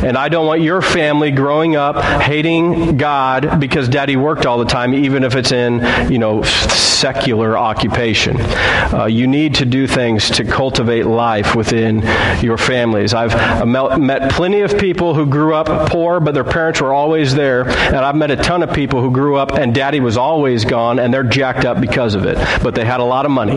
And 0.05 0.17
I 0.17 0.29
don't 0.29 0.47
want 0.47 0.63
your 0.63 0.83
family 0.83 1.31
growing 1.31 1.77
up 1.77 1.97
hating 2.23 2.97
God 2.97 3.61
because 3.61 3.89
daddy 3.89 4.17
worked 4.17 4.47
all 4.47 4.59
the 4.59 4.65
time, 4.65 4.95
even 4.95 5.25
if 5.25 5.37
it's 5.37 5.53
in, 5.53 6.11
you 6.11 6.19
know, 6.19 6.43
secular 6.43 7.59
occupation. 7.59 8.37
Uh, 8.41 9.07
you 9.07 9.27
need 9.27 9.57
to 9.57 9.65
do 9.65 9.87
things 9.87 10.31
to 10.31 10.45
cultivate 10.45 11.05
life 11.05 11.55
within 11.55 12.03
your 12.43 12.59
families. 12.59 13.15
I've 13.15 13.67
met 13.67 14.31
plenty 14.31 14.61
of 14.61 14.79
people 14.79 15.15
who 15.15 15.27
grew 15.27 15.55
up 15.55 15.91
poor, 15.91 16.21
but 16.21 16.35
their 16.35 16.45
parents 16.45 16.81
were 16.83 16.93
always 16.93 17.35
there. 17.35 17.67
And 17.69 17.97
I've 17.97 18.17
met 18.17 18.31
a 18.31 18.37
ton 18.37 18.63
of 18.63 18.75
people 18.75 19.01
who 19.01 19.11
grew 19.11 19.37
up 19.37 19.53
and 19.53 19.75
daddy 19.75 20.01
was 20.01 20.17
always 20.17 20.65
gone 20.65 20.99
and 20.99 21.15
they're 21.15 21.23
jacked 21.23 21.65
up 21.65 21.81
because 21.81 22.15
of 22.15 22.27
it. 22.27 22.37
But 22.63 22.75
they 22.75 22.85
had 22.85 23.01
a 23.01 23.05
lot 23.05 23.25
of 23.25 23.31
money. 23.31 23.57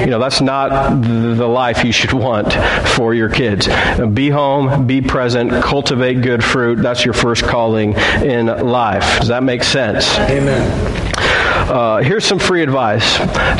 You 0.00 0.06
know, 0.06 0.18
that's 0.18 0.40
not 0.40 1.02
the 1.02 1.48
life 1.48 1.84
you 1.84 1.92
should 1.92 2.12
want 2.12 2.52
for 2.88 3.12
your 3.12 3.28
kids. 3.28 3.68
Be 4.14 4.30
home, 4.30 4.86
be 4.86 5.02
present, 5.02 5.50
cultivate 5.62 6.22
good 6.22 6.42
fruit. 6.42 6.76
That's 6.76 7.04
your 7.04 7.14
first 7.14 7.42
calling 7.42 7.94
in 8.22 8.46
life. 8.46 9.18
Does 9.18 9.28
that 9.28 9.42
make 9.42 9.64
sense? 9.64 10.16
Amen. 10.18 11.00
Uh, 11.70 11.98
here's 11.98 12.24
some 12.24 12.38
free 12.38 12.62
advice 12.62 13.18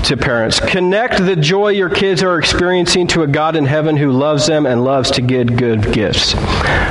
to 0.08 0.16
parents 0.16 0.58
connect 0.58 1.18
the 1.18 1.36
joy 1.36 1.68
your 1.68 1.90
kids 1.90 2.22
are 2.22 2.38
experiencing 2.38 3.06
to 3.06 3.22
a 3.22 3.26
God 3.26 3.54
in 3.54 3.64
heaven 3.66 3.96
who 3.96 4.10
loves 4.10 4.46
them 4.46 4.66
and 4.66 4.82
loves 4.82 5.12
to 5.12 5.22
give 5.22 5.56
good 5.56 5.92
gifts. 5.92 6.34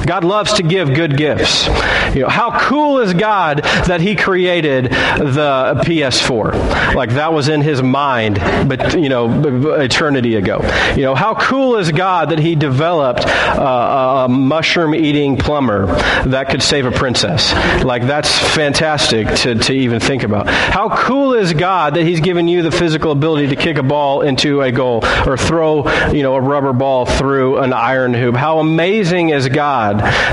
God 0.05 0.23
loves 0.23 0.53
to 0.53 0.63
give 0.63 0.93
good 0.93 1.17
gifts. 1.17 1.67
You 2.15 2.21
know, 2.21 2.29
how 2.29 2.57
cool 2.59 2.99
is 2.99 3.13
God 3.13 3.59
that 3.85 4.01
He 4.01 4.15
created 4.15 4.85
the 4.85 5.81
PS4? 5.85 6.95
Like 6.95 7.11
that 7.11 7.33
was 7.33 7.49
in 7.49 7.61
His 7.61 7.83
mind, 7.83 8.35
but 8.67 8.99
you 8.99 9.09
know, 9.09 9.75
eternity 9.75 10.35
ago. 10.35 10.59
You 10.95 11.03
know, 11.03 11.15
how 11.15 11.35
cool 11.35 11.75
is 11.75 11.91
God 11.91 12.31
that 12.31 12.39
He 12.39 12.55
developed 12.55 13.25
uh, 13.25 14.25
a 14.25 14.29
mushroom-eating 14.29 15.37
plumber 15.37 15.85
that 16.25 16.49
could 16.49 16.63
save 16.63 16.85
a 16.85 16.91
princess? 16.91 17.53
Like 17.83 18.07
that's 18.07 18.37
fantastic 18.55 19.27
to, 19.41 19.55
to 19.55 19.73
even 19.73 19.99
think 19.99 20.23
about. 20.23 20.47
How 20.47 20.89
cool 20.89 21.33
is 21.33 21.53
God 21.53 21.95
that 21.95 22.03
He's 22.03 22.19
given 22.19 22.47
you 22.47 22.61
the 22.63 22.71
physical 22.71 23.11
ability 23.11 23.47
to 23.47 23.55
kick 23.55 23.77
a 23.77 23.83
ball 23.83 24.21
into 24.21 24.61
a 24.61 24.71
goal 24.71 25.05
or 25.25 25.37
throw, 25.37 25.87
you 26.11 26.23
know, 26.23 26.35
a 26.35 26.41
rubber 26.41 26.73
ball 26.73 27.05
through 27.05 27.59
an 27.59 27.73
iron 27.73 28.13
hoop? 28.13 28.35
How 28.35 28.59
amazing 28.59 29.29
is 29.29 29.47
God 29.47 29.68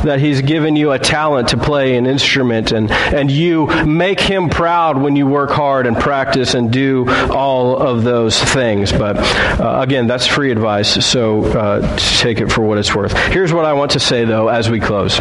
that 0.05 0.20
He's 0.20 0.43
given 0.43 0.76
you 0.76 0.93
a 0.93 0.99
talent 0.99 1.49
to 1.49 1.57
play 1.57 1.97
an 1.97 2.07
instrument 2.07 2.72
and, 2.72 2.91
and 2.91 3.30
you 3.30 3.66
make 3.84 4.20
Him 4.20 4.49
proud 4.49 4.99
when 4.99 5.16
you 5.16 5.26
work 5.26 5.51
hard 5.51 5.87
and 5.87 5.97
practice 5.97 6.55
and 6.55 6.72
do 6.72 7.09
all 7.30 7.76
of 7.76 8.05
those 8.05 8.43
things. 8.43 8.93
But 8.93 9.16
uh, 9.61 9.80
again, 9.80 10.07
that's 10.07 10.26
free 10.26 10.51
advice, 10.51 11.05
so 11.05 11.45
uh, 11.45 11.97
take 11.97 12.41
it 12.41 12.51
for 12.51 12.62
what 12.62 12.78
it's 12.78 12.95
worth. 12.95 13.16
Here's 13.28 13.53
what 13.53 13.64
I 13.64 13.72
want 13.72 13.93
to 13.93 14.01
say, 14.01 14.24
though, 14.24 14.49
as 14.49 14.70
we 14.70 14.80
close. 14.80 15.18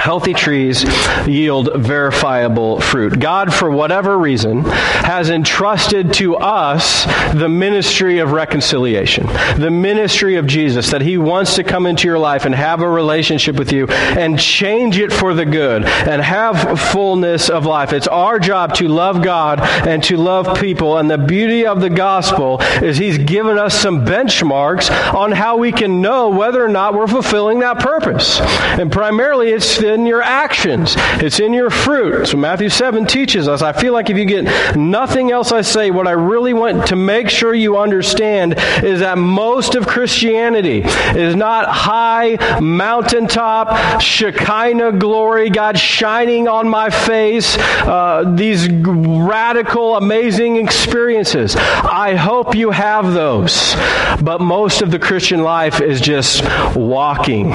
Healthy 0.00 0.32
trees 0.32 0.82
yield 1.26 1.68
verifiable 1.76 2.80
fruit. 2.80 3.20
God, 3.20 3.52
for 3.52 3.70
whatever 3.70 4.16
reason, 4.16 4.64
has 4.64 5.28
entrusted 5.28 6.14
to 6.14 6.36
us 6.36 7.04
the 7.34 7.50
ministry 7.50 8.18
of 8.18 8.32
reconciliation, 8.32 9.26
the 9.58 9.70
ministry 9.70 10.36
of 10.36 10.46
Jesus, 10.46 10.90
that 10.90 11.02
He 11.02 11.18
wants 11.18 11.56
to 11.56 11.64
come 11.64 11.84
into 11.84 12.08
your 12.08 12.18
life 12.18 12.46
and 12.46 12.54
have 12.54 12.80
a 12.80 12.88
relationship 12.88 13.56
with 13.56 13.72
you 13.72 13.88
and 13.88 14.38
change 14.38 14.98
it 14.98 15.12
for 15.12 15.34
the 15.34 15.44
good 15.44 15.84
and 15.84 16.22
have 16.22 16.80
fullness 16.80 17.50
of 17.50 17.66
life. 17.66 17.92
It's 17.92 18.08
our 18.08 18.38
job 18.38 18.72
to 18.76 18.88
love 18.88 19.22
God 19.22 19.60
and 19.60 20.02
to 20.04 20.16
love 20.16 20.58
people. 20.58 20.96
And 20.96 21.10
the 21.10 21.18
beauty 21.18 21.66
of 21.66 21.82
the 21.82 21.90
gospel 21.90 22.62
is 22.82 22.96
He's 22.96 23.18
given 23.18 23.58
us 23.58 23.78
some 23.78 24.06
benchmarks 24.06 24.90
on 25.14 25.32
how 25.32 25.58
we 25.58 25.72
can 25.72 26.00
know 26.00 26.30
whether 26.30 26.64
or 26.64 26.68
not 26.68 26.94
we're 26.94 27.06
fulfilling 27.06 27.58
that 27.58 27.80
purpose. 27.80 28.40
And 28.40 28.90
primarily, 28.90 29.50
it's 29.50 29.66
in 29.90 30.06
your 30.06 30.22
actions, 30.22 30.94
it's 30.96 31.40
in 31.40 31.52
your 31.52 31.70
fruit. 31.70 32.26
So 32.26 32.36
Matthew 32.36 32.68
7 32.68 33.06
teaches 33.06 33.48
us. 33.48 33.62
I 33.62 33.72
feel 33.72 33.92
like 33.92 34.10
if 34.10 34.16
you 34.16 34.24
get 34.24 34.76
nothing 34.76 35.30
else 35.30 35.52
I 35.52 35.62
say, 35.62 35.90
what 35.90 36.06
I 36.06 36.12
really 36.12 36.54
want 36.54 36.86
to 36.88 36.96
make 36.96 37.28
sure 37.28 37.54
you 37.54 37.78
understand 37.78 38.54
is 38.82 39.00
that 39.00 39.18
most 39.18 39.74
of 39.74 39.86
Christianity 39.86 40.82
is 40.82 41.34
not 41.34 41.68
high, 41.68 42.60
mountaintop, 42.60 44.00
Shekinah 44.00 44.92
glory, 44.92 45.50
God 45.50 45.78
shining 45.78 46.48
on 46.48 46.68
my 46.68 46.90
face, 46.90 47.56
uh, 47.58 48.32
these 48.36 48.68
radical, 48.70 49.96
amazing 49.96 50.56
experiences. 50.56 51.56
I 51.56 52.14
hope 52.14 52.54
you 52.54 52.70
have 52.70 53.12
those. 53.12 53.74
But 54.22 54.40
most 54.40 54.82
of 54.82 54.90
the 54.90 54.98
Christian 54.98 55.42
life 55.42 55.80
is 55.80 56.00
just 56.00 56.44
walking 56.76 57.52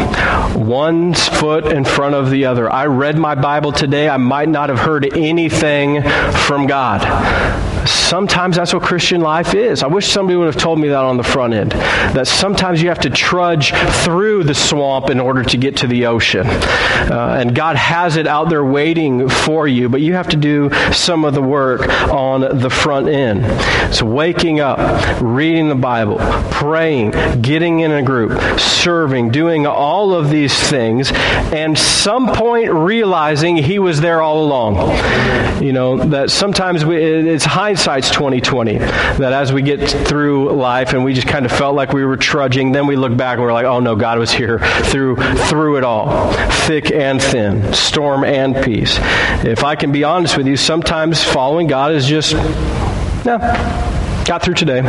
one 0.53 1.13
foot 1.13 1.67
in 1.67 1.85
front 1.85 2.15
of 2.15 2.24
the 2.29 2.45
other. 2.45 2.71
I 2.71 2.85
read 2.85 3.17
my 3.17 3.35
Bible 3.35 3.71
today. 3.71 4.09
I 4.09 4.17
might 4.17 4.49
not 4.49 4.69
have 4.69 4.79
heard 4.79 5.17
anything 5.17 6.01
from 6.47 6.67
God. 6.67 7.74
Sometimes 7.85 8.55
that's 8.55 8.73
what 8.73 8.83
Christian 8.83 9.21
life 9.21 9.53
is. 9.53 9.83
I 9.83 9.87
wish 9.87 10.07
somebody 10.07 10.35
would 10.35 10.47
have 10.47 10.61
told 10.61 10.79
me 10.79 10.89
that 10.89 11.03
on 11.03 11.17
the 11.17 11.23
front 11.23 11.53
end. 11.53 11.71
That 11.71 12.27
sometimes 12.27 12.81
you 12.81 12.89
have 12.89 12.99
to 12.99 13.09
trudge 13.09 13.73
through 14.03 14.43
the 14.43 14.55
swamp 14.55 15.09
in 15.09 15.19
order 15.19 15.43
to 15.43 15.57
get 15.57 15.77
to 15.77 15.87
the 15.87 16.05
ocean. 16.05 16.47
Uh, 16.47 17.37
and 17.39 17.55
God 17.55 17.75
has 17.75 18.17
it 18.17 18.27
out 18.27 18.49
there 18.49 18.63
waiting 18.63 19.29
for 19.29 19.67
you, 19.67 19.89
but 19.89 20.01
you 20.01 20.13
have 20.13 20.29
to 20.29 20.37
do 20.37 20.71
some 20.91 21.25
of 21.25 21.33
the 21.33 21.41
work 21.41 21.87
on 22.09 22.59
the 22.59 22.69
front 22.69 23.07
end. 23.07 23.45
So 23.93 24.05
waking 24.05 24.59
up, 24.59 24.79
reading 25.21 25.69
the 25.69 25.75
Bible, 25.75 26.17
praying, 26.51 27.11
getting 27.41 27.81
in 27.81 27.91
a 27.91 28.01
group, 28.01 28.59
serving, 28.59 29.29
doing 29.29 29.65
all 29.67 30.13
of 30.13 30.29
these 30.29 30.57
things, 30.69 31.11
and 31.11 31.77
some 31.77 32.33
point 32.33 32.71
realizing 32.71 33.57
He 33.57 33.79
was 33.79 34.01
there 34.01 34.21
all 34.21 34.43
along. 34.43 34.75
You 35.61 35.73
know, 35.73 35.97
that 35.97 36.29
sometimes 36.29 36.85
we, 36.85 36.97
it's 36.97 37.45
hindsight's 37.75 38.09
2020. 38.09 38.77
That 38.77 39.33
as 39.33 39.51
we 39.51 39.61
get 39.61 39.89
through 39.89 40.53
life 40.53 40.93
and 40.93 41.03
we 41.03 41.13
just 41.13 41.27
kind 41.27 41.45
of 41.45 41.51
felt 41.51 41.75
like 41.75 41.91
we 41.91 42.05
were 42.05 42.15
trudging, 42.15 42.71
then 42.71 42.87
we 42.87 42.95
look 42.95 43.15
back 43.17 43.33
and 43.33 43.41
we're 43.41 43.51
like, 43.51 43.65
oh 43.65 43.81
no, 43.81 43.97
God 43.97 44.17
was 44.17 44.31
here 44.31 44.59
through 44.59 45.17
through 45.17 45.77
it 45.77 45.83
all, 45.83 46.31
thick 46.65 46.91
and 46.91 47.21
thin, 47.21 47.73
storm 47.73 48.23
and 48.23 48.55
peace. 48.63 48.97
If 49.43 49.65
I 49.65 49.75
can 49.75 49.91
be 49.91 50.05
honest 50.05 50.37
with 50.37 50.47
you, 50.47 50.55
sometimes 50.55 51.21
following 51.21 51.67
God 51.67 51.91
is 51.91 52.05
just, 52.05 52.31
yeah, 53.25 54.23
got 54.25 54.41
through 54.41 54.55
today. 54.55 54.81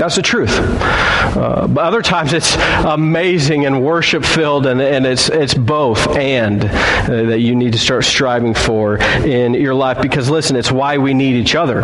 That's 0.00 0.16
the 0.16 0.22
truth. 0.22 0.58
Uh, 0.58 1.66
but 1.66 1.84
other 1.84 2.00
times 2.00 2.32
it's 2.32 2.56
amazing 2.56 3.66
and 3.66 3.84
worship 3.84 4.24
filled, 4.24 4.64
and, 4.64 4.80
and 4.80 5.04
it's, 5.04 5.28
it's 5.28 5.52
both 5.52 6.16
and 6.16 6.64
uh, 6.64 7.24
that 7.24 7.40
you 7.40 7.54
need 7.54 7.74
to 7.74 7.78
start 7.78 8.04
striving 8.04 8.54
for 8.54 8.96
in 8.96 9.52
your 9.52 9.74
life. 9.74 10.00
Because 10.00 10.30
listen, 10.30 10.56
it's 10.56 10.72
why 10.72 10.96
we 10.96 11.12
need 11.12 11.36
each 11.36 11.54
other. 11.54 11.82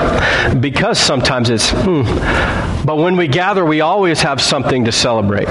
Because 0.58 0.98
sometimes 0.98 1.50
it's, 1.50 1.70
hmm, 1.70 2.04
but 2.86 2.96
when 2.98 3.16
we 3.16 3.26
gather, 3.28 3.66
we 3.66 3.80
always 3.80 4.22
have 4.22 4.40
something 4.40 4.84
to 4.84 4.92
celebrate. 4.92 5.48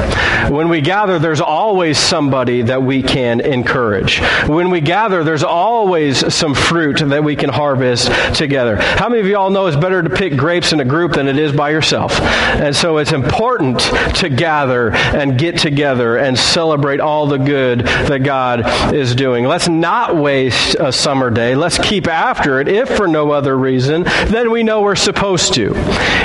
When 0.50 0.70
we 0.70 0.82
gather, 0.82 1.20
there's 1.20 1.42
always 1.42 2.00
somebody 2.00 2.62
that 2.64 2.82
we 2.82 3.04
can 3.04 3.42
encourage. 3.42 4.22
When 4.48 4.72
we 4.72 4.80
gather, 4.82 5.24
there's 5.24 5.44
always 5.44 6.34
some 6.34 6.56
fruit 6.56 7.00
that 7.00 7.24
we 7.24 7.36
can 7.36 7.50
harvest 7.50 8.10
together. 8.36 8.78
How 8.78 9.10
many 9.10 9.22
of 9.22 9.28
you 9.28 9.38
all 9.38 9.50
know 9.50 9.68
it's 9.68 9.78
better 9.78 10.02
to 10.02 10.10
pick 10.10 10.38
grapes 10.38 10.72
in 10.72 10.80
a 10.80 10.86
group 10.86 11.14
than 11.14 11.28
it 11.28 11.38
is 11.38 11.52
by 11.52 11.72
yourself? 11.72 12.18
And 12.56 12.76
so 12.76 12.98
it's 12.98 13.12
important 13.12 13.80
to 14.16 14.30
gather 14.30 14.92
and 14.92 15.38
get 15.38 15.58
together 15.58 16.18
and 16.18 16.38
celebrate 16.38 17.00
all 17.00 17.28
the 17.28 17.38
good 17.38 17.82
that 17.82 18.24
God 18.24 18.94
is 18.94 19.16
doing. 19.16 19.46
Let's 19.46 19.68
not 19.68 20.16
waste 20.16 20.76
a 20.80 20.92
summer 20.92 21.30
day. 21.30 21.56
Let's 21.56 21.78
keep 21.78 22.08
after 22.08 22.60
it, 22.60 22.68
if 22.68 22.90
for 22.90 23.08
no 23.08 23.32
other 23.32 23.58
reason 23.58 24.04
than 24.04 24.52
we 24.52 24.64
know 24.64 24.82
we're 24.82 24.96
supposed 24.96 25.54
to. 25.56 25.74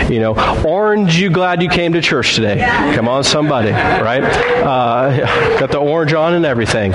You 0.09 0.21
know, 0.21 0.63
orange 0.65 1.17
you 1.17 1.31
glad 1.31 1.63
you 1.63 1.69
came 1.69 1.93
to 1.93 2.01
church 2.01 2.35
today? 2.35 2.59
Come 2.95 3.09
on, 3.09 3.25
somebody, 3.25 3.71
right? 3.71 4.23
Uh, 4.23 5.59
got 5.61 5.71
the 5.71 5.79
orange 5.79 6.13
on 6.13 6.35
and 6.35 6.45
everything. 6.45 6.93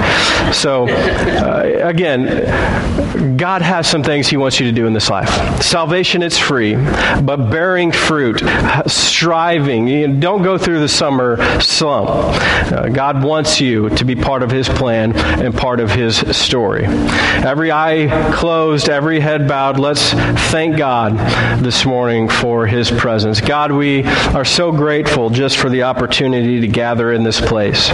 So, 0.51 0.87
uh, 0.89 1.81
again, 1.83 3.37
God 3.37 3.61
has 3.61 3.87
some 3.87 4.03
things 4.03 4.27
He 4.27 4.37
wants 4.37 4.59
you 4.59 4.65
to 4.67 4.71
do 4.71 4.87
in 4.87 4.93
this 4.93 5.09
life. 5.09 5.29
Salvation, 5.61 6.21
it's 6.21 6.37
free, 6.37 6.75
but 6.75 7.49
bearing 7.49 7.91
fruit, 7.91 8.41
striving, 9.25 9.87
you 9.87 10.07
don't 10.07 10.43
go 10.43 10.55
through 10.55 10.79
the 10.79 10.87
summer 10.87 11.59
slump. 11.59 12.07
Uh, 12.09 12.89
God 12.89 13.23
wants 13.23 13.59
you 13.59 13.89
to 13.89 14.05
be 14.05 14.15
part 14.15 14.43
of 14.43 14.51
His 14.51 14.69
plan 14.69 15.13
and 15.15 15.51
part 15.51 15.79
of 15.79 15.89
His 15.89 16.17
story. 16.37 16.85
Every 16.85 17.71
eye 17.71 18.31
closed, 18.35 18.87
every 18.87 19.19
head 19.19 19.47
bowed. 19.47 19.79
Let's 19.79 20.11
thank 20.51 20.77
God 20.77 21.17
this 21.59 21.87
morning 21.87 22.29
for 22.29 22.67
His 22.67 22.91
presence. 22.91 23.41
God, 23.41 23.71
we 23.71 24.03
are 24.03 24.45
so 24.45 24.71
grateful 24.71 25.31
just 25.31 25.57
for 25.57 25.71
the 25.71 25.81
opportunity 25.81 26.61
to 26.61 26.67
gather 26.67 27.11
in 27.11 27.23
this 27.23 27.41
place. 27.41 27.91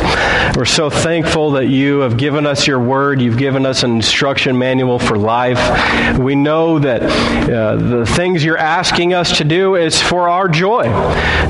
We're 0.57 0.65
so 0.65 0.89
thankful 0.89 1.51
that 1.51 1.67
you 1.67 1.99
have 1.99 2.17
given 2.17 2.45
us 2.45 2.67
your 2.67 2.81
word. 2.81 3.21
You've 3.21 3.37
given 3.37 3.65
us 3.65 3.83
an 3.83 3.91
instruction 3.91 4.57
manual 4.57 4.99
for 4.99 5.17
life. 5.17 6.17
We 6.19 6.35
know 6.35 6.77
that 6.79 7.03
uh, 7.03 7.77
the 7.77 8.05
things 8.05 8.43
you're 8.43 8.57
asking 8.57 9.13
us 9.13 9.37
to 9.37 9.45
do 9.45 9.75
is 9.75 10.01
for 10.01 10.27
our 10.27 10.49
joy. 10.49 10.89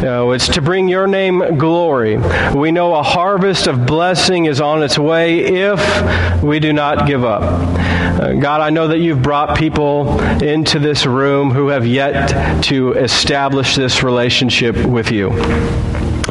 Uh, 0.03 0.29
it's 0.29 0.47
to 0.49 0.61
bring 0.61 0.87
your 0.87 1.07
name 1.07 1.57
glory. 1.57 2.17
We 2.53 2.71
know 2.71 2.95
a 2.95 3.03
harvest 3.03 3.67
of 3.67 3.85
blessing 3.85 4.45
is 4.45 4.59
on 4.59 4.83
its 4.83 4.97
way 4.97 5.39
if 5.39 6.43
we 6.43 6.59
do 6.59 6.73
not 6.73 7.07
give 7.07 7.23
up. 7.23 7.43
Uh, 7.43 8.33
God, 8.33 8.61
I 8.61 8.69
know 8.69 8.87
that 8.87 8.99
you've 8.99 9.21
brought 9.21 9.57
people 9.57 10.19
into 10.41 10.79
this 10.79 11.05
room 11.05 11.51
who 11.51 11.67
have 11.67 11.85
yet 11.85 12.63
to 12.65 12.93
establish 12.93 13.75
this 13.75 14.03
relationship 14.03 14.75
with 14.85 15.11
you. 15.11 15.29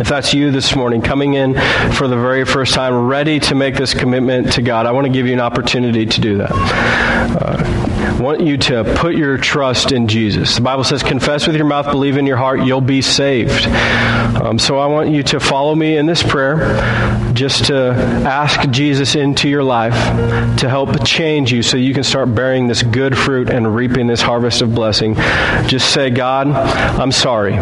If 0.00 0.08
that's 0.08 0.32
you 0.32 0.50
this 0.50 0.74
morning, 0.74 1.02
coming 1.02 1.34
in 1.34 1.52
for 1.92 2.08
the 2.08 2.16
very 2.16 2.46
first 2.46 2.72
time, 2.72 3.06
ready 3.06 3.38
to 3.40 3.54
make 3.54 3.76
this 3.76 3.92
commitment 3.92 4.54
to 4.54 4.62
God, 4.62 4.86
I 4.86 4.92
want 4.92 5.06
to 5.06 5.12
give 5.12 5.26
you 5.26 5.34
an 5.34 5.40
opportunity 5.40 6.06
to 6.06 6.20
do 6.22 6.38
that. 6.38 6.50
Uh, 6.50 8.16
I 8.18 8.22
want 8.22 8.40
you 8.40 8.56
to 8.56 8.94
put 8.96 9.14
your 9.14 9.36
trust 9.36 9.92
in 9.92 10.08
Jesus. 10.08 10.56
The 10.56 10.62
Bible 10.62 10.84
says, 10.84 11.02
confess 11.02 11.46
with 11.46 11.54
your 11.54 11.66
mouth, 11.66 11.84
believe 11.90 12.16
in 12.16 12.26
your 12.26 12.38
heart, 12.38 12.64
you'll 12.64 12.80
be 12.80 13.02
saved. 13.02 13.66
Um, 13.66 14.58
so 14.58 14.78
I 14.78 14.86
want 14.86 15.10
you 15.10 15.22
to 15.24 15.38
follow 15.38 15.74
me 15.74 15.98
in 15.98 16.06
this 16.06 16.22
prayer, 16.22 16.56
just 17.34 17.66
to 17.66 17.90
ask 18.26 18.70
Jesus 18.70 19.14
into 19.14 19.50
your 19.50 19.62
life 19.62 19.94
to 20.60 20.68
help 20.70 21.04
change 21.04 21.52
you 21.52 21.62
so 21.62 21.76
you 21.76 21.92
can 21.92 22.04
start 22.04 22.34
bearing 22.34 22.68
this 22.68 22.82
good 22.82 23.18
fruit 23.18 23.50
and 23.50 23.74
reaping 23.74 24.06
this 24.06 24.22
harvest 24.22 24.62
of 24.62 24.74
blessing. 24.74 25.14
Just 25.66 25.92
say, 25.92 26.08
God, 26.08 26.48
I'm 26.48 27.12
sorry. 27.12 27.58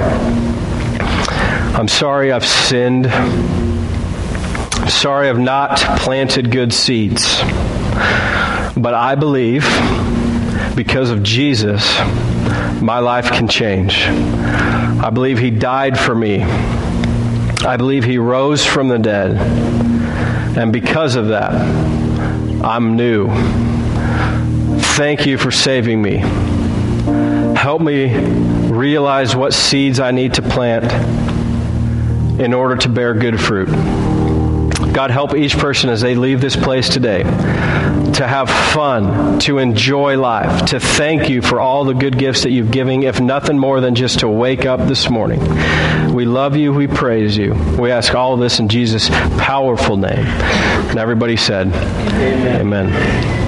I'm 1.79 1.87
sorry 1.87 2.33
I've 2.33 2.45
sinned. 2.45 3.07
I'm 3.07 4.89
sorry 4.89 5.29
I've 5.29 5.39
not 5.39 5.79
planted 6.01 6.51
good 6.51 6.73
seeds. 6.73 7.39
But 8.77 8.95
I 8.95 9.15
believe 9.15 9.63
because 10.75 11.11
of 11.11 11.23
Jesus, 11.23 11.97
my 12.83 12.99
life 12.99 13.31
can 13.31 13.47
change. 13.47 14.07
I 14.07 15.11
believe 15.11 15.39
He 15.39 15.53
died 15.53 15.97
for 15.97 16.17
me. 16.17 16.43
I 16.43 17.77
believe 17.77 18.03
He 18.03 18.19
rose 18.19 18.65
from 18.67 18.89
the 18.89 18.99
dead. 18.99 19.37
And 20.59 20.73
because 20.73 21.15
of 21.15 21.29
that, 21.29 21.53
I'm 22.65 22.97
new. 22.97 23.29
Thank 24.97 25.27
you 25.27 25.39
for 25.39 25.53
saving 25.53 26.03
me. 26.03 26.17
Help 27.57 27.81
me 27.81 28.19
realize 28.67 29.37
what 29.37 29.55
seeds 29.55 30.01
I 30.01 30.11
need 30.11 30.35
to 30.35 30.43
plant 30.43 31.38
in 32.41 32.55
order 32.55 32.77
to 32.77 32.89
bear 32.89 33.15
good 33.15 33.41
fruit. 33.41 33.69
God, 34.93 35.11
help 35.11 35.35
each 35.35 35.57
person 35.59 35.91
as 35.91 36.01
they 36.01 36.15
leave 36.15 36.41
this 36.41 36.57
place 36.57 36.89
today 36.89 37.23
to 37.23 38.27
have 38.27 38.51
fun, 38.51 39.39
to 39.41 39.59
enjoy 39.59 40.19
life, 40.19 40.67
to 40.67 40.81
thank 40.81 41.29
you 41.29 41.41
for 41.41 41.61
all 41.61 41.85
the 41.85 41.95
good 41.95 42.19
gifts 42.19 42.43
that 42.43 42.51
you've 42.51 42.71
given, 42.71 43.03
if 43.05 43.21
nothing 43.21 43.59
more 43.59 43.81
than 43.81 43.95
just 43.95 44.21
to 44.21 44.29
wake 44.29 44.67
up 44.67 44.89
this 44.89 45.09
morning. 45.09 45.41
We 46.13 46.25
love 46.25 46.57
you. 46.57 46.73
We 46.73 46.89
praise 46.89 47.37
you. 47.37 47.55
We 47.79 47.93
ask 47.93 48.15
all 48.15 48.37
this 48.37 48.59
in 48.59 48.69
Jesus' 48.69 49.09
powerful 49.09 49.97
name. 49.97 50.27
And 50.27 50.99
everybody 50.99 51.37
said, 51.37 51.69
Amen. 51.69 52.61
Amen. 52.61 53.48